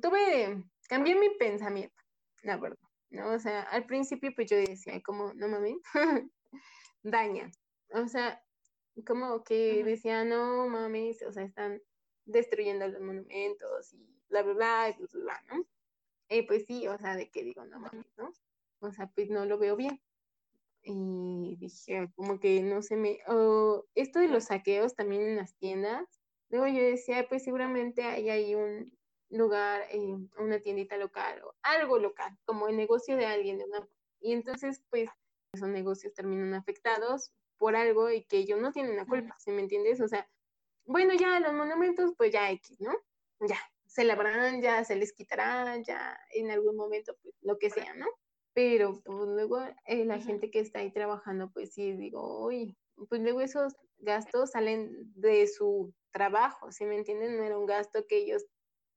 tuve, 0.00 0.64
cambié 0.88 1.16
mi 1.16 1.30
pensamiento, 1.30 2.00
la 2.42 2.56
verdad, 2.56 2.88
¿no? 3.12 3.30
O 3.30 3.38
sea, 3.38 3.62
al 3.62 3.86
principio 3.86 4.32
pues 4.34 4.50
yo 4.50 4.56
decía 4.56 5.00
como, 5.02 5.32
no 5.34 5.48
mames, 5.48 5.76
daña. 7.02 7.50
O 7.90 8.08
sea, 8.08 8.42
como 9.06 9.44
que 9.44 9.84
decía, 9.84 10.24
no 10.24 10.68
mames, 10.68 11.22
o 11.22 11.32
sea, 11.32 11.44
están 11.44 11.80
destruyendo 12.24 12.88
los 12.88 13.00
monumentos 13.00 13.92
y 13.94 14.06
bla, 14.28 14.42
bla, 14.42 14.54
bla, 14.54 14.88
y 14.90 14.98
bla, 14.98 15.08
bla, 15.12 15.44
¿no? 15.48 15.66
Eh, 16.28 16.46
pues 16.46 16.64
sí, 16.66 16.88
o 16.88 16.96
sea, 16.98 17.16
de 17.16 17.30
que 17.30 17.44
digo, 17.44 17.64
no 17.66 17.78
mames, 17.78 18.06
¿no? 18.16 18.32
o 18.82 18.92
sea, 18.92 19.10
pues 19.14 19.30
no 19.30 19.46
lo 19.46 19.58
veo 19.58 19.76
bien. 19.76 20.00
Y 20.82 21.56
dije, 21.60 22.08
como 22.16 22.40
que 22.40 22.62
no 22.62 22.82
se 22.82 22.96
me... 22.96 23.20
esto 23.94 24.18
de 24.18 24.28
los 24.28 24.44
saqueos 24.44 24.96
también 24.96 25.22
en 25.22 25.36
las 25.36 25.54
tiendas, 25.56 26.04
luego 26.50 26.66
yo 26.66 26.82
decía, 26.82 27.26
pues 27.28 27.44
seguramente 27.44 28.02
hay 28.02 28.28
ahí 28.28 28.54
un 28.54 28.92
lugar, 29.32 29.86
eh, 29.90 30.16
una 30.38 30.60
tiendita 30.60 30.96
local 30.96 31.42
o 31.44 31.54
algo 31.62 31.98
local, 31.98 32.38
como 32.44 32.68
el 32.68 32.76
negocio 32.76 33.16
de 33.16 33.26
alguien. 33.26 33.60
Y 34.20 34.32
entonces, 34.32 34.82
pues, 34.90 35.08
esos 35.52 35.68
negocios 35.68 36.14
terminan 36.14 36.54
afectados 36.54 37.32
por 37.58 37.76
algo 37.76 38.10
y 38.10 38.24
que 38.24 38.38
ellos 38.38 38.60
no 38.60 38.72
tienen 38.72 38.96
la 38.96 39.06
culpa, 39.06 39.36
¿sí 39.38 39.50
me 39.50 39.62
entiendes? 39.62 40.00
O 40.00 40.08
sea, 40.08 40.28
bueno, 40.84 41.14
ya 41.14 41.38
los 41.40 41.52
monumentos, 41.52 42.12
pues 42.16 42.32
ya 42.32 42.50
X, 42.50 42.80
¿no? 42.80 42.92
Ya, 43.40 43.58
se 43.86 44.04
lavarán, 44.04 44.62
ya 44.62 44.84
se 44.84 44.96
les 44.96 45.12
quitará, 45.12 45.76
ya 45.78 46.18
en 46.32 46.50
algún 46.50 46.76
momento, 46.76 47.16
pues 47.22 47.34
lo 47.42 47.58
que 47.58 47.70
sea, 47.70 47.94
¿no? 47.94 48.06
Pero 48.54 49.00
pues 49.04 49.28
luego 49.28 49.60
eh, 49.86 50.04
la 50.04 50.18
gente 50.18 50.50
que 50.50 50.60
está 50.60 50.80
ahí 50.80 50.92
trabajando, 50.92 51.50
pues 51.52 51.72
sí, 51.72 51.92
digo, 51.92 52.46
uy, 52.46 52.76
pues 53.08 53.20
luego 53.20 53.40
esos 53.40 53.74
gastos 53.98 54.50
salen 54.50 55.12
de 55.14 55.46
su 55.46 55.94
trabajo, 56.10 56.72
¿sí 56.72 56.84
me 56.84 56.96
entienden? 56.96 57.36
No 57.36 57.44
era 57.44 57.58
un 57.58 57.66
gasto 57.66 58.06
que 58.06 58.18
ellos 58.18 58.44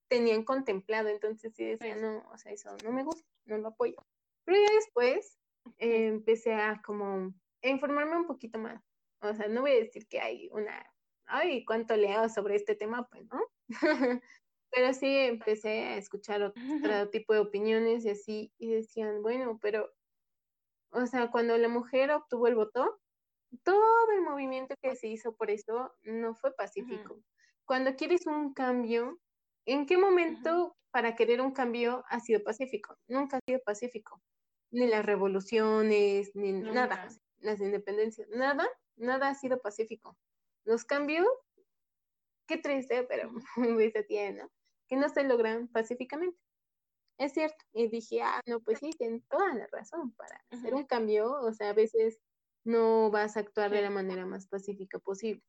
tenían 0.08 0.44
contemplado, 0.44 1.10
entonces 1.10 1.54
sí 1.56 1.66
decía, 1.66 1.96
no, 1.96 2.24
o 2.32 2.38
sea, 2.38 2.52
eso 2.52 2.76
no 2.84 2.92
me 2.92 3.04
gusta, 3.04 3.28
no 3.46 3.58
lo 3.58 3.70
apoyo. 3.70 3.96
Pero 4.46 4.60
ya 4.60 4.76
después 4.76 5.40
eh, 5.78 6.08
empecé 6.08 6.54
a 6.54 6.82
como 6.84 7.34
a 7.64 7.68
informarme 7.70 8.18
un 8.18 8.28
poquito 8.28 8.60
más. 8.60 8.84
O 9.22 9.34
sea, 9.34 9.48
no 9.48 9.62
voy 9.62 9.72
a 9.72 9.76
decir 9.76 10.08
que 10.08 10.20
hay 10.20 10.50
una, 10.52 10.86
ay, 11.26 11.66
cuánto 11.66 11.96
leo 11.96 12.30
sobre 12.30 12.56
este 12.56 12.76
tema, 12.76 13.08
pues, 13.10 13.26
¿no? 13.32 13.42
pero 14.72 14.94
sí 14.94 15.08
empecé 15.08 15.86
a 15.86 15.98
escuchar 15.98 16.44
otro 16.44 17.10
tipo 17.10 17.34
de 17.34 17.40
opiniones 17.40 18.06
y 18.06 18.10
así, 18.10 18.54
y 18.58 18.72
decían, 18.72 19.22
bueno, 19.22 19.58
pero, 19.62 19.90
o 20.92 21.06
sea, 21.06 21.32
cuando 21.32 21.58
la 21.58 21.70
mujer 21.70 22.12
obtuvo 22.12 22.48
el 22.48 22.56
voto, 22.56 23.00
todo 23.64 24.12
el 24.12 24.22
movimiento 24.22 24.76
que 24.82 24.96
se 24.96 25.08
hizo 25.08 25.36
por 25.36 25.50
eso 25.50 25.94
no 26.04 26.36
fue 26.36 26.54
pacífico. 26.54 27.22
Cuando 27.66 27.96
quieres 27.96 28.28
un 28.28 28.54
cambio, 28.54 29.20
¿en 29.66 29.86
qué 29.86 29.98
momento 29.98 30.76
para 30.92 31.16
querer 31.16 31.42
un 31.42 31.52
cambio 31.52 32.04
ha 32.10 32.20
sido 32.20 32.44
pacífico? 32.44 32.98
Nunca 33.08 33.38
ha 33.38 33.40
sido 33.46 33.60
pacífico. 33.66 34.22
Ni 34.72 34.88
las 34.88 35.06
revoluciones, 35.06 36.36
ni 36.36 36.52
nada, 36.54 37.08
las 37.40 37.60
independencias, 37.62 38.28
nada, 38.30 38.68
nada 38.96 39.30
ha 39.30 39.36
sido 39.36 39.62
pacífico. 39.62 40.18
Los 40.64 40.84
cambios, 40.84 41.28
qué 42.48 42.58
triste, 42.58 43.04
pero 43.04 43.32
dice 43.80 44.04
tiene, 44.04 44.44
¿no? 44.44 44.52
Que 44.88 44.96
no 44.96 45.10
se 45.10 45.24
logran 45.24 45.68
pacíficamente. 45.68 46.38
Es 47.18 47.34
cierto. 47.34 47.64
Y 47.74 47.88
dije, 47.88 48.22
ah, 48.22 48.42
no, 48.46 48.60
pues 48.60 48.80
sí, 48.80 48.92
tienen 48.92 49.22
toda 49.30 49.54
la 49.54 49.68
razón 49.68 50.14
para 50.14 50.44
hacer 50.52 50.74
un 50.74 50.86
cambio. 50.86 51.32
O 51.32 51.54
sea, 51.54 51.70
a 51.70 51.74
veces 51.74 52.20
no 52.66 53.10
vas 53.10 53.38
a 53.38 53.42
actuar 53.42 53.72
de 53.72 53.82
la 53.82 53.90
manera 53.90 54.26
más 54.26 54.48
pacífica 54.48 55.00
posible. 55.00 55.44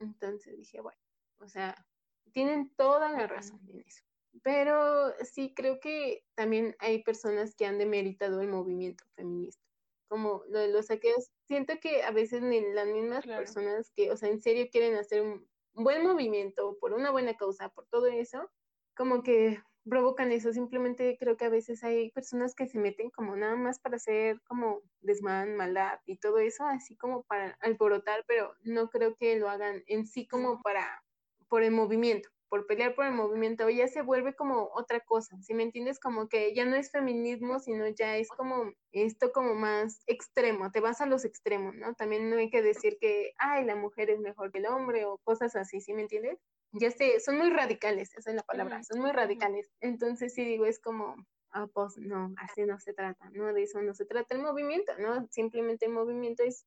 Entonces 0.00 0.56
dije, 0.56 0.80
bueno, 0.80 0.98
o 1.38 1.48
sea, 1.48 1.86
tienen 2.32 2.70
toda 2.76 3.10
la 3.10 3.26
razón 3.26 3.60
en 3.68 3.80
eso. 3.80 4.02
Pero 4.42 5.12
sí 5.22 5.52
creo 5.54 5.78
que 5.78 6.24
también 6.34 6.74
hay 6.78 7.02
personas 7.02 7.54
que 7.54 7.66
han 7.66 7.78
demeritado 7.78 8.40
el 8.40 8.48
movimiento 8.48 9.04
feminista, 9.14 9.62
como 10.08 10.42
lo 10.48 10.58
de 10.58 10.68
los 10.68 10.86
saqueos. 10.86 11.30
Siento 11.46 11.74
que 11.80 12.02
a 12.02 12.10
veces 12.10 12.42
las 12.42 12.86
mismas 12.86 13.26
personas 13.26 13.90
que, 13.94 14.10
o 14.10 14.16
sea, 14.16 14.30
en 14.30 14.40
serio 14.40 14.68
quieren 14.72 14.96
hacer 14.96 15.22
un 15.22 15.46
buen 15.74 16.02
movimiento 16.02 16.76
por 16.80 16.92
una 16.92 17.10
buena 17.10 17.36
causa, 17.36 17.68
por 17.68 17.86
todo 17.86 18.06
eso, 18.06 18.50
como 18.96 19.22
que 19.22 19.62
provocan 19.88 20.32
eso. 20.32 20.52
Simplemente 20.52 21.16
creo 21.18 21.36
que 21.36 21.44
a 21.44 21.50
veces 21.50 21.82
hay 21.84 22.10
personas 22.10 22.54
que 22.54 22.68
se 22.68 22.78
meten 22.78 23.10
como 23.10 23.36
nada 23.36 23.56
más 23.56 23.78
para 23.78 23.96
hacer 23.96 24.40
como 24.42 24.82
desmán, 25.00 25.56
maldad 25.56 26.00
y 26.06 26.18
todo 26.18 26.38
eso, 26.38 26.64
así 26.64 26.96
como 26.96 27.22
para 27.24 27.52
alborotar, 27.60 28.24
pero 28.26 28.54
no 28.62 28.90
creo 28.90 29.16
que 29.16 29.38
lo 29.38 29.48
hagan 29.48 29.82
en 29.86 30.06
sí 30.06 30.26
como 30.26 30.60
para, 30.62 31.04
por 31.52 31.62
el 31.62 31.70
movimiento, 31.70 32.30
por 32.48 32.66
pelear 32.66 32.94
por 32.94 33.04
el 33.04 33.12
movimiento, 33.12 33.68
ya 33.68 33.86
se 33.86 34.00
vuelve 34.00 34.34
como 34.34 34.70
otra 34.72 35.00
cosa, 35.00 35.36
si 35.42 35.52
me 35.52 35.64
entiendes? 35.64 36.00
Como 36.00 36.26
que 36.26 36.54
ya 36.54 36.64
no 36.64 36.76
es 36.76 36.90
feminismo, 36.90 37.58
sino 37.58 37.86
ya 37.88 38.16
es 38.16 38.28
como 38.28 38.72
esto 38.90 39.32
como 39.32 39.52
más 39.52 40.02
extremo, 40.06 40.70
te 40.70 40.80
vas 40.80 41.02
a 41.02 41.06
los 41.06 41.26
extremos, 41.26 41.74
¿no? 41.74 41.92
También 41.92 42.30
no 42.30 42.38
hay 42.38 42.48
que 42.48 42.62
decir 42.62 42.96
que, 42.98 43.34
ay, 43.36 43.66
la 43.66 43.76
mujer 43.76 44.08
es 44.08 44.18
mejor 44.18 44.50
que 44.50 44.60
el 44.60 44.66
hombre 44.66 45.04
o 45.04 45.18
cosas 45.18 45.54
así, 45.54 45.82
¿sí 45.82 45.92
me 45.92 46.00
entiendes? 46.00 46.38
ya 46.72 46.90
sé, 46.90 47.20
son 47.20 47.36
muy 47.36 47.50
radicales, 47.50 48.14
esa 48.16 48.30
es 48.30 48.36
la 48.36 48.44
palabra, 48.44 48.82
son 48.82 49.02
muy 49.02 49.12
radicales. 49.12 49.70
Entonces 49.82 50.32
sí 50.32 50.42
digo, 50.42 50.64
es 50.64 50.80
como, 50.80 51.16
ah, 51.50 51.66
pues 51.74 51.98
no, 51.98 52.32
así 52.38 52.62
no 52.62 52.78
se 52.78 52.94
trata, 52.94 53.28
no 53.34 53.52
de 53.52 53.64
eso 53.64 53.82
no 53.82 53.92
se 53.92 54.06
trata 54.06 54.34
el 54.34 54.40
movimiento, 54.40 54.92
¿no? 54.98 55.28
Simplemente 55.30 55.84
el 55.84 55.92
movimiento 55.92 56.42
es 56.44 56.64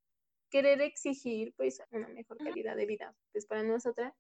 querer 0.52 0.80
exigir 0.82 1.56
pues 1.58 1.82
una 1.90 2.08
mejor 2.10 2.38
calidad 2.38 2.76
de 2.76 2.86
vida. 2.86 3.16
Pues 3.32 3.48
para 3.48 3.64
nosotras 3.64 4.14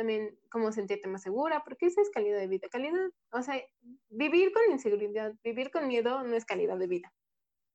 también 0.00 0.38
como 0.50 0.72
sentirte 0.72 1.08
más 1.08 1.22
segura, 1.22 1.62
porque 1.62 1.84
esa 1.84 2.00
es 2.00 2.08
calidad 2.08 2.38
de 2.38 2.46
vida. 2.46 2.68
Calidad, 2.70 3.10
o 3.32 3.42
sea, 3.42 3.62
vivir 4.08 4.50
con 4.50 4.62
inseguridad, 4.72 5.34
vivir 5.44 5.70
con 5.70 5.88
miedo 5.88 6.22
no 6.22 6.34
es 6.34 6.46
calidad 6.46 6.78
de 6.78 6.86
vida. 6.86 7.12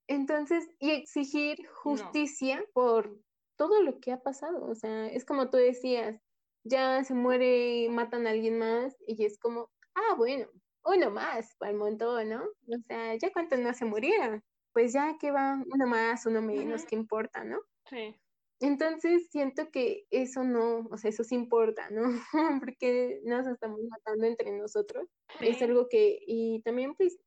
Entonces, 0.07 0.67
y 0.79 0.89
exigir 0.89 1.67
justicia 1.67 2.65
por 2.73 3.15
todo 3.57 3.83
lo 3.83 3.99
que 3.99 4.11
ha 4.11 4.23
pasado, 4.23 4.65
o 4.65 4.73
sea, 4.73 5.05
es 5.07 5.23
como 5.23 5.51
tú 5.51 5.57
decías, 5.57 6.19
ya 6.63 7.03
se 7.03 7.13
muere, 7.13 7.89
matan 7.91 8.25
a 8.25 8.31
alguien 8.31 8.57
más 8.57 8.95
y 9.05 9.23
es 9.23 9.37
como, 9.37 9.69
ah, 9.93 10.15
bueno, 10.17 10.47
uno 10.83 11.11
más 11.11 11.55
para 11.59 11.71
el 11.71 11.77
montón, 11.77 12.29
¿no? 12.29 12.43
O 12.43 12.79
sea, 12.87 13.15
ya 13.15 13.31
cuántos 13.31 13.59
no 13.59 13.71
se 13.73 13.85
murieron, 13.85 14.43
pues 14.73 14.93
ya 14.93 15.15
que 15.19 15.29
va 15.29 15.63
uno 15.71 15.85
más, 15.85 16.25
uno 16.25 16.41
menos, 16.41 16.85
¿qué 16.85 16.95
importa, 16.95 17.43
no? 17.43 17.59
Sí. 17.87 18.15
Entonces 18.61 19.27
siento 19.31 19.69
que 19.71 20.05
eso 20.11 20.43
no, 20.43 20.87
o 20.91 20.97
sea, 20.97 21.09
eso 21.09 21.23
sí 21.23 21.35
importa, 21.35 21.89
¿no? 21.89 22.03
Porque 22.63 23.19
nos 23.23 23.47
estamos 23.47 23.79
matando 23.89 24.25
entre 24.25 24.51
nosotros. 24.51 25.07
Es 25.41 25.61
algo 25.61 25.87
que, 25.89 26.19
y 26.25 26.61
también 26.63 26.95
pues 26.95 27.17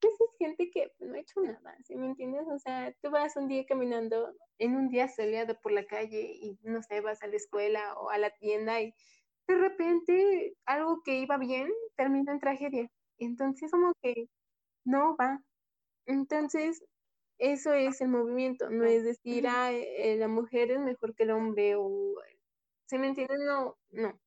pues 0.00 0.14
es 0.14 0.36
gente 0.38 0.70
que 0.70 0.92
no 0.98 1.14
ha 1.14 1.18
hecho 1.20 1.40
nada, 1.40 1.76
¿sí 1.84 1.94
me 1.94 2.06
entiendes? 2.06 2.46
O 2.48 2.58
sea, 2.58 2.94
tú 3.02 3.10
vas 3.10 3.36
un 3.36 3.48
día 3.48 3.64
caminando 3.66 4.34
en 4.58 4.76
un 4.76 4.88
día 4.88 5.08
soleado 5.08 5.58
por 5.62 5.72
la 5.72 5.84
calle 5.86 6.32
y 6.40 6.58
no 6.62 6.82
sé, 6.82 7.00
vas 7.02 7.22
a 7.22 7.26
la 7.26 7.36
escuela 7.36 7.94
o 7.98 8.10
a 8.10 8.18
la 8.18 8.30
tienda 8.30 8.80
y 8.80 8.94
de 9.46 9.56
repente 9.56 10.54
algo 10.64 11.02
que 11.04 11.18
iba 11.20 11.36
bien 11.38 11.70
termina 11.96 12.32
en 12.32 12.40
tragedia. 12.40 12.90
Entonces 13.18 13.70
como 13.70 13.92
que 14.02 14.26
no 14.84 15.16
va. 15.16 15.40
Entonces, 16.06 16.82
eso 17.40 17.72
es 17.72 18.00
el 18.02 18.08
movimiento, 18.08 18.68
no 18.70 18.84
es 18.84 19.02
decir, 19.02 19.46
ah, 19.48 19.72
eh, 19.72 20.16
la 20.16 20.28
mujer 20.28 20.70
es 20.70 20.80
mejor 20.80 21.14
que 21.14 21.22
el 21.24 21.30
hombre 21.30 21.74
o, 21.76 22.14
¿sí 22.86 22.98
me 22.98 23.08
entiendes? 23.08 23.38
No, 23.46 23.78
no. 23.90 24.20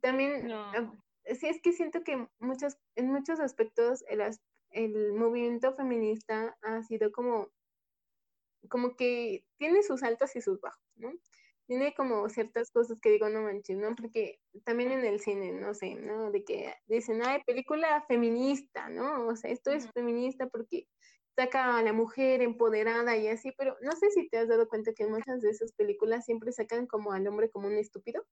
También, 0.00 0.48
no. 0.48 0.60
Ah, 0.64 0.92
sí 1.38 1.46
es 1.46 1.62
que 1.62 1.72
siento 1.72 2.02
que 2.02 2.28
muchos, 2.40 2.76
en 2.96 3.10
muchos 3.12 3.38
aspectos 3.40 4.04
el, 4.08 4.20
el 4.70 5.12
movimiento 5.12 5.72
feminista 5.74 6.56
ha 6.62 6.82
sido 6.82 7.12
como, 7.12 7.50
como 8.68 8.96
que 8.96 9.44
tiene 9.56 9.82
sus 9.84 10.02
altos 10.02 10.34
y 10.34 10.42
sus 10.42 10.60
bajos, 10.60 10.82
¿no? 10.96 11.12
Tiene 11.66 11.94
como 11.94 12.28
ciertas 12.28 12.70
cosas 12.72 12.98
que 13.00 13.10
digo, 13.10 13.28
no 13.28 13.42
manches, 13.42 13.78
¿no? 13.78 13.94
Porque 13.94 14.40
también 14.64 14.90
en 14.90 15.04
el 15.04 15.20
cine, 15.20 15.52
no 15.52 15.72
sé, 15.72 15.94
¿no? 15.94 16.32
De 16.32 16.44
que 16.44 16.74
dicen, 16.88 17.22
ay, 17.24 17.42
película 17.46 18.04
feminista, 18.08 18.88
¿no? 18.88 19.28
O 19.28 19.36
sea, 19.36 19.50
esto 19.50 19.70
es 19.70 19.88
feminista 19.92 20.48
porque 20.48 20.88
saca 21.36 21.76
a 21.78 21.82
la 21.82 21.92
mujer 21.92 22.42
empoderada 22.42 23.16
y 23.16 23.28
así, 23.28 23.52
pero 23.56 23.76
no 23.82 23.92
sé 23.92 24.10
si 24.10 24.28
te 24.28 24.38
has 24.38 24.48
dado 24.48 24.68
cuenta 24.68 24.92
que 24.94 25.06
muchas 25.06 25.40
de 25.40 25.50
esas 25.50 25.72
películas 25.72 26.24
siempre 26.24 26.52
sacan 26.52 26.86
como 26.86 27.12
al 27.12 27.26
hombre 27.26 27.50
como 27.50 27.66
un 27.66 27.76
estúpido, 27.76 28.24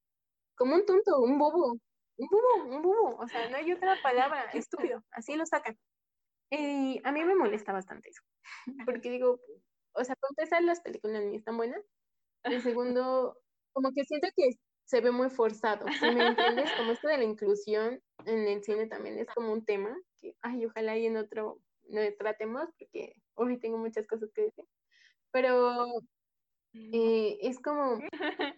como 0.57 0.75
un 0.75 0.87
tonto, 0.87 1.21
un 1.21 1.39
bobo, 1.39 1.79
un 2.19 2.29
bobo, 2.29 2.77
un 2.77 2.83
bobo, 2.83 3.17
o 3.19 3.29
sea, 3.29 3.49
no 3.51 3.57
hay 3.57 3.73
otra 3.73 3.97
palabra, 4.03 4.45
estúpido, 4.53 5.03
así 5.13 5.35
lo 5.37 5.47
sacan. 5.47 5.77
Y 6.51 7.01
a 7.05 7.13
mí 7.13 7.25
me 7.25 7.35
molesta 7.35 7.73
bastante 7.73 8.11
eso, 8.11 8.23
porque 8.87 9.11
digo, 9.11 9.41
o 9.95 10.05
sea, 10.05 10.15
para 10.17 10.31
empezar, 10.31 10.63
las 10.63 10.81
películas 10.81 11.25
ni 11.25 11.37
están 11.37 11.57
buenas. 11.57 11.83
Y 12.45 12.61
segundo, 12.61 13.39
como 13.73 13.93
que 13.93 14.05
siento 14.05 14.29
que 14.37 14.51
se 14.85 15.01
ve 15.01 15.11
muy 15.11 15.31
forzado, 15.31 15.87
¿sí 15.89 16.11
me 16.11 16.27
entiendes? 16.27 16.71
Como 16.77 16.93
esto 16.93 17.09
de 17.09 17.19
la 17.19 17.25
inclusión 17.25 18.03
en 18.27 18.49
el 18.49 18.63
cine 18.63 18.87
también 18.87 19.19
es 19.19 19.27
como 19.29 19.53
un 19.53 19.65
tema 19.65 19.97
que, 20.21 20.35
ay, 20.43 20.67
ojalá 20.67 20.97
y 20.99 21.07
en 21.07 21.17
otro 21.17 21.61
no 21.89 22.01
tratemos, 22.19 22.69
porque 22.79 23.15
hoy 23.35 23.59
tengo 23.59 23.79
muchas 23.79 24.07
cosas 24.07 24.31
que 24.35 24.43
decir. 24.43 24.65
Pero 25.31 25.87
eh, 26.75 27.39
es 27.43 27.61
como, 27.61 27.99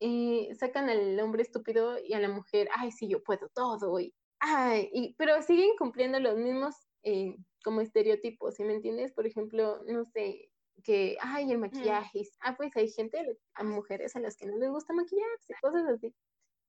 eh, 0.00 0.54
sacan 0.58 0.88
al 0.90 1.18
hombre 1.20 1.42
estúpido 1.42 1.98
y 2.04 2.14
a 2.14 2.20
la 2.20 2.28
mujer, 2.28 2.68
ay, 2.74 2.90
sí, 2.92 3.08
yo 3.08 3.22
puedo 3.22 3.48
todo, 3.54 3.98
y, 4.00 4.14
ay, 4.40 4.90
y, 4.92 5.14
pero 5.16 5.40
siguen 5.42 5.76
cumpliendo 5.78 6.20
los 6.20 6.36
mismos 6.36 6.74
eh, 7.04 7.36
como 7.64 7.80
estereotipos, 7.80 8.56
¿sí 8.56 8.64
me 8.64 8.74
entiendes? 8.74 9.12
Por 9.12 9.26
ejemplo, 9.26 9.82
no 9.86 10.04
sé, 10.04 10.50
que, 10.84 11.16
ay, 11.20 11.50
el 11.50 11.58
maquillaje, 11.58 12.22
ah, 12.40 12.56
pues 12.56 12.76
hay 12.76 12.88
gente, 12.90 13.38
a 13.54 13.64
mujeres 13.64 14.16
a 14.16 14.20
las 14.20 14.36
que 14.36 14.46
no 14.46 14.56
les 14.58 14.70
gusta 14.70 14.92
maquillarse, 14.92 15.54
cosas 15.60 15.84
así. 15.88 16.14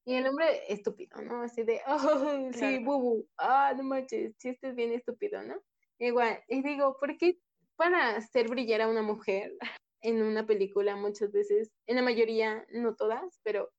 Y 0.05 0.15
el 0.15 0.27
hombre 0.27 0.71
estúpido, 0.71 1.21
¿no? 1.21 1.43
Así 1.43 1.63
de, 1.63 1.81
oh, 1.87 2.51
sí, 2.53 2.83
bubu, 2.83 3.27
ah, 3.37 3.73
no 3.75 3.83
manches, 3.83 4.35
chiste 4.37 4.71
bien 4.73 4.91
estúpido, 4.91 5.41
¿no? 5.43 5.55
Igual, 5.99 6.43
y 6.47 6.61
digo, 6.61 6.97
¿por 6.99 7.17
qué 7.17 7.39
para 7.75 8.15
hacer 8.17 8.49
brillar 8.49 8.81
a 8.81 8.87
una 8.87 9.01
mujer 9.01 9.55
en 10.01 10.21
una 10.21 10.45
película 10.45 10.95
muchas 10.95 11.31
veces, 11.31 11.71
en 11.87 11.95
la 11.95 12.01
mayoría, 12.01 12.65
no 12.71 12.95
todas, 12.95 13.39
pero 13.43 13.71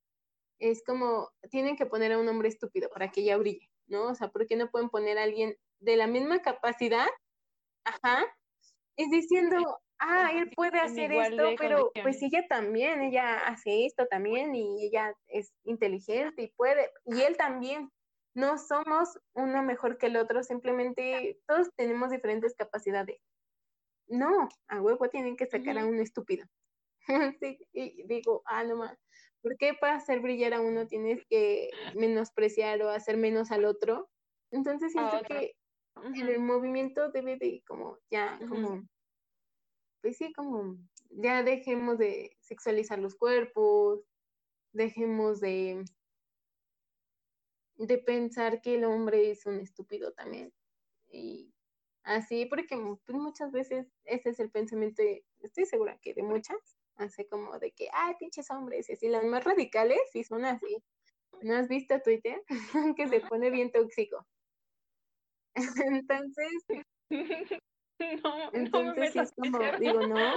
es 0.59 0.83
como, 0.85 1.31
tienen 1.51 1.77
que 1.77 1.87
poner 1.87 2.13
a 2.13 2.19
un 2.19 2.29
hombre 2.29 2.49
estúpido 2.49 2.89
para 2.89 3.11
que 3.11 3.21
ella 3.21 3.37
brille, 3.37 3.69
¿no? 3.87 4.07
O 4.07 4.15
sea, 4.15 4.29
¿por 4.29 4.47
qué 4.47 4.57
no 4.57 4.71
pueden 4.71 4.89
poner 4.89 5.19
a 5.19 5.25
alguien 5.25 5.57
de 5.81 5.97
la 5.97 6.07
misma 6.07 6.41
capacidad, 6.41 7.07
ajá, 7.85 8.25
es 8.97 9.11
diciendo, 9.11 9.81
ah, 9.99 10.31
él 10.33 10.51
puede 10.55 10.81
hacer 10.81 11.13
esto, 11.13 11.55
pero 11.59 11.91
pues 12.03 12.23
ella 12.23 12.47
también, 12.49 13.03
ella 13.03 13.39
hace 13.47 13.87
esto 13.87 14.07
también 14.07 14.55
y 14.55 14.87
ella 14.87 15.15
es 15.29 15.53
inteligente 15.65 16.43
y 16.43 16.49
puede, 16.49 16.91
y 17.05 17.23
él 17.23 17.37
también. 17.37 17.91
No 18.37 18.59
somos 18.59 19.17
uno 19.35 19.63
mejor 19.63 19.97
que 19.97 20.07
el 20.07 20.17
otro, 20.17 20.43
simplemente 20.43 21.39
todos 21.47 21.71
tenemos 21.77 22.11
diferentes 22.11 22.57
capacidades. 22.57 23.21
No, 24.09 24.49
a 24.67 24.83
huevo 24.83 25.09
tienen 25.09 25.37
que 25.37 25.47
sacar 25.47 25.79
a 25.79 25.87
un 25.87 26.01
estúpido. 26.01 26.45
sí, 27.41 27.59
y 27.73 28.03
digo, 28.09 28.43
ah, 28.47 28.65
no 28.65 28.75
más. 28.75 28.99
¿Por 29.41 29.57
qué 29.57 29.75
para 29.75 29.97
hacer 29.97 30.21
brillar 30.21 30.55
a 30.55 30.61
uno 30.61 30.89
tienes 30.89 31.25
que 31.29 31.71
menospreciar 31.95 32.83
o 32.83 32.91
hacer 32.91 33.17
menos 33.17 33.53
al 33.53 33.67
otro? 33.67 34.11
Entonces 34.51 34.93
siento 34.93 35.21
que 35.29 35.55
en 36.03 36.29
el 36.29 36.41
movimiento 36.41 37.11
debe 37.11 37.37
de 37.37 37.63
como 37.67 37.99
ya, 38.11 38.39
como 38.49 38.83
pues 40.05 40.19
sí, 40.19 40.35
como 40.35 40.77
ya 41.09 41.43
dejemos 41.43 41.97
de 41.97 42.37
sexualizar 42.43 42.99
los 42.99 43.15
cuerpos, 43.15 44.05
dejemos 44.75 45.41
de, 45.41 45.83
de 47.77 47.97
pensar 47.97 48.61
que 48.61 48.75
el 48.75 48.85
hombre 48.85 49.31
es 49.31 49.47
un 49.47 49.61
estúpido 49.61 50.13
también. 50.13 50.53
Y 51.09 51.55
así, 52.03 52.45
porque 52.45 52.77
pues, 53.07 53.19
muchas 53.19 53.51
veces 53.51 53.87
ese 54.05 54.29
es 54.29 54.41
el 54.41 54.51
pensamiento, 54.51 55.03
estoy 55.41 55.65
segura 55.65 55.99
que 56.03 56.13
de 56.13 56.23
muchas, 56.23 56.59
hace 56.97 57.27
como 57.27 57.59
de 57.59 57.73
que, 57.73 57.89
ay, 57.91 58.15
pinches 58.21 58.51
hombres, 58.51 58.91
y 58.91 58.93
así, 58.93 59.09
las 59.09 59.25
más 59.25 59.43
radicales 59.43 60.01
sí 60.13 60.23
son 60.23 60.45
así. 60.45 60.85
¿No 61.41 61.55
has 61.57 61.69
visto 61.69 61.99
Twitter? 62.03 62.43
que 62.99 63.09
se 63.09 63.21
pone 63.21 63.49
bien 63.49 63.73
tóxico. 63.73 64.27
Entonces, 65.87 66.53
No, 68.25 68.51
Entonces 68.53 69.17
es 69.17 69.33
como, 69.33 69.59
digo, 69.79 70.03
no, 70.09 70.35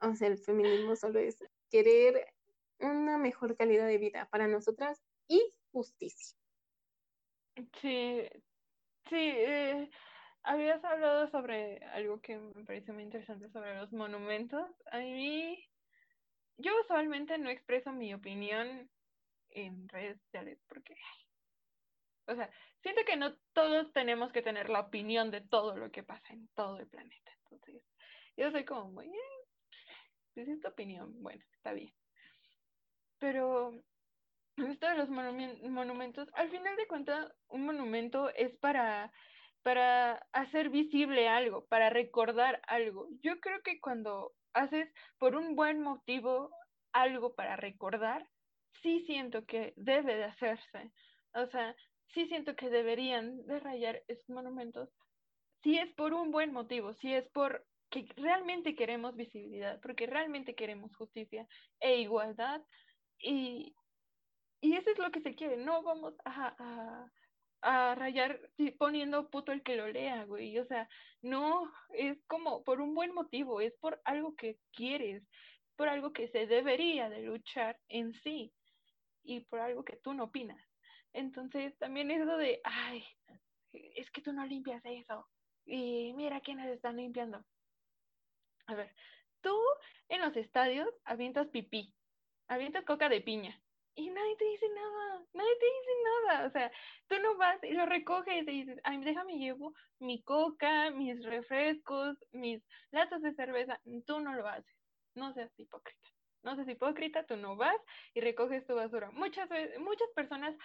o 0.00 0.14
sea, 0.14 0.28
el 0.28 0.38
feminismo 0.38 0.96
solo 0.96 1.18
es 1.18 1.42
querer 1.70 2.26
una 2.80 3.18
mejor 3.18 3.56
calidad 3.56 3.86
de 3.86 3.98
vida 3.98 4.28
para 4.30 4.48
nosotras 4.48 5.02
y 5.28 5.54
justicia. 5.72 6.36
Sí, 7.80 8.22
sí, 9.08 9.16
eh, 9.16 9.90
habías 10.42 10.84
hablado 10.84 11.28
sobre 11.28 11.84
algo 11.86 12.20
que 12.20 12.38
me 12.38 12.64
parece 12.64 12.92
muy 12.92 13.04
interesante 13.04 13.48
sobre 13.50 13.76
los 13.76 13.92
monumentos. 13.92 14.68
A 14.90 14.98
mí, 14.98 15.64
yo 16.58 16.72
usualmente 16.82 17.38
no 17.38 17.50
expreso 17.50 17.92
mi 17.92 18.14
opinión 18.14 18.90
en 19.50 19.88
redes 19.88 20.18
sociales 20.22 20.58
porque 20.68 20.96
o 22.26 22.34
sea, 22.34 22.50
siento 22.82 23.02
que 23.04 23.16
no 23.16 23.34
todos 23.52 23.92
tenemos 23.92 24.32
que 24.32 24.42
tener 24.42 24.68
la 24.68 24.80
opinión 24.80 25.30
de 25.30 25.40
todo 25.40 25.76
lo 25.76 25.90
que 25.90 26.02
pasa 26.02 26.32
en 26.32 26.48
todo 26.54 26.78
el 26.78 26.88
planeta. 26.88 27.32
Entonces, 27.44 27.82
yo 28.36 28.50
soy 28.50 28.64
como 28.64 28.90
muy, 28.90 29.08
eh, 29.08 29.42
es 30.36 30.60
tu 30.60 30.68
opinión, 30.68 31.12
bueno, 31.22 31.44
está 31.52 31.72
bien. 31.72 31.92
Pero 33.18 33.72
esto 34.56 34.86
de 34.88 34.96
los 34.96 35.08
monumentos, 35.08 36.28
al 36.34 36.50
final 36.50 36.76
de 36.76 36.86
cuentas, 36.86 37.32
un 37.48 37.66
monumento 37.66 38.30
es 38.30 38.56
para, 38.58 39.12
para 39.62 40.14
hacer 40.32 40.70
visible 40.70 41.28
algo, 41.28 41.66
para 41.66 41.90
recordar 41.90 42.60
algo. 42.66 43.08
Yo 43.22 43.40
creo 43.40 43.62
que 43.62 43.80
cuando 43.80 44.32
haces 44.54 44.92
por 45.18 45.36
un 45.36 45.56
buen 45.56 45.80
motivo 45.80 46.50
algo 46.92 47.34
para 47.34 47.56
recordar, 47.56 48.26
sí 48.82 49.04
siento 49.06 49.44
que 49.46 49.72
debe 49.76 50.16
de 50.16 50.24
hacerse. 50.24 50.92
O 51.34 51.46
sea, 51.46 51.74
sí 52.12 52.26
siento 52.28 52.54
que 52.56 52.70
deberían 52.70 53.46
de 53.46 53.60
rayar 53.60 54.02
esos 54.08 54.28
monumentos 54.28 54.88
si 55.62 55.78
es 55.78 55.92
por 55.94 56.12
un 56.12 56.30
buen 56.30 56.52
motivo, 56.52 56.92
si 56.94 57.12
es 57.12 57.28
por 57.30 57.64
que 57.90 58.06
realmente 58.16 58.74
queremos 58.74 59.14
visibilidad, 59.16 59.80
porque 59.80 60.06
realmente 60.06 60.54
queremos 60.54 60.94
justicia 60.96 61.46
e 61.78 62.00
igualdad 62.00 62.62
y, 63.18 63.74
y 64.60 64.76
eso 64.76 64.90
es 64.90 64.98
lo 64.98 65.10
que 65.10 65.20
se 65.20 65.34
quiere, 65.34 65.58
no 65.58 65.82
vamos 65.82 66.14
a, 66.24 66.54
a, 66.58 67.06
a 67.60 67.94
rayar 67.94 68.40
poniendo 68.78 69.28
puto 69.28 69.52
el 69.52 69.62
que 69.62 69.76
lo 69.76 69.88
lea, 69.88 70.24
güey, 70.24 70.58
o 70.58 70.64
sea, 70.64 70.88
no, 71.20 71.70
es 71.90 72.18
como 72.26 72.64
por 72.64 72.80
un 72.80 72.94
buen 72.94 73.12
motivo, 73.12 73.60
es 73.60 73.74
por 73.78 74.00
algo 74.04 74.34
que 74.36 74.58
quieres, 74.72 75.22
por 75.76 75.88
algo 75.88 76.12
que 76.12 76.28
se 76.28 76.46
debería 76.46 77.10
de 77.10 77.22
luchar 77.22 77.78
en 77.88 78.14
sí 78.22 78.54
y 79.22 79.40
por 79.40 79.60
algo 79.60 79.84
que 79.84 79.96
tú 79.96 80.14
no 80.14 80.24
opinas. 80.24 80.71
Entonces, 81.12 81.76
también 81.78 82.10
eso 82.10 82.36
de, 82.36 82.60
ay, 82.64 83.04
es 83.72 84.10
que 84.10 84.22
tú 84.22 84.32
no 84.32 84.44
limpias 84.46 84.82
eso. 84.84 85.28
Y 85.64 86.12
mira 86.14 86.40
quiénes 86.40 86.70
están 86.70 86.96
limpiando. 86.96 87.44
A 88.66 88.74
ver, 88.74 88.94
tú 89.40 89.56
en 90.08 90.20
los 90.20 90.36
estadios 90.36 90.88
avientas 91.04 91.48
pipí, 91.48 91.94
avientas 92.48 92.84
coca 92.84 93.08
de 93.08 93.20
piña. 93.20 93.58
Y 93.94 94.08
nadie 94.08 94.36
te 94.36 94.44
dice 94.46 94.66
nada, 94.70 95.22
nadie 95.34 95.56
te 95.58 95.66
dice 95.66 95.90
nada. 96.04 96.46
O 96.46 96.50
sea, 96.50 96.72
tú 97.08 97.18
no 97.20 97.36
vas 97.36 97.62
y 97.62 97.72
lo 97.72 97.84
recoges 97.84 98.48
y 98.48 98.64
dices, 98.64 98.80
ay, 98.84 98.98
déjame 99.04 99.36
llevo 99.36 99.74
mi 99.98 100.22
coca, 100.22 100.90
mis 100.90 101.22
refrescos, 101.22 102.16
mis 102.30 102.62
latas 102.90 103.20
de 103.20 103.34
cerveza. 103.34 103.78
Tú 104.06 104.20
no 104.20 104.32
lo 104.34 104.48
haces. 104.48 104.74
No 105.14 105.34
seas 105.34 105.52
hipócrita 105.58 106.11
no 106.42 106.56
seas 106.56 106.68
hipócrita, 106.68 107.24
tú 107.26 107.36
no 107.36 107.56
vas 107.56 107.76
y 108.14 108.20
recoges 108.20 108.66
tu 108.66 108.74
basura. 108.74 109.10
Muchas 109.10 109.48
veces, 109.48 109.78
muchas 109.80 110.08
personas 110.14 110.56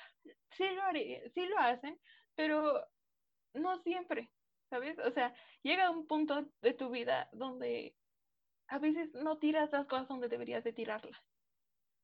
sí 0.51 0.65
lo, 0.69 1.29
sí 1.33 1.45
lo 1.45 1.57
hacen, 1.59 1.99
pero 2.35 2.83
no 3.53 3.81
siempre, 3.83 4.29
¿sabes? 4.69 4.97
O 4.99 5.11
sea, 5.11 5.33
llega 5.63 5.91
un 5.91 6.07
punto 6.07 6.45
de 6.61 6.73
tu 6.73 6.89
vida 6.89 7.29
donde 7.31 7.95
a 8.67 8.79
veces 8.79 9.13
no 9.13 9.37
tiras 9.37 9.71
las 9.71 9.87
cosas 9.87 10.07
donde 10.07 10.27
deberías 10.27 10.63
de 10.63 10.73
tirarlas. 10.73 11.19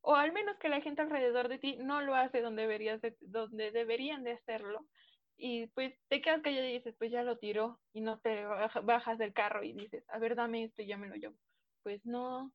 O 0.01 0.15
al 0.15 0.34
menos 0.34 0.57
que 0.57 0.69
la 0.69 0.82
gente 0.82 1.01
alrededor 1.01 1.47
de 1.47 1.59
ti 1.59 1.78
no 1.78 2.01
lo 2.01 2.15
hace 2.15 2.41
donde, 2.41 2.63
deberías 2.63 3.01
donde 3.21 3.71
deberían 3.71 4.24
de 4.24 4.34
hacerlo. 4.34 4.86
Y 5.38 5.67
pues 5.67 5.93
te 6.09 6.21
quedas 6.21 6.41
callado 6.41 6.67
y 6.67 6.74
dices, 6.74 6.95
pues 6.97 7.11
ya 7.11 7.24
lo 7.24 7.38
tiró 7.38 7.80
y 7.93 8.01
no 8.01 8.19
te 8.19 8.45
bajas 8.45 9.17
del 9.17 9.34
carro 9.34 9.63
y 9.63 9.74
dices, 9.74 10.03
a 10.09 10.19
ver, 10.19 10.36
dame 10.36 10.65
esto 10.65 10.82
y 10.82 10.88
ya 10.88 10.97
me 10.97 11.07
lo. 11.07 11.34
Pues 11.84 12.05
no, 12.05 12.53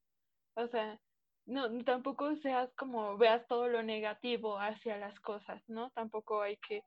o 0.55 0.69
sea, 0.69 1.01
no, 1.49 1.83
tampoco 1.85 2.37
seas 2.37 2.71
como 2.75 3.17
veas 3.17 3.47
todo 3.49 3.69
lo 3.69 3.83
negativo 3.83 4.59
hacia 4.59 4.99
las 4.99 5.19
cosas, 5.21 5.63
¿no? 5.67 5.91
Tampoco 5.93 6.43
hay 6.43 6.59
que 6.59 6.83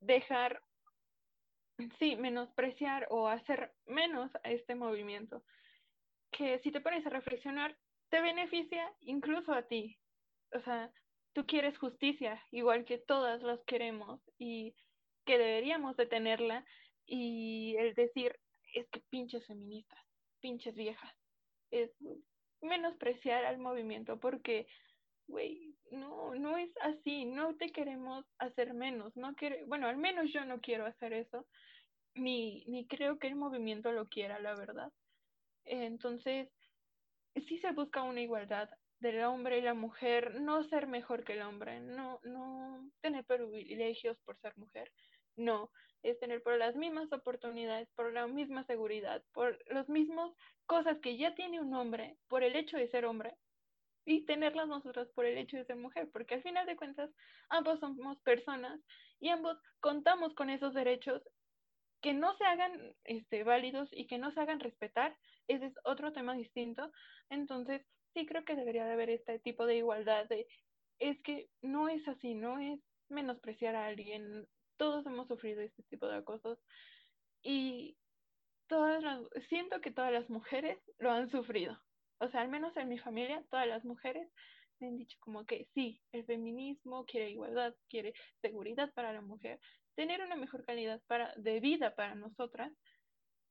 dejar, 0.00 0.62
sí, 1.98 2.16
menospreciar 2.16 3.06
o 3.10 3.28
hacer 3.28 3.72
menos 3.86 4.30
a 4.42 4.50
este 4.50 4.74
movimiento, 4.74 5.44
que 6.32 6.58
si 6.60 6.72
te 6.72 6.80
pones 6.80 7.06
a 7.06 7.10
reflexionar, 7.10 7.76
te 8.08 8.22
beneficia 8.22 8.90
incluso 9.00 9.52
a 9.52 9.62
ti. 9.62 9.98
O 10.52 10.60
sea, 10.60 10.90
tú 11.34 11.44
quieres 11.46 11.76
justicia, 11.78 12.42
igual 12.50 12.86
que 12.86 12.98
todas 12.98 13.42
las 13.42 13.62
queremos 13.64 14.20
y 14.38 14.74
que 15.26 15.36
deberíamos 15.36 15.96
de 15.96 16.06
tenerla 16.06 16.64
y 17.04 17.76
el 17.76 17.94
decir, 17.94 18.34
es 18.72 18.88
que 18.88 19.00
pinches 19.10 19.46
feministas, 19.46 20.02
pinches 20.40 20.74
viejas, 20.74 21.14
es 21.70 21.90
menospreciar 22.62 23.44
al 23.44 23.58
movimiento 23.58 24.18
porque, 24.18 24.66
güey, 25.26 25.76
no, 25.90 26.34
no 26.34 26.56
es 26.56 26.70
así, 26.82 27.24
no 27.24 27.56
te 27.56 27.72
queremos 27.72 28.24
hacer 28.38 28.74
menos, 28.74 29.16
no 29.16 29.34
quiere, 29.34 29.64
bueno, 29.66 29.88
al 29.88 29.96
menos 29.96 30.32
yo 30.32 30.44
no 30.44 30.60
quiero 30.60 30.86
hacer 30.86 31.12
eso, 31.12 31.46
ni, 32.14 32.64
ni 32.66 32.86
creo 32.86 33.18
que 33.18 33.28
el 33.28 33.36
movimiento 33.36 33.92
lo 33.92 34.08
quiera, 34.08 34.38
la 34.40 34.54
verdad. 34.54 34.92
Entonces, 35.64 36.48
sí 37.48 37.58
se 37.58 37.72
busca 37.72 38.02
una 38.02 38.20
igualdad 38.20 38.68
del 39.00 39.22
hombre 39.24 39.58
y 39.58 39.62
la 39.62 39.74
mujer, 39.74 40.40
no 40.40 40.62
ser 40.64 40.86
mejor 40.86 41.24
que 41.24 41.32
el 41.34 41.42
hombre, 41.42 41.80
no, 41.80 42.20
no 42.22 42.90
tener 43.00 43.24
privilegios 43.24 44.18
por 44.24 44.38
ser 44.38 44.56
mujer, 44.56 44.92
no, 45.40 45.70
es 46.02 46.18
tener 46.18 46.42
por 46.42 46.56
las 46.56 46.76
mismas 46.76 47.12
oportunidades, 47.12 47.88
por 47.94 48.12
la 48.12 48.26
misma 48.26 48.64
seguridad, 48.64 49.22
por 49.32 49.58
los 49.72 49.88
mismos 49.88 50.34
cosas 50.66 50.98
que 51.00 51.16
ya 51.16 51.34
tiene 51.34 51.60
un 51.60 51.74
hombre 51.74 52.16
por 52.28 52.42
el 52.42 52.56
hecho 52.56 52.76
de 52.76 52.88
ser 52.88 53.04
hombre 53.04 53.34
y 54.06 54.24
tenerlas 54.24 54.68
nosotras 54.68 55.08
por 55.14 55.26
el 55.26 55.36
hecho 55.36 55.56
de 55.56 55.64
ser 55.66 55.76
mujer, 55.76 56.08
porque 56.12 56.34
al 56.34 56.42
final 56.42 56.66
de 56.66 56.76
cuentas 56.76 57.10
ambos 57.48 57.80
somos 57.80 58.18
personas 58.20 58.80
y 59.18 59.28
ambos 59.28 59.58
contamos 59.80 60.34
con 60.34 60.48
esos 60.48 60.72
derechos 60.74 61.22
que 62.00 62.14
no 62.14 62.34
se 62.36 62.44
hagan 62.44 62.94
este, 63.04 63.44
válidos 63.44 63.88
y 63.92 64.06
que 64.06 64.18
no 64.18 64.30
se 64.32 64.40
hagan 64.40 64.60
respetar, 64.60 65.16
ese 65.48 65.66
es 65.66 65.74
otro 65.84 66.12
tema 66.12 66.34
distinto. 66.34 66.90
Entonces, 67.28 67.82
sí 68.14 68.26
creo 68.26 68.44
que 68.44 68.56
debería 68.56 68.86
de 68.86 68.92
haber 68.92 69.10
este 69.10 69.38
tipo 69.40 69.66
de 69.66 69.76
igualdad 69.76 70.26
de, 70.28 70.46
es 70.98 71.20
que 71.22 71.48
no 71.60 71.88
es 71.88 72.06
así, 72.08 72.34
no 72.34 72.58
es 72.58 72.80
menospreciar 73.10 73.74
a 73.74 73.86
alguien, 73.86 74.46
todos 74.80 75.04
hemos 75.04 75.28
sufrido 75.28 75.60
este 75.60 75.82
tipo 75.90 76.06
de 76.08 76.16
acosos 76.16 76.58
y 77.42 77.98
todas 78.66 79.02
las, 79.02 79.20
siento 79.50 79.78
que 79.82 79.90
todas 79.90 80.10
las 80.10 80.30
mujeres 80.30 80.78
lo 80.98 81.10
han 81.10 81.30
sufrido. 81.30 81.78
O 82.18 82.28
sea, 82.30 82.40
al 82.40 82.48
menos 82.48 82.74
en 82.78 82.88
mi 82.88 82.98
familia, 82.98 83.44
todas 83.50 83.66
las 83.66 83.84
mujeres 83.84 84.26
me 84.78 84.88
han 84.88 84.96
dicho 84.96 85.18
como 85.20 85.44
que 85.44 85.68
sí, 85.74 86.00
el 86.12 86.24
feminismo 86.24 87.04
quiere 87.04 87.28
igualdad, 87.28 87.74
quiere 87.90 88.14
seguridad 88.40 88.90
para 88.94 89.12
la 89.12 89.20
mujer, 89.20 89.60
tener 89.96 90.22
una 90.22 90.34
mejor 90.34 90.64
calidad 90.64 91.02
para, 91.06 91.34
de 91.36 91.60
vida 91.60 91.94
para 91.94 92.14
nosotras. 92.14 92.72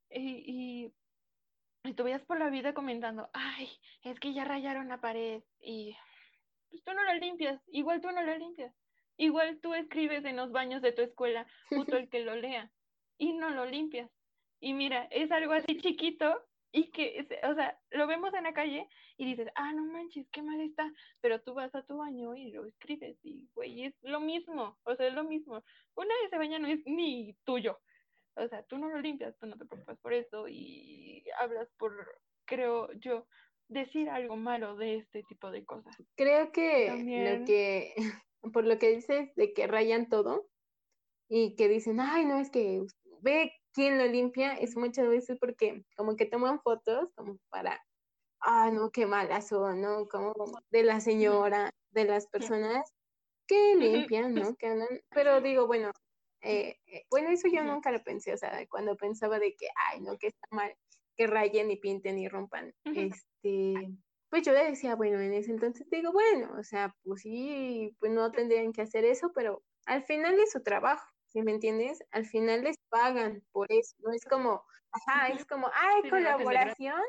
Y, 0.10 0.92
y 1.84 1.94
tú 1.94 2.06
veías 2.06 2.26
por 2.26 2.40
la 2.40 2.50
vida 2.50 2.74
comentando, 2.74 3.30
ay, 3.34 3.70
es 4.04 4.20
que 4.20 4.34
ya 4.34 4.46
rayaron 4.46 4.88
la 4.88 5.00
pared 5.00 5.44
y 5.60 5.96
pues 6.72 6.84
tú 6.84 6.92
no 6.92 7.04
la 7.04 7.14
limpias, 7.14 7.62
igual 7.68 8.02
tú 8.02 8.08
no 8.08 8.24
la 8.24 8.36
limpias. 8.36 8.74
Igual 9.20 9.60
tú 9.60 9.74
escribes 9.74 10.24
en 10.24 10.38
los 10.38 10.54
baños 10.54 10.82
de 10.82 10.94
tu 10.94 11.02
escuela, 11.02 11.46
justo 11.68 11.98
el 11.98 12.10
que 12.10 12.22
lo 12.22 12.36
lea, 12.36 12.72
y 13.18 13.34
no 13.34 13.50
lo 13.50 13.66
limpias. 13.66 14.10
Y 14.62 14.72
mira, 14.74 15.10
es 15.12 15.30
algo 15.30 15.52
así 15.52 15.78
chiquito 15.78 16.42
y 16.72 16.90
que, 16.92 17.28
o 17.44 17.54
sea, 17.54 17.78
lo 17.92 18.08
vemos 18.08 18.34
en 18.34 18.44
la 18.46 18.54
calle 18.54 18.88
y 19.18 19.26
dices, 19.26 19.50
ah, 19.56 19.74
no 19.74 19.84
manches, 19.84 20.26
qué 20.32 20.42
mal 20.42 20.62
está, 20.62 20.90
pero 21.20 21.42
tú 21.42 21.54
vas 21.54 21.76
a 21.76 21.84
tu 21.84 21.98
baño 21.98 22.34
y 22.34 22.52
lo 22.52 22.66
escribes 22.66 23.18
y, 23.22 23.50
güey, 23.54 23.84
es 23.84 23.94
lo 24.04 24.22
mismo, 24.22 24.78
o 24.84 24.96
sea, 24.96 25.08
es 25.08 25.14
lo 25.14 25.26
mismo. 25.26 25.64
Una 25.96 26.16
de 26.22 26.26
ese 26.28 26.38
baño 26.38 26.58
no 26.60 26.70
es 26.70 26.80
ni 26.86 27.36
tuyo, 27.44 27.78
o 28.36 28.48
sea, 28.48 28.64
tú 28.64 28.78
no 28.78 28.88
lo 28.88 29.02
limpias, 29.02 29.38
tú 29.38 29.48
no 29.48 29.58
te 29.58 29.66
preocupas 29.66 29.98
por 30.00 30.14
eso 30.14 30.48
y 30.48 31.26
hablas 31.42 31.68
por, 31.78 31.92
creo 32.46 32.90
yo, 32.94 33.28
decir 33.68 34.10
algo 34.10 34.38
malo 34.38 34.78
de 34.78 34.96
este 34.98 35.24
tipo 35.24 35.52
de 35.52 35.66
cosas. 35.66 35.96
Creo 36.16 36.54
que 36.54 36.90
lo 36.90 37.46
que, 37.46 37.94
por 38.54 38.66
lo 38.66 38.78
que 38.80 38.96
dices 38.96 39.34
de 39.36 39.54
que 39.54 39.68
rayan 39.68 40.10
todo 40.10 40.48
y 41.28 41.56
que 41.56 41.68
dicen, 41.68 42.00
ay, 42.00 42.26
no, 42.26 42.40
es 42.40 42.50
que 42.50 42.86
ve 43.22 43.54
quién 43.74 43.98
lo 43.98 44.06
limpia, 44.06 44.54
es 44.54 44.76
muchas 44.76 45.08
veces 45.08 45.38
porque 45.40 45.84
como 45.96 46.16
que 46.16 46.26
toman 46.26 46.60
fotos 46.62 47.10
como 47.16 47.38
para, 47.50 47.82
ah, 48.42 48.72
no, 48.72 48.92
qué 48.92 49.06
malazo, 49.06 49.74
¿no? 49.74 50.08
Como 50.08 50.34
de 50.72 50.84
la 50.84 51.00
señora, 51.00 51.72
de 51.92 52.06
las 52.06 52.28
personas 52.28 52.92
que 53.48 53.76
limpian, 53.76 54.34
¿no? 54.34 54.56
Que 54.56 54.68
andan, 54.68 55.02
pero 55.10 55.42
digo, 55.42 55.68
bueno, 55.68 55.92
eh, 56.42 56.78
eh, 56.88 57.06
bueno, 57.10 57.30
eso 57.30 57.48
yo 57.52 57.64
nunca 57.64 57.92
lo 57.92 58.02
pensé, 58.04 58.34
o 58.34 58.38
sea, 58.38 58.66
cuando 58.70 58.96
pensaba 58.96 59.40
de 59.40 59.56
que, 59.56 59.68
ay, 59.92 60.02
no, 60.02 60.18
que 60.18 60.28
está 60.28 60.48
mal, 60.52 60.74
que 61.18 61.28
rayen 61.28 61.70
y 61.70 61.78
pinten 61.78 62.18
y 62.18 62.30
rompan, 62.30 62.74
este, 62.86 63.74
pues 64.30 64.44
yo 64.44 64.54
le 64.54 64.66
decía, 64.66 64.96
bueno, 64.96 65.20
en 65.20 65.34
ese 65.34 65.52
entonces 65.52 65.90
digo, 65.90 66.12
bueno, 66.12 66.52
o 66.60 66.64
sea, 66.64 66.96
pues 67.04 67.22
sí, 67.22 67.96
pues 68.00 68.12
no 68.12 68.32
tendrían 68.32 68.74
que 68.74 68.82
hacer 68.84 69.06
eso, 69.06 69.32
pero 69.34 69.64
al 69.86 70.04
final 70.04 70.40
es 70.40 70.52
su 70.52 70.62
trabajo, 70.62 71.06
¿sí 71.26 71.42
me 71.42 71.52
entiendes? 71.52 72.00
Al 72.12 72.26
final 72.26 72.64
les 72.64 72.78
pagan 72.90 73.44
por 73.52 73.72
eso, 73.72 73.96
no 74.00 74.12
es 74.14 74.24
como, 74.26 74.64
ajá, 74.92 75.30
es 75.30 75.46
como, 75.46 75.70
ay, 75.74 76.10
colaboración 76.10 77.02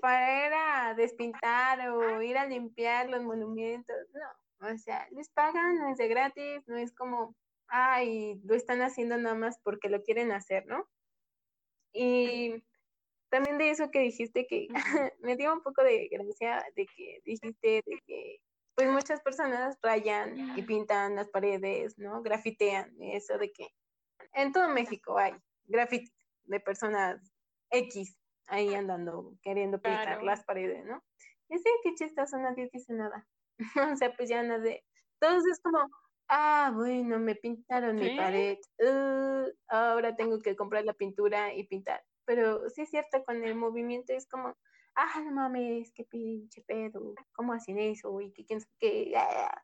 para 0.00 0.46
ir 0.46 0.52
a 0.54 0.94
despintar 0.94 1.88
o 1.90 2.20
ir 2.22 2.36
a 2.38 2.46
limpiar 2.46 3.08
los 3.08 3.22
monumentos, 3.22 3.96
no, 4.12 4.68
o 4.68 4.78
sea, 4.78 5.08
les 5.12 5.28
pagan, 5.30 5.76
no 5.78 5.90
es 5.90 5.98
de 5.98 6.08
gratis, 6.08 6.62
no 6.66 6.76
es 6.76 6.92
como, 6.94 7.36
ay, 7.68 8.40
lo 8.44 8.54
están 8.54 8.82
haciendo 8.82 9.16
nada 9.18 9.34
más 9.36 9.58
porque 9.62 9.88
lo 9.88 10.02
quieren 10.02 10.32
hacer, 10.32 10.66
¿no? 10.66 10.88
Y 11.92 12.64
también 13.28 13.58
de 13.58 13.70
eso 13.70 13.90
que 13.90 14.00
dijiste 14.00 14.46
que 14.46 14.68
me 15.20 15.36
dio 15.36 15.52
un 15.52 15.62
poco 15.62 15.82
de 15.82 16.08
gracia 16.08 16.64
de 16.74 16.86
que 16.86 17.20
dijiste 17.24 17.82
de 17.84 18.02
que 18.06 18.40
pues 18.74 18.90
muchas 18.90 19.22
personas 19.22 19.78
rayan 19.82 20.58
y 20.58 20.62
pintan 20.62 21.16
las 21.16 21.30
paredes, 21.30 21.98
¿no? 21.98 22.22
Grafitean, 22.22 22.94
eso 23.00 23.38
de 23.38 23.50
que 23.50 23.68
en 24.34 24.52
todo 24.52 24.68
México 24.68 25.16
hay 25.16 25.32
grafitis 25.64 26.12
de 26.44 26.60
personas 26.60 27.32
X 27.70 28.16
ahí 28.48 28.74
andando 28.74 29.34
queriendo 29.42 29.80
pintar 29.80 30.22
las 30.22 30.44
paredes, 30.44 30.84
¿no? 30.84 31.02
Y 31.48 31.58
sí, 31.58 31.70
qué 31.82 31.94
chistoso, 31.94 32.36
nadie 32.36 32.68
dice 32.72 32.92
nada. 32.92 33.26
o 33.94 33.96
sea, 33.96 34.14
pues 34.14 34.28
ya 34.28 34.42
nadie. 34.42 34.84
Entonces 35.20 35.52
es 35.52 35.60
como, 35.60 35.78
ah, 36.28 36.70
bueno, 36.74 37.18
me 37.18 37.34
pintaron 37.34 37.96
mi 37.96 38.14
pared, 38.16 38.58
uh, 38.80 39.48
ahora 39.68 40.14
tengo 40.16 40.40
que 40.40 40.54
comprar 40.54 40.84
la 40.84 40.92
pintura 40.92 41.54
y 41.54 41.64
pintar 41.66 42.04
pero 42.26 42.68
sí 42.70 42.82
es 42.82 42.90
cierto, 42.90 43.24
con 43.24 43.44
el 43.44 43.54
movimiento 43.56 44.12
es 44.12 44.28
como, 44.28 44.54
ah, 44.96 45.20
no 45.24 45.32
mames, 45.32 45.92
qué 45.94 46.04
pinche 46.04 46.62
pedo, 46.62 47.18
¿cómo 47.32 47.52
hacen 47.54 47.78
eso? 47.78 48.20
Y 48.20 48.32
que 48.32 48.44
quién 48.46 48.60
sabe 48.60 49.14
ah". 49.16 49.62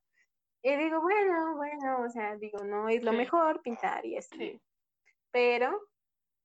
Y 0.63 0.77
digo, 0.77 1.01
bueno, 1.03 1.57
bueno, 1.57 2.03
o 2.05 2.09
sea, 2.11 2.37
digo, 2.37 2.59
no 2.65 2.89
es 2.89 3.03
lo 3.05 3.13
mejor 3.13 3.63
pintar 3.63 4.07
y 4.07 4.17
así. 4.19 4.47
Pero, 5.33 5.81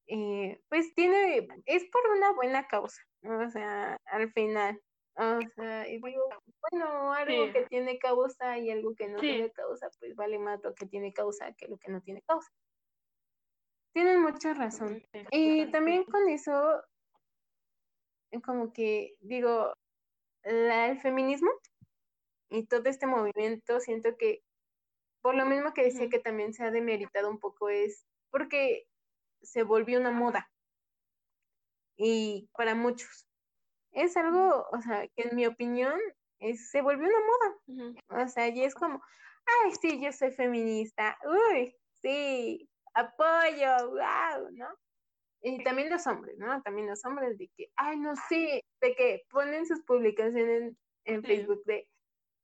eh, 0.07 0.61
pues 0.69 0.93
tiene, 0.95 1.47
es 1.65 1.85
por 1.91 2.01
una 2.15 2.33
buena 2.33 2.67
causa, 2.67 3.01
o 3.23 3.49
sea, 3.49 3.97
al 4.05 4.31
final. 4.33 4.81
O 5.17 5.39
sea, 5.55 5.87
y 5.89 5.99
digo, 6.01 6.23
bueno, 6.71 7.13
algo 7.13 7.51
que 7.51 7.63
tiene 7.67 7.99
causa 7.99 8.57
y 8.59 8.71
algo 8.71 8.95
que 8.95 9.09
no 9.09 9.25
tiene 9.25 9.51
causa, 9.51 9.89
pues 9.99 10.15
vale 10.15 10.39
más 10.39 10.59
lo 10.63 10.75
que 10.75 10.87
tiene 10.87 11.13
causa 11.13 11.53
que 11.53 11.67
lo 11.67 11.77
que 11.79 11.91
no 11.91 12.01
tiene 12.01 12.21
causa. 12.23 12.49
Tienen 13.97 14.21
mucha 14.21 14.53
razón. 14.53 15.03
Y 15.31 15.71
también 15.71 16.03
con 16.03 16.29
eso, 16.29 16.83
como 18.45 18.71
que 18.71 19.15
digo, 19.21 19.73
el 20.43 20.99
feminismo 20.99 21.49
y 22.51 22.67
todo 22.67 22.83
este 22.85 23.07
movimiento, 23.07 23.79
siento 23.79 24.15
que 24.15 24.43
por 25.23 25.33
lo 25.33 25.47
mismo 25.47 25.73
que 25.73 25.85
decía 25.85 26.09
que 26.09 26.19
también 26.19 26.53
se 26.53 26.63
ha 26.63 26.69
demeritado 26.69 27.27
un 27.27 27.39
poco 27.39 27.69
es 27.69 28.05
porque 28.29 28.85
se 29.41 29.63
volvió 29.63 29.99
una 29.99 30.11
moda. 30.11 30.47
Y 31.97 32.51
para 32.55 32.75
muchos. 32.75 33.27
Es 33.93 34.15
algo, 34.15 34.67
o 34.71 34.79
sea, 34.79 35.07
que 35.07 35.23
en 35.23 35.35
mi 35.35 35.47
opinión 35.47 35.99
es, 36.37 36.69
se 36.69 36.83
volvió 36.83 37.07
una 37.07 37.25
moda. 37.25 38.25
O 38.25 38.27
sea, 38.27 38.47
y 38.49 38.63
es 38.63 38.75
como, 38.75 39.01
ay, 39.63 39.71
sí, 39.81 39.99
yo 39.99 40.11
soy 40.11 40.29
feminista. 40.29 41.17
Uy, 41.25 41.75
sí, 41.99 42.69
apoyo, 42.97 43.91
wow, 43.91 44.49
¿no? 44.51 44.67
Y 45.41 45.63
también 45.63 45.89
los 45.89 46.05
hombres, 46.07 46.35
¿no? 46.37 46.61
También 46.63 46.87
los 46.87 47.03
hombres 47.05 47.37
de 47.37 47.49
que, 47.55 47.69
ay, 47.75 47.97
no 47.97 48.15
sé, 48.15 48.63
de 48.81 48.95
que 48.95 49.23
ponen 49.29 49.65
sus 49.65 49.81
publicaciones 49.83 50.73
en, 51.05 51.23
Facebook 51.23 51.63
de, 51.65 51.87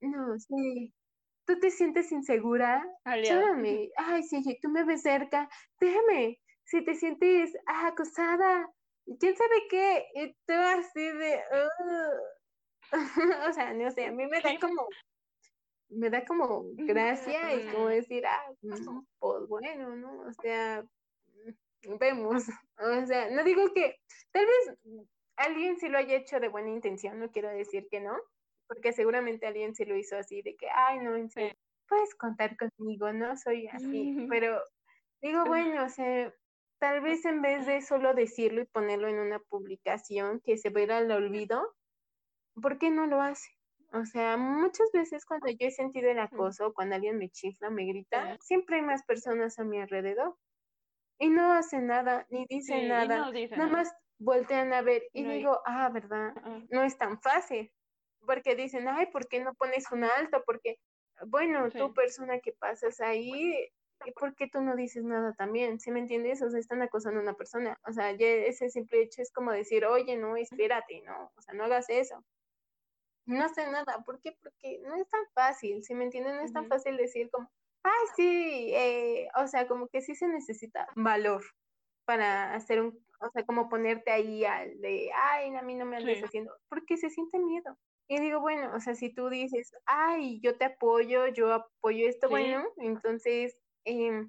no, 0.01 0.39
sí, 0.39 0.93
tú 1.45 1.59
te 1.59 1.69
sientes 1.71 2.11
insegura, 2.11 2.85
llámame, 3.05 3.89
ay, 3.97 4.23
sí, 4.23 4.41
tú 4.61 4.69
me 4.69 4.85
ves 4.85 5.01
cerca, 5.01 5.49
déjame, 5.79 6.39
si 6.65 6.85
te 6.85 6.95
sientes 6.95 7.53
ah, 7.67 7.87
acosada, 7.87 8.69
quién 9.19 9.35
sabe 9.35 9.67
qué, 9.69 10.05
y 10.13 10.33
tú 10.45 10.53
así 10.53 11.01
de, 11.01 11.41
o 13.49 13.53
sea, 13.53 13.73
no 13.73 13.91
sé, 13.91 14.05
a 14.05 14.11
mí 14.11 14.25
me 14.27 14.39
da 14.39 14.57
como 14.61 14.87
me 15.95 16.09
da 16.09 16.25
como 16.25 16.65
gracia 16.77 17.55
y 17.55 17.71
como 17.71 17.87
decir, 17.87 18.25
ah, 18.25 18.51
pues 19.19 19.47
bueno, 19.47 19.95
¿no? 19.95 20.21
O 20.21 20.33
sea, 20.41 20.83
mm, 21.85 21.97
vemos. 21.97 22.43
O 22.77 23.05
sea, 23.05 23.29
no 23.29 23.43
digo 23.43 23.71
que 23.73 23.99
tal 24.31 24.45
vez 24.45 24.77
alguien 25.37 25.77
sí 25.77 25.89
lo 25.89 25.99
haya 25.99 26.17
hecho 26.17 26.39
de 26.39 26.49
buena 26.49 26.69
intención, 26.69 27.19
no 27.19 27.31
quiero 27.31 27.49
decir 27.49 27.87
que 27.89 28.01
no, 28.01 28.17
porque 28.67 28.93
seguramente 28.93 29.45
alguien 29.45 29.75
sí 29.75 29.85
lo 29.85 29.95
hizo 29.95 30.17
así 30.17 30.41
de 30.41 30.55
que, 30.55 30.67
ay, 30.69 30.99
no, 30.99 31.11
puedes 31.87 32.15
contar 32.15 32.57
conmigo, 32.57 33.13
no 33.13 33.37
soy 33.37 33.67
así, 33.67 34.27
pero 34.33 34.61
digo, 35.21 35.45
bueno, 35.45 35.85
o 35.85 35.89
sea, 35.89 36.33
tal 36.79 37.01
vez 37.01 37.23
en 37.25 37.41
vez 37.41 37.65
de 37.65 37.81
solo 37.81 38.13
decirlo 38.13 38.61
y 38.61 38.65
ponerlo 38.65 39.07
en 39.07 39.19
una 39.19 39.39
publicación 39.39 40.41
que 40.41 40.57
se 40.57 40.69
vea 40.69 40.97
al 40.97 41.11
olvido, 41.11 41.75
¿por 42.61 42.77
qué 42.77 42.89
no 42.89 43.05
lo 43.05 43.21
hace? 43.21 43.49
O 43.93 44.05
sea, 44.05 44.37
muchas 44.37 44.91
veces 44.91 45.23
cuando 45.23 45.49
yo 45.49 45.67
he 45.67 45.71
sentido 45.71 46.09
el 46.09 46.17
acoso, 46.17 46.73
cuando 46.73 46.95
alguien 46.95 47.19
me 47.19 47.29
chifla, 47.29 47.69
me 47.69 47.85
grita, 47.85 48.37
siempre 48.41 48.77
hay 48.77 48.81
más 48.81 49.03
personas 49.03 49.59
a 49.59 49.63
mi 49.63 49.79
alrededor. 49.79 50.35
Y 51.19 51.29
no 51.29 51.53
hacen 51.53 51.85
nada, 51.85 52.25
ni 52.31 52.47
dicen 52.47 52.87
nada. 52.87 53.31
nada 53.51 53.67
más 53.67 53.93
voltean 54.17 54.73
a 54.73 54.81
ver 54.81 55.03
y 55.13 55.23
digo, 55.25 55.59
ah, 55.67 55.89
¿verdad? 55.89 56.33
No 56.71 56.81
es 56.81 56.97
tan 56.97 57.21
fácil. 57.21 57.71
Porque 58.25 58.55
dicen, 58.55 58.87
ay, 58.87 59.07
¿por 59.11 59.27
qué 59.27 59.41
no 59.41 59.53
pones 59.53 59.91
un 59.91 60.05
alto? 60.05 60.41
Porque, 60.43 60.79
bueno, 61.27 61.69
tú 61.69 61.93
persona 61.93 62.39
que 62.39 62.53
pasas 62.53 62.99
ahí, 62.99 63.69
¿por 64.19 64.33
qué 64.33 64.47
tú 64.47 64.61
no 64.61 64.75
dices 64.75 65.03
nada 65.03 65.33
también? 65.33 65.79
¿Sí 65.79 65.91
me 65.91 65.99
entiendes? 65.99 66.41
O 66.41 66.49
sea, 66.49 66.59
están 66.59 66.81
acosando 66.81 67.19
a 67.19 67.23
una 67.23 67.35
persona. 67.35 67.77
O 67.87 67.93
sea, 67.93 68.11
ya 68.13 68.25
ese 68.25 68.69
simple 68.69 69.03
hecho 69.03 69.21
es 69.21 69.31
como 69.31 69.51
decir, 69.51 69.85
oye, 69.85 70.17
no, 70.17 70.35
espérate, 70.35 71.03
no, 71.05 71.31
o 71.35 71.41
sea, 71.43 71.53
no 71.53 71.65
hagas 71.65 71.89
eso 71.89 72.25
no 73.25 73.49
sé 73.49 73.69
nada. 73.71 74.03
¿Por 74.05 74.19
qué? 74.19 74.37
Porque 74.41 74.79
no 74.83 74.95
es 74.95 75.07
tan 75.09 75.25
fácil, 75.33 75.83
si 75.83 75.95
me 75.95 76.05
entienden? 76.05 76.35
No 76.35 76.41
es 76.41 76.53
tan 76.53 76.67
fácil 76.67 76.97
decir 76.97 77.29
como, 77.31 77.49
ay, 77.83 78.07
sí, 78.15 78.71
eh, 78.73 79.27
o 79.35 79.47
sea, 79.47 79.67
como 79.67 79.87
que 79.87 80.01
sí 80.01 80.15
se 80.15 80.27
necesita 80.27 80.87
valor 80.95 81.43
para 82.05 82.53
hacer 82.53 82.81
un, 82.81 83.05
o 83.19 83.29
sea, 83.31 83.45
como 83.45 83.69
ponerte 83.69 84.11
ahí 84.11 84.45
al 84.45 84.79
de, 84.81 85.09
ay, 85.13 85.55
a 85.55 85.61
mí 85.61 85.75
no 85.75 85.85
me 85.85 85.97
andes 85.97 86.23
haciendo, 86.23 86.53
porque 86.69 86.97
se 86.97 87.09
siente 87.09 87.39
miedo. 87.39 87.77
Y 88.09 88.19
digo, 88.19 88.41
bueno, 88.41 88.75
o 88.75 88.79
sea, 88.81 88.95
si 88.95 89.13
tú 89.13 89.29
dices, 89.29 89.71
ay, 89.85 90.41
yo 90.41 90.57
te 90.57 90.65
apoyo, 90.65 91.27
yo 91.27 91.53
apoyo 91.53 92.07
esto, 92.07 92.29
bueno, 92.29 92.65
entonces, 92.77 93.57
eh, 93.85 94.25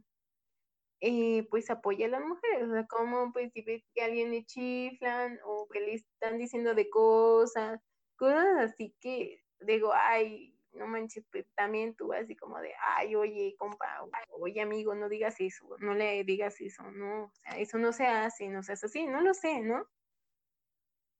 eh, 1.00 1.46
pues 1.50 1.68
apoya 1.70 2.06
a 2.06 2.10
las 2.10 2.22
mujeres, 2.22 2.68
o 2.68 2.72
sea, 2.72 2.86
como 2.86 3.32
pues 3.32 3.52
si 3.52 3.62
ves 3.62 3.82
que 3.94 4.02
alguien 4.02 4.30
le 4.30 4.44
chiflan 4.44 5.38
o 5.44 5.68
que 5.68 5.80
le 5.80 5.94
están 5.94 6.38
diciendo 6.38 6.74
de 6.74 6.88
cosas, 6.88 7.80
cosas 8.24 8.72
así 8.72 8.94
que 9.00 9.42
digo, 9.60 9.92
ay, 9.94 10.54
no 10.72 10.86
manches, 10.86 11.24
pues 11.30 11.46
también 11.54 11.94
tú 11.94 12.12
así 12.12 12.36
como 12.36 12.58
de, 12.60 12.72
ay, 12.96 13.14
oye, 13.14 13.54
compa, 13.58 13.86
oye, 14.30 14.60
amigo, 14.60 14.94
no 14.94 15.08
digas 15.08 15.36
eso, 15.38 15.64
no 15.78 15.94
le 15.94 16.24
digas 16.24 16.60
eso, 16.60 16.82
no, 16.90 17.24
o 17.24 17.32
sea, 17.34 17.58
eso 17.58 17.78
no 17.78 17.92
se 17.92 18.06
hace, 18.06 18.48
no 18.48 18.62
se 18.62 18.72
hace 18.72 18.86
así, 18.86 19.06
no 19.06 19.20
lo 19.20 19.34
sé, 19.34 19.60
¿no? 19.60 19.86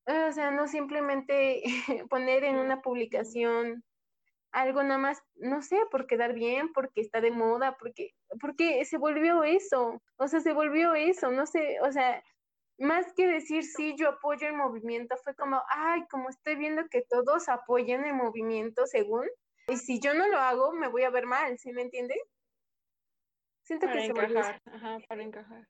O 0.06 0.32
sea, 0.32 0.50
no 0.50 0.68
simplemente 0.68 1.62
poner 2.10 2.44
en 2.44 2.56
una 2.56 2.82
publicación 2.82 3.84
algo 4.52 4.82
nada 4.82 4.98
más, 4.98 5.22
no 5.36 5.62
sé, 5.62 5.78
por 5.90 6.06
quedar 6.06 6.32
bien, 6.32 6.72
porque 6.72 7.00
está 7.00 7.20
de 7.20 7.30
moda, 7.30 7.76
porque, 7.78 8.14
porque 8.40 8.84
se 8.84 8.98
volvió 8.98 9.42
eso, 9.42 10.00
o 10.16 10.28
sea, 10.28 10.40
se 10.40 10.52
volvió 10.52 10.94
eso, 10.94 11.30
no 11.32 11.46
sé, 11.46 11.78
o 11.80 11.90
sea, 11.90 12.22
más 12.78 13.12
que 13.14 13.26
decir 13.26 13.62
sí, 13.62 13.94
yo 13.96 14.08
apoyo 14.08 14.46
el 14.46 14.54
movimiento, 14.54 15.16
fue 15.18 15.34
como, 15.34 15.62
ay, 15.68 16.04
como 16.10 16.28
estoy 16.28 16.56
viendo 16.56 16.88
que 16.88 17.02
todos 17.02 17.48
apoyan 17.48 18.04
el 18.04 18.14
movimiento 18.14 18.86
según, 18.86 19.28
y 19.68 19.76
si 19.76 20.00
yo 20.00 20.14
no 20.14 20.28
lo 20.28 20.38
hago, 20.38 20.72
me 20.72 20.88
voy 20.88 21.04
a 21.04 21.10
ver 21.10 21.26
mal, 21.26 21.58
¿sí 21.58 21.72
me 21.72 21.82
entiendes? 21.82 22.18
Siento 23.62 23.86
para 23.86 24.00
que 24.00 24.06
encajar, 24.06 24.62
ajá, 24.66 24.98
para 25.08 25.22
encajar. 25.22 25.68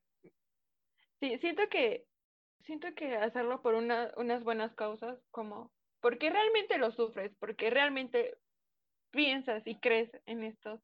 Sí, 1.21 1.39
siento 1.39 1.69
que, 1.69 2.07
siento 2.61 2.89
que 2.95 3.15
hacerlo 3.17 3.63
por 3.63 3.75
una, 3.75 4.13
unas 4.17 4.43
buenas 4.43 4.75
causas, 4.75 5.19
como, 5.31 5.73
porque 6.01 6.31
realmente 6.31 6.79
lo 6.79 6.91
sufres, 6.91 7.33
porque 7.39 7.71
realmente 7.71 8.37
piensas 9.11 9.63
y 9.65 9.79
crees 9.79 10.11
en 10.27 10.43
esto, 10.43 10.83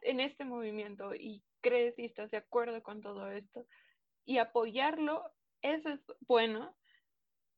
en 0.00 0.20
este 0.20 0.44
movimiento 0.44 1.14
y 1.14 1.44
crees 1.60 1.98
y 1.98 2.06
estás 2.06 2.30
de 2.30 2.38
acuerdo 2.38 2.82
con 2.82 3.02
todo 3.02 3.30
esto 3.30 3.66
y 4.24 4.38
apoyarlo, 4.38 5.30
eso 5.62 5.88
es 5.90 6.00
bueno, 6.20 6.76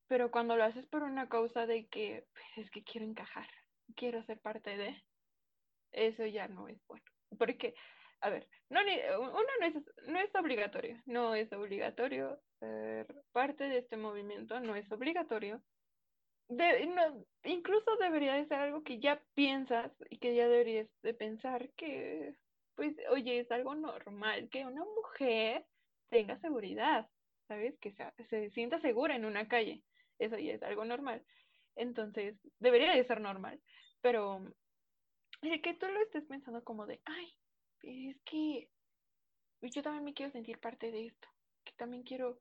pero 0.09 0.31
cuando 0.31 0.57
lo 0.57 0.65
haces 0.65 0.87
por 0.87 1.03
una 1.03 1.29
causa 1.29 1.67
de 1.67 1.87
que 1.89 2.27
es 2.57 2.71
que 2.71 2.85
quiero 2.85 3.07
encajar, 3.07 3.49
quiero 3.97 4.23
ser 4.25 4.41
parte 4.41 4.77
de, 4.77 5.03
eso 5.93 6.27
ya 6.27 6.49
no 6.49 6.69
es 6.69 6.79
bueno, 6.87 7.05
porque 7.39 7.75
a 8.21 8.31
ver, 8.31 8.49
no, 8.71 8.81
uno 9.21 9.49
no 9.61 9.67
es, 9.67 9.75
no 10.09 10.19
es 10.21 10.35
obligatorio, 10.35 11.03
no 11.07 11.35
es 11.35 11.53
obligatorio 11.53 12.41
ser 12.61 13.07
parte 13.33 13.65
de 13.65 13.79
este 13.79 13.97
movimiento, 13.97 14.61
no 14.61 14.77
es 14.77 14.91
obligatorio, 14.93 15.61
incluso 17.45 17.97
debería 17.97 18.35
de 18.35 18.47
ser 18.47 18.59
algo 18.59 18.83
que 18.83 19.01
ya 19.01 19.23
piensas 19.35 19.93
y 20.11 20.19
que 20.19 20.35
ya 20.35 20.49
deberías 20.49 20.89
de 21.03 21.15
pensar 21.15 21.71
que, 21.77 22.37
pues, 22.77 22.95
oye, 23.11 23.41
es 23.41 23.51
algo 23.51 23.75
normal 23.75 24.49
que 24.51 24.65
una 24.65 24.85
mujer 24.85 25.67
tenga 26.11 26.39
seguridad, 26.41 27.09
¿sabes? 27.53 27.79
Que 27.81 27.95
se 28.31 28.51
sienta 28.51 28.81
segura 28.81 29.15
en 29.15 29.27
una 29.27 29.47
calle. 29.47 29.83
Eso 30.19 30.39
ya 30.39 30.55
es 30.55 30.63
algo 30.63 30.85
normal. 30.85 31.23
Entonces, 31.77 32.35
debería 32.59 32.95
de 32.95 33.05
ser 33.05 33.21
normal. 33.21 33.61
Pero 34.01 34.41
el 35.43 35.61
que 35.61 35.75
tú 35.75 35.87
lo 35.87 36.01
estés 36.01 36.25
pensando 36.25 36.65
como 36.65 36.87
de, 36.87 37.01
ay, 37.05 37.35
es 37.83 38.17
que 38.25 38.69
yo 39.61 39.83
también 39.83 40.05
me 40.05 40.15
quiero 40.15 40.33
sentir 40.33 40.59
parte 40.59 40.91
de 40.91 41.07
esto, 41.07 41.29
que 41.65 41.73
también 41.77 42.05
quiero 42.05 42.41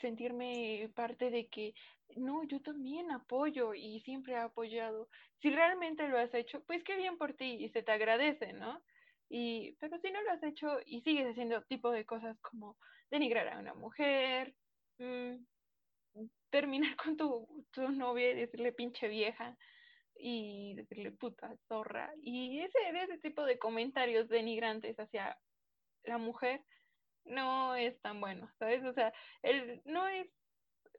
sentirme 0.00 0.90
parte 0.94 1.30
de 1.30 1.48
que, 1.48 1.74
no, 2.16 2.44
yo 2.44 2.60
también 2.60 3.10
apoyo 3.12 3.72
y 3.72 4.00
siempre 4.00 4.34
he 4.34 4.36
apoyado. 4.36 5.08
Si 5.40 5.48
realmente 5.50 6.06
lo 6.08 6.18
has 6.18 6.34
hecho, 6.34 6.62
pues 6.64 6.84
qué 6.84 6.96
bien 6.96 7.16
por 7.16 7.32
ti 7.32 7.56
y 7.60 7.70
se 7.70 7.82
te 7.82 7.92
agradece, 7.92 8.52
¿no? 8.52 8.82
Y, 9.30 9.76
pero 9.80 9.98
si 10.00 10.10
no 10.10 10.20
lo 10.22 10.32
has 10.32 10.42
hecho 10.42 10.78
y 10.84 11.00
sigues 11.00 11.26
haciendo 11.26 11.62
tipo 11.62 11.90
de 11.90 12.04
cosas 12.04 12.38
como 12.40 12.76
denigrar 13.12 13.46
a 13.48 13.58
una 13.58 13.74
mujer, 13.74 14.54
mm, 14.98 15.34
terminar 16.50 16.96
con 16.96 17.16
tu, 17.16 17.66
tu 17.70 17.88
novia 17.90 18.30
y 18.30 18.34
decirle 18.34 18.72
pinche 18.72 19.06
vieja 19.08 19.56
y 20.16 20.74
decirle 20.76 21.12
puta 21.12 21.54
zorra 21.68 22.12
y 22.22 22.60
ese, 22.60 22.78
ese 23.02 23.18
tipo 23.18 23.44
de 23.44 23.58
comentarios 23.58 24.28
denigrantes 24.28 24.98
hacia 24.98 25.38
la 26.04 26.18
mujer, 26.18 26.62
no 27.24 27.76
es 27.76 28.00
tan 28.00 28.20
bueno, 28.20 28.50
¿sabes? 28.58 28.82
O 28.84 28.92
sea, 28.92 29.12
el, 29.42 29.82
no 29.84 30.08
es 30.08 30.26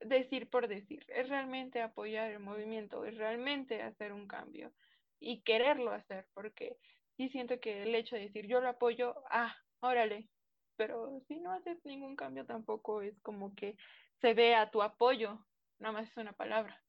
decir 0.02 0.50
por 0.50 0.68
decir, 0.68 1.04
es 1.10 1.28
realmente 1.30 1.82
apoyar 1.82 2.32
el 2.32 2.40
movimiento, 2.40 3.06
es 3.06 3.18
realmente 3.18 3.82
hacer 3.82 4.14
un 4.14 4.28
cambio 4.28 4.72
y 5.20 5.42
quererlo 5.42 5.92
hacer, 5.92 6.28
porque 6.34 6.78
sí 7.18 7.30
siento 7.30 7.60
que 7.60 7.84
el 7.84 7.96
hecho 7.96 8.16
de 8.16 8.24
decir 8.24 8.48
yo 8.48 8.62
lo 8.62 8.70
apoyo, 8.70 9.16
ah, 9.30 9.56
órale, 9.82 10.30
pero 10.76 11.20
si 11.28 11.40
no 11.40 11.52
haces 11.52 11.78
ningún 11.86 12.16
cambio 12.16 12.46
tampoco 12.46 13.02
es 13.02 13.20
como 13.22 13.56
que 13.56 13.78
se 14.22 14.34
vea 14.34 14.72
tu 14.72 14.82
apoyo, 14.82 15.46
nada 15.80 15.94
más 15.94 16.10
es 16.10 16.18
una 16.18 16.34
palabra. 16.34 16.82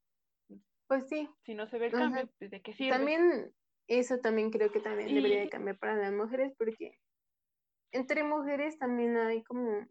Pues 0.87 1.09
sí. 1.09 1.29
Si 1.45 1.55
no 1.55 1.67
se 1.67 1.79
ve 1.79 1.87
el 1.87 1.93
cambio, 1.93 2.29
pues, 2.39 2.51
¿de 2.51 2.63
qué 2.63 2.73
sirve? 2.75 2.93
También, 2.97 3.55
eso 3.89 4.19
también 4.19 4.51
creo 4.51 4.71
que 4.71 4.81
también 4.81 5.15
debería 5.15 5.41
de 5.41 5.49
cambiar 5.49 5.79
para 5.79 5.97
las 5.97 6.13
mujeres, 6.13 6.53
porque 6.59 6.99
entre 7.93 8.23
mujeres 8.23 8.79
también 8.79 9.17
hay 9.17 9.43
como... 9.45 9.87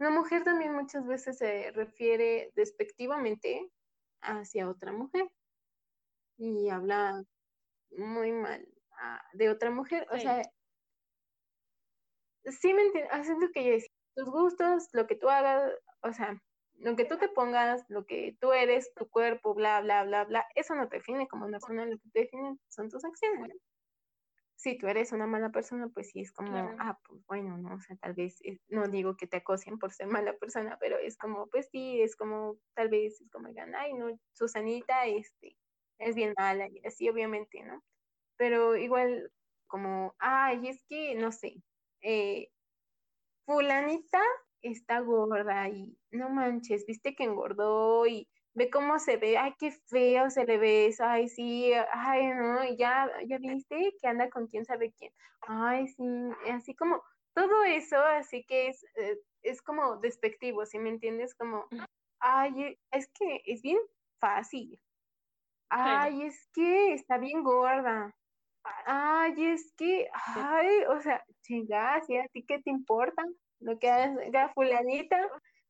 Una 0.00 0.10
mujer 0.10 0.44
también 0.44 0.74
muchas 0.74 1.06
veces 1.06 1.38
se 1.38 1.72
refiere 1.72 2.52
despectivamente 2.54 3.68
hacia 4.20 4.68
otra 4.68 4.92
mujer 4.92 5.28
y 6.36 6.68
habla 6.68 7.24
muy 7.90 8.30
mal 8.30 8.66
ah, 8.92 9.22
de 9.32 9.50
otra 9.50 9.70
mujer. 9.70 10.06
O 10.12 10.18
sea, 10.18 10.42
sí 12.52 12.74
me 12.74 12.82
entiendo, 12.82 13.10
haciendo 13.12 13.48
que 13.52 13.64
yo 13.64 13.72
decía, 13.72 13.88
tus 14.14 14.30
gustos, 14.30 14.88
lo 14.92 15.06
que 15.06 15.16
tú 15.16 15.28
hagas, 15.28 15.72
o 16.02 16.12
sea, 16.12 16.42
lo 16.74 16.96
que 16.96 17.04
tú 17.04 17.18
te 17.18 17.28
pongas, 17.28 17.84
lo 17.88 18.06
que 18.06 18.36
tú 18.40 18.52
eres, 18.52 18.92
tu 18.94 19.08
cuerpo, 19.08 19.54
bla, 19.54 19.80
bla, 19.80 20.04
bla, 20.04 20.24
bla, 20.24 20.46
eso 20.54 20.74
no 20.74 20.88
te 20.88 20.96
define 20.98 21.28
como 21.28 21.46
una 21.46 21.58
persona, 21.58 21.86
lo 21.86 21.98
que 21.98 22.08
te 22.12 22.20
define 22.20 22.58
son 22.68 22.88
tus 22.88 23.04
acciones 23.04 23.56
si 24.58 24.76
tú 24.76 24.88
eres 24.88 25.12
una 25.12 25.28
mala 25.28 25.50
persona, 25.50 25.88
pues 25.88 26.10
sí 26.10 26.20
es 26.20 26.32
como, 26.32 26.74
ah, 26.80 26.98
pues 27.06 27.24
bueno, 27.26 27.56
¿no? 27.58 27.76
O 27.76 27.80
sea, 27.80 27.96
tal 27.96 28.14
vez, 28.14 28.40
eh, 28.42 28.58
no 28.66 28.88
digo 28.88 29.16
que 29.16 29.28
te 29.28 29.36
acosen 29.36 29.78
por 29.78 29.92
ser 29.92 30.08
mala 30.08 30.32
persona, 30.36 30.76
pero 30.80 30.98
es 30.98 31.16
como, 31.16 31.46
pues 31.46 31.68
sí, 31.70 32.02
es 32.02 32.16
como, 32.16 32.58
tal 32.74 32.88
vez 32.88 33.20
es 33.20 33.30
como 33.30 33.48
digan, 33.48 33.76
ay, 33.76 33.94
no, 33.94 34.18
Susanita, 34.32 35.06
este, 35.06 35.56
es 35.98 36.16
bien 36.16 36.34
mala, 36.36 36.66
y 36.68 36.84
así 36.84 37.08
obviamente, 37.08 37.62
¿no? 37.62 37.84
Pero 38.36 38.76
igual, 38.76 39.32
como, 39.68 40.16
ay, 40.18 40.66
es 40.66 40.82
que, 40.88 41.14
no 41.14 41.30
sé, 41.30 41.62
eh, 42.02 42.48
fulanita 43.46 44.20
está 44.62 45.00
gorda 45.00 45.68
y 45.68 45.96
no 46.10 46.28
manches, 46.30 46.84
viste 46.86 47.14
que 47.14 47.24
engordó 47.24 48.06
y 48.06 48.28
ve 48.54 48.70
cómo 48.70 48.98
se 48.98 49.16
ve, 49.16 49.38
ay, 49.38 49.54
qué 49.58 49.70
feo 49.70 50.30
se 50.30 50.44
le 50.44 50.58
ve 50.58 50.86
eso, 50.86 51.04
ay, 51.04 51.28
sí, 51.28 51.72
ay, 51.92 52.28
no, 52.34 52.64
ya, 52.76 53.08
ya 53.26 53.38
viste 53.38 53.94
que 54.00 54.08
anda 54.08 54.28
con 54.30 54.48
quién 54.48 54.64
sabe 54.64 54.92
quién, 54.98 55.12
ay, 55.42 55.86
sí, 55.88 56.04
así 56.50 56.74
como 56.74 57.02
todo 57.34 57.62
eso, 57.64 57.98
así 58.02 58.44
que 58.44 58.68
es, 58.68 58.84
eh, 58.96 59.18
es 59.42 59.62
como 59.62 59.98
despectivo, 59.98 60.66
¿sí 60.66 60.78
me 60.78 60.90
entiendes? 60.90 61.34
Como, 61.36 61.68
ay, 62.20 62.78
es 62.90 63.08
que 63.14 63.42
es 63.46 63.62
bien 63.62 63.78
fácil, 64.20 64.80
ay, 65.70 66.22
es 66.22 66.48
que 66.52 66.94
está 66.94 67.18
bien 67.18 67.44
gorda, 67.44 68.14
ay, 68.86 69.34
es 69.46 69.72
que, 69.76 70.08
ay, 70.34 70.84
o 70.88 71.00
sea, 71.00 71.24
chingas, 71.42 72.06
¿sí? 72.06 72.16
¿A 72.16 72.26
ti 72.28 72.44
qué 72.44 72.60
te 72.60 72.70
importa? 72.70 73.24
Lo 73.60 73.78
que 73.78 73.90
haga 73.90 74.48
fulanita, 74.54 75.18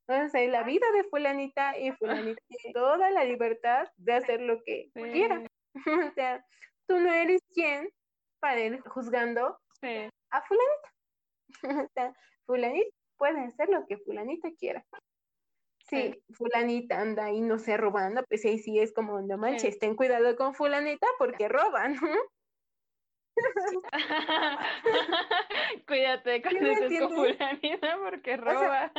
entonces, 0.08 0.50
la 0.50 0.62
vida 0.62 0.86
de 0.92 1.04
fulanita 1.04 1.78
y 1.78 1.92
fulanita 1.92 2.40
tiene 2.48 2.72
toda 2.72 3.10
la 3.10 3.24
libertad 3.24 3.86
de 3.96 4.14
hacer 4.14 4.40
lo 4.40 4.62
que 4.64 4.90
quiera. 4.94 5.42
o 6.10 6.14
sea, 6.14 6.44
tú 6.86 6.98
no 6.98 7.12
eres 7.12 7.42
quien 7.52 7.90
para 8.40 8.60
ir 8.60 8.80
juzgando 8.80 9.58
a 10.30 10.42
fulanita. 10.42 10.94
o 11.86 11.90
sea, 11.94 12.14
fulanita 12.46 12.96
puede 13.18 13.40
hacer 13.40 13.68
lo 13.68 13.86
que 13.86 13.98
fulanita 13.98 14.48
quiera. 14.58 14.84
Sí, 15.90 16.22
fulanita 16.34 17.00
anda 17.00 17.26
ahí, 17.26 17.40
no 17.40 17.58
sé, 17.58 17.76
robando, 17.76 18.22
pues 18.28 18.44
ahí 18.44 18.58
sí 18.58 18.78
es 18.78 18.92
como, 18.92 19.20
no 19.22 19.38
manches, 19.38 19.78
ten 19.78 19.96
cuidado 19.96 20.36
con 20.36 20.54
fulanita 20.54 21.06
porque 21.18 21.48
roban. 21.48 21.96
Cuídate 25.86 26.42
con 26.42 26.52
tu 26.52 27.08
fulanita 27.08 27.98
porque 28.02 28.36
roba. 28.36 28.92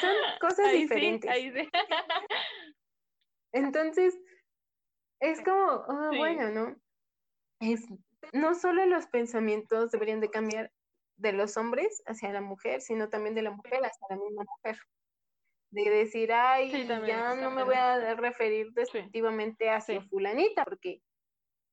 son 0.00 0.14
cosas 0.40 0.72
diferentes. 0.72 1.30
Entonces, 3.52 4.18
es 5.20 5.42
como, 5.42 5.84
oh, 5.88 6.10
bueno, 6.16 6.50
¿no? 6.50 6.76
Es, 7.60 7.86
no 8.32 8.54
solo 8.54 8.86
los 8.86 9.06
pensamientos 9.06 9.90
deberían 9.90 10.20
de 10.20 10.30
cambiar 10.30 10.72
de 11.16 11.32
los 11.32 11.56
hombres 11.56 12.02
hacia 12.06 12.32
la 12.32 12.40
mujer, 12.40 12.80
sino 12.80 13.08
también 13.10 13.34
de 13.34 13.42
la 13.42 13.50
mujer 13.50 13.80
hacia 13.84 14.06
la 14.08 14.16
misma 14.16 14.44
mujer. 14.44 14.78
De 15.72 15.88
decir, 15.88 16.32
ay, 16.32 16.86
ya 17.06 17.34
no 17.36 17.50
me 17.50 17.62
voy 17.62 17.76
a 17.76 18.14
referir 18.14 18.72
despectivamente 18.72 19.70
hacia 19.70 20.02
fulanita, 20.02 20.64
porque 20.64 21.00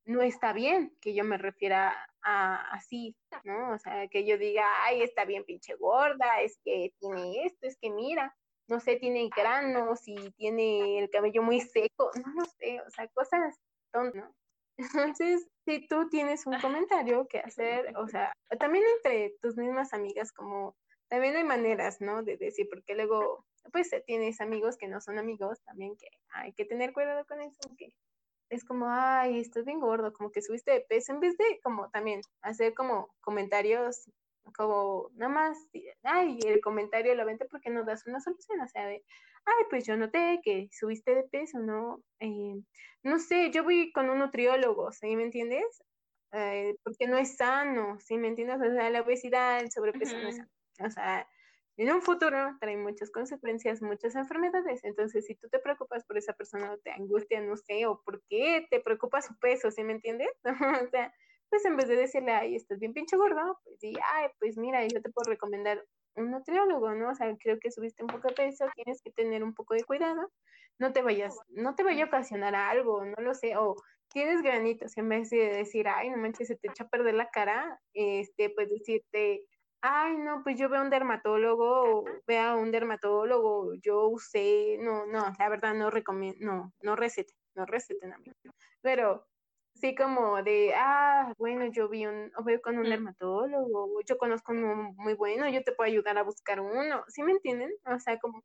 no 0.08 0.22
está 0.22 0.54
bien 0.54 0.96
que 1.02 1.14
yo 1.14 1.24
me 1.24 1.38
refiera 1.38 1.94
a 2.24 2.56
así, 2.72 3.16
¿no? 3.44 3.74
O 3.74 3.78
sea, 3.78 4.08
que 4.08 4.26
yo 4.26 4.38
diga, 4.38 4.66
ay, 4.84 5.02
está 5.02 5.26
bien 5.26 5.44
pinche 5.44 5.76
gorda, 5.76 6.42
es 6.42 6.60
que 6.64 6.94
tiene 7.00 7.46
esto, 7.46 7.68
es 7.68 7.78
que 7.78 7.90
mira, 7.90 8.36
no 8.68 8.80
sé, 8.80 8.96
tiene 8.98 9.30
granos 9.36 10.08
y 10.08 10.32
tiene 10.32 11.00
el 11.00 11.10
cabello 11.10 11.42
muy 11.42 11.62
seco, 11.62 12.12
no 12.16 12.34
lo 12.34 12.46
sé, 12.46 12.82
o 12.82 12.90
sea, 12.90 13.08
cosas 13.10 13.60
tontas, 13.92 14.24
¿no? 14.24 14.36
Entonces, 15.18 15.48
si 15.66 15.88
tú 15.88 16.08
tienes 16.10 16.46
un 16.46 16.60
comentario 16.60 17.28
que 17.28 17.40
hacer, 17.40 17.96
o 17.98 18.08
sea, 18.08 18.32
también 18.60 18.86
entre 18.98 19.36
tus 19.42 19.58
mismas 19.58 19.94
amigas, 19.94 20.32
como 20.32 20.76
también 21.10 21.36
hay 21.36 21.44
maneras, 21.44 22.00
¿no? 22.00 22.24
De 22.24 22.38
decir, 22.38 22.68
porque 22.70 22.96
luego, 22.96 23.46
pues 23.72 23.90
tienes 24.06 24.40
amigos 24.40 24.78
que 24.78 24.88
no 24.88 25.02
son 25.02 25.18
amigos, 25.18 25.62
también 25.64 25.96
que 25.98 26.08
hay 26.30 26.54
que 26.54 26.66
tener 26.66 26.94
cuidado 26.94 27.26
con 27.26 27.42
eso, 27.42 27.60
que 27.78 27.94
es 28.50 28.64
como, 28.64 28.88
ay, 28.90 29.40
estás 29.40 29.66
bien 29.66 29.80
gordo, 29.80 30.14
como 30.14 30.32
que 30.32 30.42
subiste 30.42 30.72
de 30.72 30.82
peso, 30.82 31.14
en 31.14 31.20
vez 31.20 31.38
de 31.38 31.60
como 31.64 31.90
también 31.90 32.22
hacer 32.42 32.74
como 32.74 33.14
comentarios 33.22 34.10
como 34.56 35.10
nada 35.16 35.32
más, 35.32 35.58
ay, 36.04 36.40
el 36.46 36.62
comentario 36.62 37.16
lo 37.16 37.26
vente 37.26 37.46
porque 37.46 37.70
no 37.70 37.84
das 37.84 38.06
una 38.08 38.20
solución, 38.22 38.62
o 38.62 38.68
sea, 38.68 38.86
de, 38.86 39.04
ay, 39.46 39.66
pues 39.70 39.86
yo 39.86 39.98
noté 39.98 40.40
que 40.44 40.70
subiste 40.72 41.16
de 41.16 41.24
peso, 41.24 41.60
¿no? 41.60 42.02
Eh, 42.20 42.56
no 43.04 43.20
sé, 43.20 43.52
yo 43.52 43.64
voy 43.64 43.92
con 43.92 44.10
un 44.10 44.20
nutriólogo, 44.20 44.92
¿sí 44.92 45.16
me 45.16 45.24
entiendes? 45.24 45.84
Eh, 46.34 46.76
porque 46.84 47.08
no 47.08 47.18
es 47.18 47.38
sano, 47.38 47.98
¿sí 48.00 48.18
me 48.18 48.28
entiendes? 48.28 48.58
O 48.58 48.74
sea, 48.74 48.90
la 48.90 49.02
obesidad, 49.02 49.60
el 49.60 49.72
sobrepeso 49.72 50.18
no 50.18 50.30
es 50.30 50.38
sano. 50.38 50.50
O 50.86 50.90
sea, 50.90 51.28
en 51.78 51.92
un 51.94 52.02
futuro 52.02 52.58
trae 52.60 52.78
muchas 52.78 53.12
consecuencias, 53.12 53.82
muchas 53.82 54.16
enfermedades. 54.16 54.84
Entonces, 54.84 55.26
si 55.26 55.36
tú 55.36 55.48
te 55.50 55.60
preocupas 55.60 56.06
por 56.06 56.18
esa 56.18 56.34
persona 56.34 56.72
o 56.74 56.78
te 56.80 56.92
angustia, 56.92 57.40
no 57.42 57.56
sé, 57.56 57.86
o 57.86 58.02
por 58.04 58.24
qué 58.30 58.68
te 58.70 58.80
preocupa 58.82 59.22
su 59.22 59.38
peso, 59.40 59.70
¿sí 59.72 59.84
me 59.84 59.94
entiendes? 59.94 60.30
o 60.88 60.90
sea, 60.90 61.14
pues 61.50 61.66
en 61.66 61.78
vez 61.78 61.88
de 61.88 61.96
decirle, 61.96 62.32
ay, 62.32 62.56
estás 62.56 62.80
bien 62.80 62.94
pinche 62.94 63.16
gordo, 63.16 63.60
pues 63.64 63.80
di, 63.80 63.94
ay, 64.14 64.30
pues 64.40 64.58
mira, 64.58 64.86
yo 64.88 65.02
te 65.02 65.12
puedo 65.12 65.30
recomendar 65.30 65.86
un 66.16 66.32
nutriólogo, 66.32 66.94
¿no? 66.96 67.12
O 67.12 67.16
sea, 67.16 67.34
creo 67.38 67.60
que 67.60 67.72
subiste 67.72 68.04
un 68.04 68.10
poco 68.10 68.28
de 68.30 68.34
peso, 68.34 68.66
tienes 68.76 69.02
que 69.02 69.12
tener 69.12 69.44
un 69.44 69.54
poco 69.54 69.76
de 69.76 69.84
cuidado, 69.84 70.32
no 70.80 70.94
te 70.94 71.02
vayas, 71.02 71.38
no 71.50 71.76
te 71.76 71.84
vaya 71.84 72.06
a 72.06 72.08
ocasionar 72.08 72.56
algo, 72.56 73.06
no 73.06 73.16
lo 73.24 73.34
sé, 73.34 73.56
o 73.56 73.76
tienes 74.10 74.42
granitos, 74.42 74.98
en 74.98 75.10
vez 75.10 75.30
de 75.30 75.50
decir, 75.50 75.88
ay, 75.88 76.10
no 76.10 76.18
manches, 76.18 76.48
se 76.48 76.56
te 76.56 76.70
echa 76.70 76.86
a 76.86 76.90
perder 76.90 77.14
la 77.14 77.30
cara, 77.30 77.80
este, 77.94 78.50
pues 78.50 78.70
decirte, 78.70 79.46
ay, 79.82 80.18
no, 80.18 80.44
pues 80.44 80.58
yo 80.60 80.70
veo 80.70 80.82
a 80.82 80.84
un 80.84 80.90
dermatólogo, 80.90 82.06
vea 82.28 82.52
a 82.52 82.56
un 82.56 82.72
dermatólogo, 82.72 83.74
yo 83.82 84.08
usé, 84.08 84.78
no, 84.80 85.06
no, 85.06 85.34
la 85.38 85.50
verdad 85.50 85.74
no 85.74 85.90
recomiendo, 85.90 86.46
no, 86.46 86.74
no 86.82 86.96
receten, 86.96 87.36
no 87.56 87.66
receten 87.66 88.14
a 88.14 88.18
mí, 88.18 88.32
pero 88.82 89.28
sí 89.76 89.96
como 89.96 90.42
de, 90.44 90.74
ah, 90.76 91.34
bueno, 91.38 91.68
yo 91.72 91.90
vi 91.90 92.06
un, 92.06 92.32
o 92.38 92.44
veo 92.44 92.62
con 92.62 92.78
un 92.78 92.90
dermatólogo, 92.90 94.02
yo 94.06 94.18
conozco 94.18 94.52
uno 94.52 94.94
muy 94.96 95.14
bueno, 95.14 95.48
yo 95.50 95.64
te 95.64 95.72
puedo 95.74 95.88
ayudar 95.88 96.18
a 96.18 96.24
buscar 96.24 96.60
uno, 96.60 97.04
¿sí 97.08 97.24
me 97.24 97.34
entienden? 97.34 97.72
O 97.86 98.00
sea, 98.00 98.18
como 98.20 98.44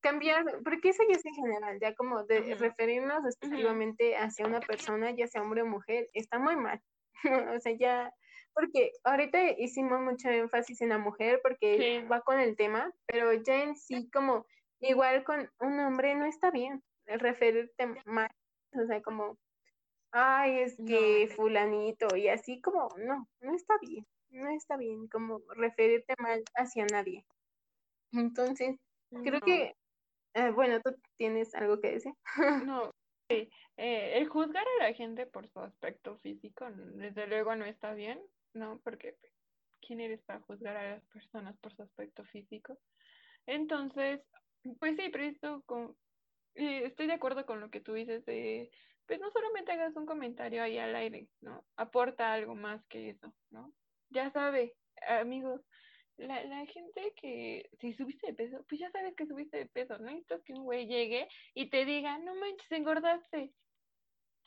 cambiar, 0.00 0.44
porque 0.62 0.90
eso 0.90 1.02
ya 1.08 1.16
es 1.16 1.24
en 1.24 1.34
general, 1.34 1.78
ya 1.80 1.94
como 1.94 2.24
de 2.24 2.54
referirnos 2.56 3.24
exclusivamente 3.24 4.16
hacia 4.16 4.46
una 4.46 4.60
persona, 4.60 5.12
ya 5.12 5.26
sea 5.26 5.42
hombre 5.42 5.62
o 5.62 5.66
mujer, 5.66 6.08
está 6.12 6.38
muy 6.38 6.56
mal. 6.56 6.80
o 7.56 7.60
sea, 7.60 7.72
ya, 7.78 8.12
porque 8.54 8.92
ahorita 9.02 9.50
hicimos 9.58 10.00
mucho 10.00 10.28
énfasis 10.28 10.80
en 10.80 10.90
la 10.90 10.98
mujer 10.98 11.40
porque 11.42 12.06
va 12.10 12.20
con 12.20 12.38
el 12.38 12.56
tema, 12.56 12.92
pero 13.06 13.32
ya 13.32 13.62
en 13.62 13.76
sí 13.76 14.08
como 14.12 14.46
igual 14.80 15.24
con 15.24 15.50
un 15.60 15.80
hombre 15.80 16.14
no 16.14 16.26
está 16.26 16.50
bien 16.50 16.82
referirte 17.06 17.86
más, 18.06 18.30
o 18.72 18.86
sea, 18.86 19.02
como 19.02 19.38
ay, 20.14 20.60
es 20.60 20.76
que 20.86 21.28
fulanito, 21.34 22.16
y 22.16 22.28
así 22.28 22.60
como, 22.60 22.88
no, 22.98 23.28
no 23.40 23.54
está 23.54 23.74
bien, 23.80 24.06
no 24.30 24.48
está 24.48 24.76
bien 24.76 25.08
como 25.08 25.40
referirte 25.56 26.14
mal 26.18 26.42
hacia 26.54 26.86
nadie. 26.86 27.26
Entonces, 28.12 28.76
creo 29.24 29.40
que, 29.40 29.74
eh, 30.34 30.50
bueno, 30.50 30.80
tú 30.80 30.94
tienes 31.16 31.52
algo 31.56 31.80
que 31.80 31.92
decir. 31.92 32.12
no, 32.70 32.92
sí. 33.28 33.50
Eh, 33.76 34.18
el 34.18 34.28
juzgar 34.28 34.64
a 34.78 34.84
la 34.84 34.94
gente 34.94 35.26
por 35.26 35.48
su 35.48 35.58
aspecto 35.58 36.16
físico, 36.18 36.64
desde 36.70 37.26
luego 37.26 37.56
no 37.56 37.64
está 37.64 37.92
bien, 37.92 38.20
¿no? 38.54 38.80
Porque, 38.82 39.16
pues, 39.20 39.32
¿quién 39.80 40.00
eres 40.00 40.22
para 40.22 40.40
juzgar 40.40 40.76
a 40.76 40.90
las 40.92 41.04
personas 41.06 41.56
por 41.58 41.74
su 41.74 41.82
aspecto 41.82 42.24
físico? 42.24 42.78
Entonces, 43.46 44.20
pues 44.80 44.96
sí, 44.96 45.08
pero 45.12 45.24
esto 45.24 45.62
con, 45.66 45.96
eh, 46.54 46.84
estoy 46.86 47.06
de 47.06 47.12
acuerdo 47.14 47.44
con 47.44 47.60
lo 47.60 47.70
que 47.70 47.80
tú 47.80 47.92
dices 47.92 48.24
de 48.24 48.70
pues 49.06 49.20
no 49.20 49.30
solamente 49.30 49.72
hagas 49.72 49.94
un 49.96 50.06
comentario 50.06 50.62
ahí 50.62 50.78
al 50.78 50.96
aire, 50.96 51.28
¿no? 51.40 51.64
Aporta 51.76 52.32
algo 52.32 52.54
más 52.54 52.84
que 52.86 53.10
eso, 53.10 53.34
¿no? 53.50 53.72
Ya 54.10 54.30
sabe, 54.30 54.74
amigos, 55.06 55.60
la, 56.16 56.42
la 56.44 56.64
gente 56.66 57.12
que 57.16 57.68
si 57.80 57.92
subiste 57.94 58.28
de 58.28 58.34
peso, 58.34 58.64
pues 58.68 58.80
ya 58.80 58.90
sabes 58.90 59.14
que 59.14 59.26
subiste 59.26 59.58
de 59.58 59.66
peso, 59.66 59.98
no 59.98 60.06
necesitas 60.06 60.42
que 60.44 60.54
un 60.54 60.64
güey 60.64 60.86
llegue 60.86 61.28
y 61.54 61.68
te 61.68 61.84
diga, 61.84 62.18
no 62.18 62.34
manches, 62.34 62.70
engordaste. 62.70 63.52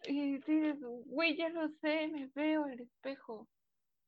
Y 0.03 0.34
dices, 0.34 0.78
güey, 1.05 1.36
ya 1.36 1.49
lo 1.49 1.70
sé, 1.82 2.08
me 2.08 2.28
veo 2.28 2.66
al 2.66 2.80
espejo, 2.80 3.47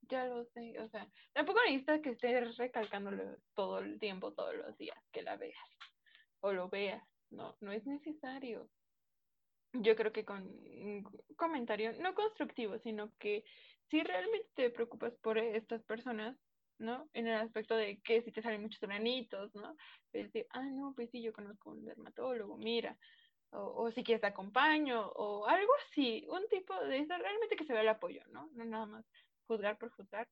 ya 0.09 0.25
lo 0.25 0.45
sé, 0.45 0.79
o 0.79 0.89
sea, 0.89 1.07
tampoco 1.33 1.59
necesitas 1.65 2.01
que 2.01 2.11
estés 2.11 2.57
recalcándolo 2.57 3.37
todo 3.53 3.79
el 3.79 3.99
tiempo, 3.99 4.33
todos 4.33 4.55
los 4.55 4.77
días, 4.77 4.97
que 5.11 5.21
la 5.21 5.37
veas 5.37 5.57
o 6.41 6.53
lo 6.53 6.69
veas, 6.69 7.03
no, 7.31 7.55
no 7.61 7.71
es 7.71 7.85
necesario 7.85 8.69
yo 9.73 9.95
creo 9.95 10.11
que 10.11 10.25
con 10.25 10.41
un 10.43 11.03
comentario 11.35 11.93
no 11.99 12.15
constructivo, 12.15 12.79
sino 12.79 13.11
que 13.19 13.43
si 13.89 14.01
realmente 14.01 14.47
te 14.55 14.69
preocupas 14.69 15.13
por 15.21 15.37
estas 15.37 15.83
personas, 15.83 16.35
¿no? 16.79 17.09
En 17.13 17.27
el 17.27 17.35
aspecto 17.35 17.75
de 17.75 17.99
que 18.01 18.21
si 18.21 18.31
te 18.31 18.41
salen 18.41 18.61
muchos 18.61 18.79
granitos, 18.79 19.53
¿no? 19.55 19.75
Decir, 20.11 20.47
ah, 20.51 20.63
no, 20.63 20.93
pues 20.95 21.09
sí, 21.11 21.21
yo 21.21 21.33
conozco 21.33 21.71
un 21.71 21.85
dermatólogo, 21.85 22.57
mira, 22.57 22.97
o, 23.51 23.89
si 23.91 24.03
quieres 24.03 24.23
acompaño, 24.23 25.07
o 25.07 25.47
algo 25.47 25.71
así, 25.87 26.25
un 26.29 26.47
tipo 26.49 26.75
de 26.85 26.99
eso, 26.99 27.17
realmente 27.17 27.55
que 27.55 27.65
se 27.65 27.73
vea 27.73 27.81
el 27.81 27.89
apoyo, 27.89 28.21
¿no? 28.29 28.49
No 28.53 28.65
nada 28.65 28.85
más 28.85 29.05
juzgar 29.49 29.77
por 29.77 29.89
juzgar. 29.89 30.27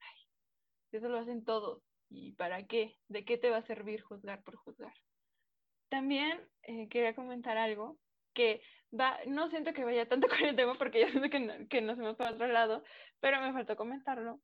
Ay, 0.00 0.18
eso 0.92 1.08
lo 1.08 1.18
hacen 1.18 1.44
todos. 1.44 1.82
¿Y 2.08 2.32
para 2.32 2.66
qué? 2.66 2.96
¿De 3.08 3.24
qué 3.24 3.36
te 3.38 3.50
va 3.50 3.58
a 3.58 3.66
servir 3.66 4.00
juzgar 4.00 4.42
por 4.42 4.56
juzgar? 4.56 4.94
También 5.90 6.40
eh, 6.62 6.88
quería 6.88 7.14
comentar 7.14 7.58
algo 7.58 7.98
que 8.34 8.62
va, 8.98 9.18
no 9.26 9.50
siento 9.50 9.74
que 9.74 9.84
vaya 9.84 10.08
tanto 10.08 10.26
con 10.28 10.40
el 10.40 10.56
tema 10.56 10.76
porque 10.78 11.00
ya 11.00 11.10
siento 11.10 11.28
que, 11.28 11.66
que 11.68 11.80
nos 11.82 11.98
hemos 11.98 12.16
para 12.16 12.32
otro 12.32 12.48
lado, 12.48 12.82
pero 13.20 13.40
me 13.40 13.52
faltó 13.52 13.76
comentarlo, 13.76 14.40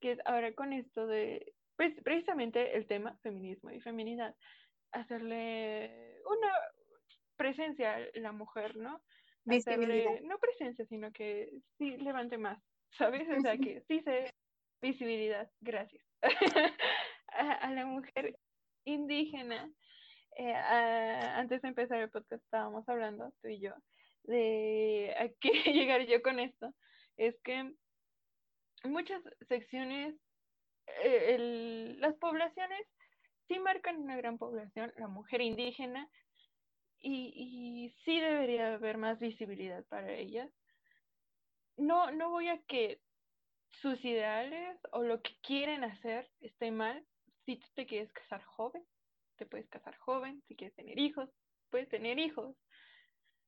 que 0.00 0.12
es 0.12 0.18
ahora 0.24 0.54
con 0.54 0.72
esto 0.72 1.06
de, 1.06 1.54
pues 1.76 1.94
precisamente 2.02 2.76
el 2.76 2.86
tema 2.86 3.18
feminismo 3.22 3.70
y 3.70 3.80
feminidad, 3.80 4.34
hacerle 4.92 6.18
una 6.26 6.52
presencia 7.36 7.96
a 7.96 8.00
la 8.14 8.32
mujer, 8.32 8.76
¿no? 8.76 9.02
Hacerle, 9.46 10.20
no 10.22 10.38
presencia, 10.38 10.84
sino 10.86 11.12
que 11.12 11.50
sí 11.78 11.96
levante 11.96 12.38
más, 12.38 12.58
¿sabes? 12.98 13.28
O 13.28 13.40
sea, 13.40 13.56
que 13.56 13.82
sí 13.88 14.00
se 14.02 14.32
visibilidad, 14.82 15.50
gracias, 15.60 16.04
a 17.28 17.70
la 17.70 17.84
mujer 17.86 18.38
indígena 18.84 19.70
eh, 20.36 20.54
antes 20.54 21.60
de 21.62 21.68
empezar 21.68 22.00
el 22.00 22.10
podcast 22.10 22.42
estábamos 22.44 22.88
hablando, 22.88 23.32
tú 23.42 23.48
y 23.48 23.60
yo, 23.60 23.74
de 24.24 25.14
a 25.18 25.28
qué 25.40 25.50
llegar 25.72 26.06
yo 26.06 26.22
con 26.22 26.38
esto. 26.38 26.72
Es 27.16 27.34
que 27.42 27.74
muchas 28.84 29.22
secciones, 29.48 30.14
eh, 31.04 31.96
las 31.98 32.14
poblaciones 32.16 32.86
sí 33.48 33.58
marcan 33.58 33.98
una 33.98 34.16
gran 34.16 34.38
población, 34.38 34.92
la 34.96 35.08
mujer 35.08 35.40
indígena, 35.40 36.08
y, 37.02 37.32
y 37.34 37.90
sí 38.04 38.20
debería 38.20 38.74
haber 38.74 38.98
más 38.98 39.18
visibilidad 39.18 39.84
para 39.86 40.12
ellas. 40.12 40.50
No, 41.80 42.10
no 42.10 42.30
voy 42.30 42.48
a 42.48 42.58
que 42.62 43.00
sus 43.80 44.04
ideales 44.04 44.78
o 44.92 45.02
lo 45.02 45.20
que 45.22 45.32
quieren 45.42 45.84
hacer 45.84 46.30
esté 46.40 46.70
mal 46.70 47.04
si 47.44 47.56
tú 47.56 47.66
te 47.74 47.86
quieres 47.86 48.12
casar 48.12 48.42
joven 48.44 48.84
te 49.40 49.46
puedes 49.46 49.68
casar 49.70 49.96
joven, 49.96 50.42
si 50.46 50.54
quieres 50.54 50.76
tener 50.76 50.98
hijos, 50.98 51.30
puedes 51.70 51.88
tener 51.88 52.18
hijos. 52.18 52.54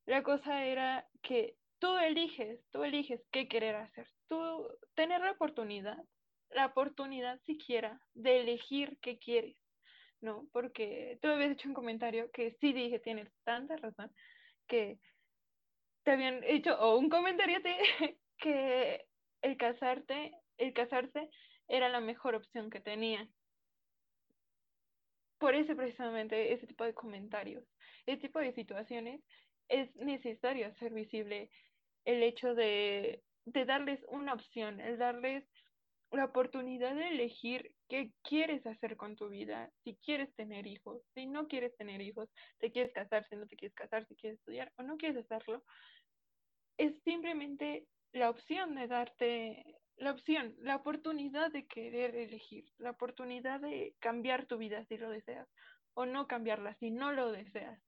La 0.06 0.22
cosa 0.22 0.64
era 0.64 1.06
que 1.22 1.54
tú 1.80 1.98
eliges, 1.98 2.58
tú 2.70 2.82
eliges 2.82 3.20
qué 3.30 3.46
querer 3.46 3.76
hacer, 3.76 4.08
tú 4.26 4.66
tener 4.94 5.20
la 5.20 5.32
oportunidad, 5.32 6.02
la 6.48 6.66
oportunidad 6.66 7.38
siquiera 7.42 8.00
de 8.14 8.40
elegir 8.40 8.96
qué 9.02 9.18
quieres, 9.18 9.58
¿no? 10.22 10.48
Porque 10.50 11.18
tú 11.20 11.28
habías 11.28 11.52
hecho 11.52 11.68
un 11.68 11.74
comentario 11.74 12.30
que 12.30 12.56
sí 12.58 12.72
dije, 12.72 12.98
tienes 12.98 13.30
tanta 13.44 13.76
razón, 13.76 14.10
que 14.66 14.98
te 16.04 16.12
habían 16.12 16.42
hecho, 16.44 16.74
o 16.80 16.96
un 16.96 17.10
comentario 17.10 17.60
que 18.42 19.06
el 19.40 19.56
casarte, 19.56 20.32
el 20.58 20.74
casarse 20.74 21.30
era 21.68 21.88
la 21.88 22.00
mejor 22.00 22.34
opción 22.34 22.68
que 22.68 22.80
tenían 22.80 23.32
por 25.42 25.56
eso 25.56 25.74
precisamente 25.74 26.52
ese 26.52 26.68
tipo 26.68 26.84
de 26.84 26.94
comentarios, 26.94 27.64
ese 28.06 28.20
tipo 28.20 28.38
de 28.38 28.54
situaciones, 28.54 29.20
es 29.68 29.92
necesario 29.96 30.68
hacer 30.68 30.92
visible 30.92 31.50
el 32.04 32.22
hecho 32.22 32.54
de, 32.54 33.24
darles 33.44 33.98
una 34.06 34.34
opción, 34.34 34.80
el 34.80 34.98
darles 34.98 35.44
la 36.12 36.26
oportunidad 36.26 36.94
de 36.94 37.08
elegir 37.08 37.74
qué 37.88 38.12
quieres 38.22 38.64
hacer 38.68 38.96
con 38.96 39.16
tu 39.16 39.30
vida, 39.30 39.68
si 39.82 39.96
quieres 40.04 40.32
tener 40.36 40.68
hijos, 40.68 41.02
si 41.12 41.26
no 41.26 41.48
quieres 41.48 41.76
tener 41.76 42.00
hijos, 42.02 42.30
te 42.60 42.70
quieres 42.70 42.92
casar, 42.92 43.26
si 43.28 43.34
no 43.34 43.48
te 43.48 43.56
quieres 43.56 43.74
casar, 43.74 44.06
si 44.06 44.14
quieres 44.14 44.38
estudiar 44.38 44.70
o 44.76 44.84
no 44.84 44.96
quieres 44.96 45.24
hacerlo, 45.24 45.64
es 46.78 46.94
simplemente 47.02 47.88
la 48.12 48.30
opción 48.30 48.74
de 48.74 48.86
darte 48.86 49.64
la 49.96 50.12
opción, 50.12 50.54
la 50.58 50.76
oportunidad 50.76 51.52
de 51.52 51.66
querer 51.66 52.16
elegir, 52.16 52.64
la 52.78 52.90
oportunidad 52.90 53.60
de 53.60 53.94
cambiar 54.00 54.46
tu 54.46 54.58
vida 54.58 54.84
si 54.86 54.96
lo 54.96 55.10
deseas 55.10 55.48
o 55.94 56.06
no 56.06 56.26
cambiarla 56.26 56.74
si 56.74 56.90
no 56.90 57.12
lo 57.12 57.30
deseas. 57.30 57.80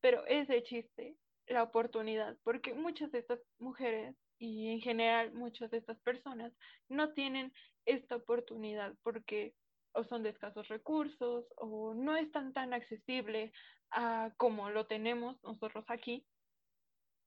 Pero 0.00 0.26
ese 0.26 0.62
chiste, 0.64 1.16
la 1.46 1.62
oportunidad, 1.62 2.36
porque 2.42 2.74
muchas 2.74 3.12
de 3.12 3.18
estas 3.18 3.40
mujeres 3.58 4.16
y 4.38 4.72
en 4.72 4.80
general 4.80 5.32
muchas 5.32 5.70
de 5.70 5.78
estas 5.78 6.00
personas 6.00 6.52
no 6.88 7.12
tienen 7.12 7.52
esta 7.86 8.16
oportunidad 8.16 8.94
porque 9.02 9.54
o 9.94 10.04
son 10.04 10.22
de 10.22 10.30
escasos 10.30 10.66
recursos 10.68 11.44
o 11.56 11.94
no 11.94 12.16
están 12.16 12.52
tan 12.52 12.72
accesible 12.72 13.52
a 13.90 14.32
como 14.36 14.70
lo 14.70 14.86
tenemos 14.86 15.42
nosotros 15.44 15.84
aquí. 15.88 16.24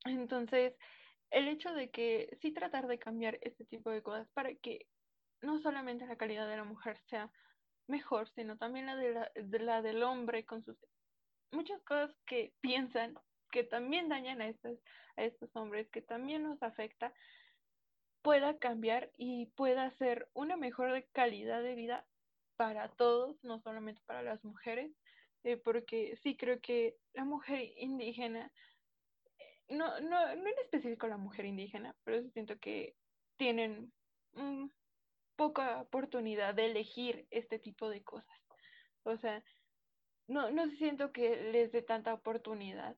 Entonces, 0.03 0.73
el 1.35 1.49
hecho 1.49 1.73
de 1.73 1.89
que 1.89 2.29
sí 2.41 2.53
tratar 2.53 2.87
de 2.87 2.97
cambiar 2.97 3.37
este 3.41 3.65
tipo 3.65 3.89
de 3.89 4.01
cosas 4.01 4.29
para 4.29 4.55
que 4.55 4.87
no 5.41 5.59
solamente 5.59 6.07
la 6.07 6.15
calidad 6.15 6.47
de 6.47 6.55
la 6.55 6.63
mujer 6.63 6.97
sea 7.09 7.29
mejor, 7.87 8.29
sino 8.29 8.57
también 8.57 8.85
la, 8.85 8.95
de 8.95 9.11
la, 9.11 9.31
de 9.35 9.59
la 9.59 9.81
del 9.81 10.01
hombre 10.01 10.45
con 10.45 10.63
sus 10.63 10.77
muchas 11.51 11.81
cosas 11.83 12.15
que 12.25 12.53
piensan 12.61 13.19
que 13.51 13.65
también 13.65 14.07
dañan 14.07 14.41
a 14.41 14.47
estos, 14.47 14.79
a 15.17 15.23
estos 15.23 15.53
hombres, 15.57 15.89
que 15.89 16.01
también 16.01 16.43
nos 16.43 16.61
afecta, 16.63 17.13
pueda 18.21 18.57
cambiar 18.57 19.11
y 19.17 19.47
pueda 19.57 19.91
ser 19.97 20.29
una 20.33 20.55
mejor 20.55 21.05
calidad 21.11 21.61
de 21.61 21.75
vida 21.75 22.05
para 22.55 22.89
todos, 22.95 23.37
no 23.43 23.59
solamente 23.59 24.01
para 24.05 24.23
las 24.23 24.43
mujeres, 24.45 24.91
eh, 25.43 25.57
porque 25.57 26.17
sí 26.23 26.37
creo 26.37 26.61
que 26.61 26.95
la 27.13 27.25
mujer 27.25 27.73
indígena 27.77 28.51
no, 29.69 29.99
no, 30.01 30.35
no 30.35 30.47
en 30.47 30.59
específico 30.63 31.07
la 31.07 31.17
mujer 31.17 31.45
indígena, 31.45 31.95
pero 32.03 32.27
siento 32.31 32.57
que 32.59 32.95
tienen 33.37 33.91
poca 35.35 35.81
oportunidad 35.81 36.53
de 36.55 36.65
elegir 36.67 37.27
este 37.31 37.59
tipo 37.59 37.89
de 37.89 38.03
cosas. 38.03 38.39
O 39.03 39.17
sea, 39.17 39.43
no, 40.27 40.49
no 40.51 40.67
siento 40.77 41.11
que 41.11 41.51
les 41.51 41.71
dé 41.71 41.81
tanta 41.81 42.13
oportunidad 42.13 42.95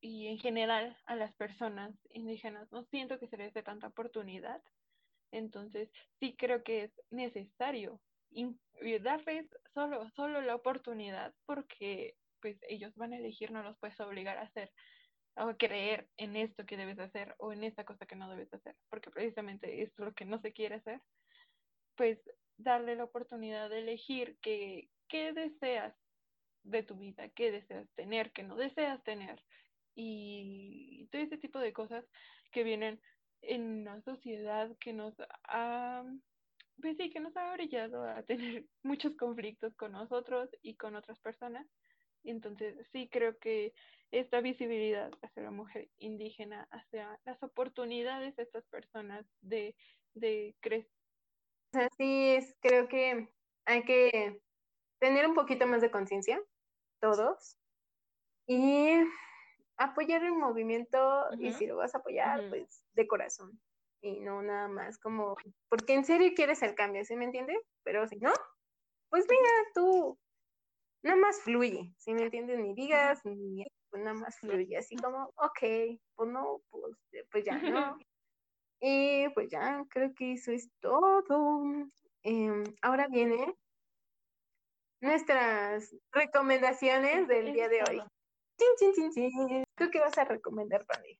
y 0.00 0.28
en 0.28 0.38
general 0.38 0.96
a 1.06 1.16
las 1.16 1.34
personas 1.34 1.94
indígenas 2.10 2.70
no 2.70 2.84
siento 2.84 3.18
que 3.18 3.28
se 3.28 3.36
les 3.36 3.54
dé 3.54 3.62
tanta 3.62 3.88
oportunidad. 3.88 4.62
Entonces, 5.32 5.90
sí 6.20 6.36
creo 6.36 6.62
que 6.62 6.84
es 6.84 6.92
necesario 7.10 8.00
darles 9.02 9.46
solo, 9.72 10.10
solo 10.10 10.40
la 10.42 10.54
oportunidad 10.54 11.34
porque 11.46 12.16
pues 12.40 12.58
ellos 12.68 12.94
van 12.96 13.12
a 13.12 13.18
elegir, 13.18 13.50
no 13.50 13.62
los 13.62 13.78
puedes 13.78 13.98
obligar 14.00 14.36
a 14.38 14.42
hacer 14.42 14.70
o 15.36 15.56
creer 15.56 16.08
en 16.16 16.36
esto 16.36 16.64
que 16.64 16.76
debes 16.76 16.98
hacer 16.98 17.34
o 17.38 17.52
en 17.52 17.64
esta 17.64 17.84
cosa 17.84 18.06
que 18.06 18.16
no 18.16 18.30
debes 18.30 18.52
hacer, 18.52 18.74
porque 18.88 19.10
precisamente 19.10 19.82
es 19.82 19.92
lo 19.98 20.14
que 20.14 20.24
no 20.24 20.40
se 20.40 20.52
quiere 20.52 20.76
hacer, 20.76 21.00
pues 21.96 22.18
darle 22.56 22.96
la 22.96 23.04
oportunidad 23.04 23.68
de 23.70 23.80
elegir 23.80 24.38
qué, 24.40 24.88
qué 25.08 25.32
deseas 25.32 25.94
de 26.64 26.82
tu 26.82 26.96
vida, 26.96 27.28
qué 27.30 27.52
deseas 27.52 27.88
tener, 27.94 28.32
qué 28.32 28.42
no 28.42 28.56
deseas 28.56 29.02
tener, 29.04 29.42
y 29.96 31.08
todo 31.10 31.22
ese 31.22 31.38
tipo 31.38 31.58
de 31.58 31.72
cosas 31.72 32.04
que 32.52 32.62
vienen 32.62 33.00
en 33.42 33.80
una 33.80 34.00
sociedad 34.02 34.70
que 34.78 34.92
nos 34.92 35.14
ha, 35.48 36.04
pues 36.80 36.96
sí, 36.98 37.10
que 37.10 37.20
nos 37.20 37.36
ha 37.36 37.52
brillado 37.54 38.04
a 38.04 38.22
tener 38.22 38.66
muchos 38.82 39.16
conflictos 39.16 39.74
con 39.74 39.92
nosotros 39.92 40.50
y 40.62 40.76
con 40.76 40.94
otras 40.94 41.18
personas. 41.20 41.66
Entonces, 42.24 42.76
sí 42.92 43.08
creo 43.10 43.38
que 43.38 43.72
esta 44.10 44.40
visibilidad 44.40 45.10
hacia 45.22 45.42
la 45.42 45.50
mujer 45.50 45.88
indígena, 45.98 46.68
hacia 46.70 47.18
las 47.24 47.42
oportunidades 47.42 48.36
de 48.36 48.42
estas 48.42 48.64
personas 48.66 49.26
de, 49.40 49.74
de 50.14 50.54
crecer. 50.60 50.90
Así 51.72 52.28
es, 52.36 52.56
creo 52.60 52.88
que 52.88 53.28
hay 53.66 53.84
que 53.84 54.40
tener 54.98 55.26
un 55.26 55.34
poquito 55.34 55.66
más 55.66 55.82
de 55.82 55.90
conciencia, 55.90 56.40
todos, 57.00 57.58
y 58.46 58.92
apoyar 59.76 60.24
el 60.24 60.32
movimiento, 60.32 61.26
y 61.38 61.52
si 61.52 61.66
lo 61.66 61.76
vas 61.76 61.94
a 61.94 61.98
apoyar, 61.98 62.48
pues 62.48 62.82
de 62.94 63.06
corazón, 63.06 63.60
y 64.00 64.20
no 64.20 64.40
nada 64.42 64.68
más 64.68 64.98
como, 64.98 65.36
porque 65.68 65.94
en 65.94 66.04
serio 66.04 66.32
quieres 66.34 66.62
el 66.62 66.74
cambio, 66.74 67.04
¿sí 67.04 67.16
me 67.16 67.24
entiendes? 67.26 67.58
Pero 67.82 68.06
si 68.08 68.16
no, 68.16 68.32
pues 69.10 69.26
mira, 69.28 69.50
tú 69.74 70.18
nada 71.02 71.16
más 71.16 71.42
fluye, 71.42 71.92
¿sí 71.98 72.14
me 72.14 72.22
entiendes? 72.22 72.58
Ni 72.58 72.74
digas, 72.74 73.22
ni 73.24 73.66
pues 73.96 74.04
nada 74.04 74.18
más 74.18 74.38
fluye, 74.38 74.76
así 74.76 74.94
como, 74.96 75.32
ok, 75.36 75.98
pues 76.14 76.30
no, 76.30 76.60
pues, 76.68 76.96
pues 77.30 77.44
ya 77.44 77.56
no. 77.56 77.98
Y 78.78 79.26
pues 79.30 79.48
ya, 79.50 79.82
creo 79.88 80.12
que 80.14 80.32
eso 80.34 80.52
es 80.52 80.70
todo. 80.80 81.62
Em, 82.22 82.64
ahora 82.82 83.08
viene 83.08 83.56
nuestras 85.00 85.96
recomendaciones 86.12 87.26
del 87.26 87.54
día 87.54 87.70
de 87.70 87.82
hoy. 87.88 88.02
Chin, 88.58 88.92
chin, 88.94 89.10
chin, 89.12 89.64
¿Tú 89.76 89.88
qué 89.90 90.00
vas 90.00 90.18
a 90.18 90.24
recomendar, 90.24 90.84
Pandy? 90.84 91.18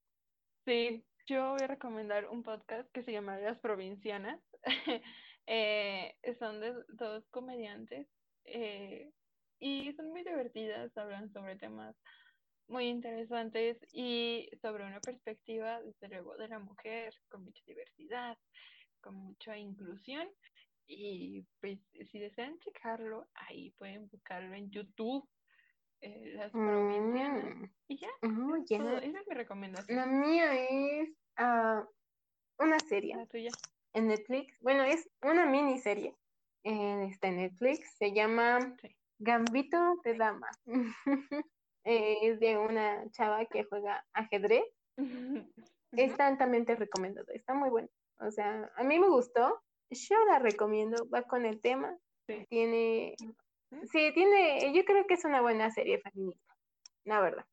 Sí, 0.67 1.03
yo 1.27 1.53
voy 1.53 1.63
a 1.63 1.69
recomendar 1.69 2.29
un 2.29 2.43
podcast 2.43 2.91
que 2.93 3.03
se 3.03 3.13
llama 3.13 3.39
Las 3.39 3.59
Provincianas. 3.59 4.39
eh, 5.47 6.15
son 6.39 6.61
de 6.61 6.75
dos 6.89 7.27
comediantes 7.31 8.07
eh, 8.45 9.11
y 9.61 9.95
son 9.95 10.11
muy 10.11 10.25
divertidas, 10.25 10.95
hablan 10.99 11.33
sobre 11.33 11.57
temas 11.57 11.97
muy 12.69 12.87
interesantes 12.87 13.79
y 13.93 14.49
sobre 14.61 14.85
una 14.85 15.01
perspectiva, 15.01 15.81
desde 15.83 16.09
luego, 16.09 16.37
de 16.37 16.49
la 16.49 16.59
mujer, 16.59 17.15
con 17.29 17.45
mucha 17.45 17.63
diversidad, 17.67 18.37
con 19.01 19.15
mucha 19.15 19.57
inclusión. 19.57 20.29
Y 20.87 21.45
pues 21.61 21.81
si 22.11 22.19
desean 22.19 22.59
checarlo, 22.61 23.27
ahí 23.35 23.73
pueden 23.73 24.09
buscarlo 24.09 24.55
en 24.55 24.71
YouTube, 24.71 25.29
eh, 26.01 26.35
las 26.37 26.53
provincianas. 26.53 27.57
Mm. 27.57 27.65
Y 27.89 27.99
ya, 27.99 28.09
oh, 28.23 28.57
esa 28.57 28.99
es 29.01 29.27
mi 29.27 29.35
recomendación. 29.35 29.99
La 29.99 30.07
mía 30.07 30.55
es 30.55 31.11
uh, 31.41 31.85
una 32.59 32.79
serie. 32.81 33.17
La 33.17 33.27
tuya. 33.27 33.51
En 33.95 34.09
Netflix. 34.09 34.57
Bueno, 34.61 34.85
es 34.85 35.09
una 35.23 35.47
miniserie. 35.47 36.15
Eh, 36.65 37.09
está 37.11 37.29
en 37.29 37.39
Netflix. 37.39 37.97
Se 37.97 38.13
llama 38.13 38.77
Gambito 39.19 39.79
de 40.05 40.15
Dama. 40.17 40.49
Eh, 41.87 42.19
es 42.23 42.41
de 42.41 42.59
una 42.59 43.09
chava 43.13 43.47
que 43.47 43.63
juega 43.63 44.05
ajedrez. 44.13 44.65
Está 45.93 46.27
altamente 46.27 46.75
recomendado, 46.75 47.29
está 47.33 47.55
muy 47.55 47.71
bueno. 47.71 47.89
O 48.19 48.31
sea, 48.31 48.71
a 48.75 48.83
mí 48.83 48.99
me 48.99 49.09
gustó, 49.09 49.63
yo 49.91 50.25
la 50.27 50.41
recomiendo, 50.41 51.09
va 51.09 51.23
con 51.23 51.47
el 51.47 51.61
tema. 51.61 51.97
Tiene, 52.49 53.15
sí, 53.93 54.11
tiene, 54.15 54.73
yo 54.75 54.85
creo 54.85 55.07
que 55.07 55.15
es 55.15 55.25
una 55.25 55.41
buena 55.41 55.71
serie 55.71 56.01
feminista, 56.01 56.57
la 57.05 57.21
verdad. 57.21 57.45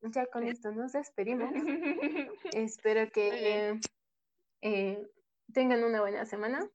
Ya 0.00 0.24
con 0.26 0.44
esto 0.44 0.72
nos 0.72 0.92
despedimos. 0.92 1.50
Espero 2.54 3.10
que 3.10 3.78
eh, 4.62 5.06
tengan 5.52 5.84
una 5.84 6.00
buena 6.00 6.24
semana. 6.24 6.66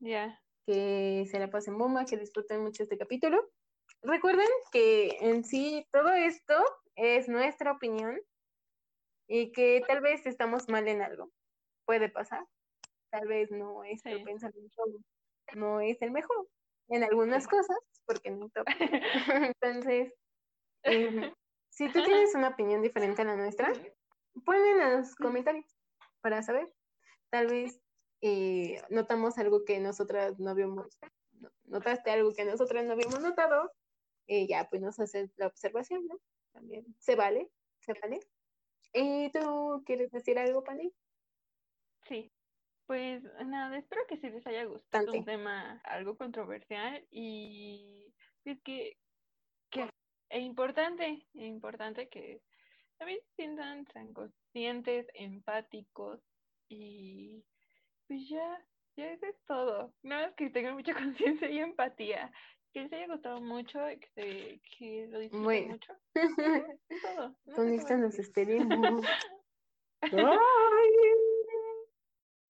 Ya. 0.00 0.40
Que 0.66 1.24
se 1.30 1.38
la 1.38 1.50
pasen 1.50 1.78
bomba, 1.78 2.04
que 2.04 2.16
disfruten 2.16 2.62
mucho 2.62 2.82
este 2.82 2.98
capítulo 2.98 3.48
recuerden 4.04 4.48
que 4.72 5.18
en 5.20 5.44
sí 5.44 5.86
todo 5.92 6.12
esto 6.12 6.54
es 6.96 7.28
nuestra 7.28 7.72
opinión 7.72 8.20
y 9.26 9.52
que 9.52 9.82
tal 9.86 10.00
vez 10.00 10.24
estamos 10.26 10.68
mal 10.68 10.86
en 10.88 11.02
algo. 11.02 11.30
Puede 11.86 12.08
pasar. 12.08 12.46
Tal 13.10 13.26
vez 13.26 13.50
no 13.50 13.84
es 13.84 14.04
el 14.06 14.22
pensamiento 14.22 14.82
no 15.54 15.80
es 15.80 16.00
el 16.02 16.10
mejor 16.10 16.48
en 16.88 17.04
algunas 17.04 17.46
cosas, 17.46 17.76
porque 18.06 18.30
no 18.30 18.48
toca. 18.50 18.72
Entonces, 19.54 20.12
em, 20.82 21.32
si 21.70 21.90
tú 21.92 22.02
tienes 22.04 22.34
una 22.34 22.48
opinión 22.48 22.82
diferente 22.82 23.22
a 23.22 23.26
la 23.26 23.36
nuestra, 23.36 23.72
ponen 24.44 24.80
en 24.80 24.96
los 24.98 25.14
comentarios 25.16 25.66
para 26.20 26.42
saber. 26.42 26.72
Tal 27.30 27.46
vez 27.48 27.80
eh, 28.20 28.82
notamos 28.90 29.38
algo 29.38 29.64
que 29.64 29.80
nosotras 29.80 30.38
no 30.38 30.50
habíamos, 30.50 30.98
notaste 31.64 32.10
algo 32.10 32.32
que 32.32 32.44
nosotras 32.44 32.84
no 32.84 32.92
habíamos 32.92 33.20
notado 33.20 33.70
y 34.26 34.46
ya 34.48 34.68
pues 34.68 34.82
nos 34.82 34.98
hace 35.00 35.30
la 35.36 35.46
observación, 35.46 36.06
¿no? 36.06 36.18
También 36.52 36.84
se 36.98 37.16
vale, 37.16 37.50
se 37.80 37.92
vale. 38.00 38.20
¿Y 38.92 39.30
tú 39.30 39.82
quieres 39.84 40.10
decir 40.10 40.38
algo, 40.38 40.62
Pani? 40.62 40.92
Sí, 42.06 42.30
pues 42.86 43.22
nada, 43.46 43.76
espero 43.78 44.02
que 44.08 44.18
sí 44.18 44.30
les 44.30 44.46
haya 44.46 44.64
gustado 44.64 45.12
un 45.12 45.24
tema 45.24 45.80
algo 45.84 46.16
controversial 46.16 47.04
y 47.10 48.12
es 48.44 48.60
que, 48.62 48.98
que 49.70 49.88
es 50.28 50.42
importante, 50.42 51.26
es 51.34 51.42
importante 51.42 52.08
que 52.08 52.42
también 52.98 53.20
sientan, 53.36 53.86
sean 53.92 54.12
conscientes, 54.12 55.06
empáticos 55.14 56.20
y 56.68 57.44
pues 58.06 58.28
ya, 58.28 58.64
ya 58.96 59.10
eso 59.12 59.26
es 59.26 59.36
todo. 59.46 59.94
Nada 60.02 60.26
más 60.26 60.36
que 60.36 60.50
tengan 60.50 60.74
mucha 60.74 60.94
conciencia 60.94 61.50
y 61.50 61.58
empatía 61.58 62.30
que 62.74 62.82
les 62.82 62.92
haya 62.92 63.06
gustado 63.06 63.40
mucho, 63.40 63.78
que, 64.16 64.60
que 64.76 65.06
lo 65.06 65.20
disfruten 65.20 65.68
mucho. 65.68 65.92
Todo. 67.02 67.36
Con 67.54 67.72
esto 67.72 67.96
nos 67.96 68.16
despedimos. 68.16 69.04
¡Ah! 70.02 70.38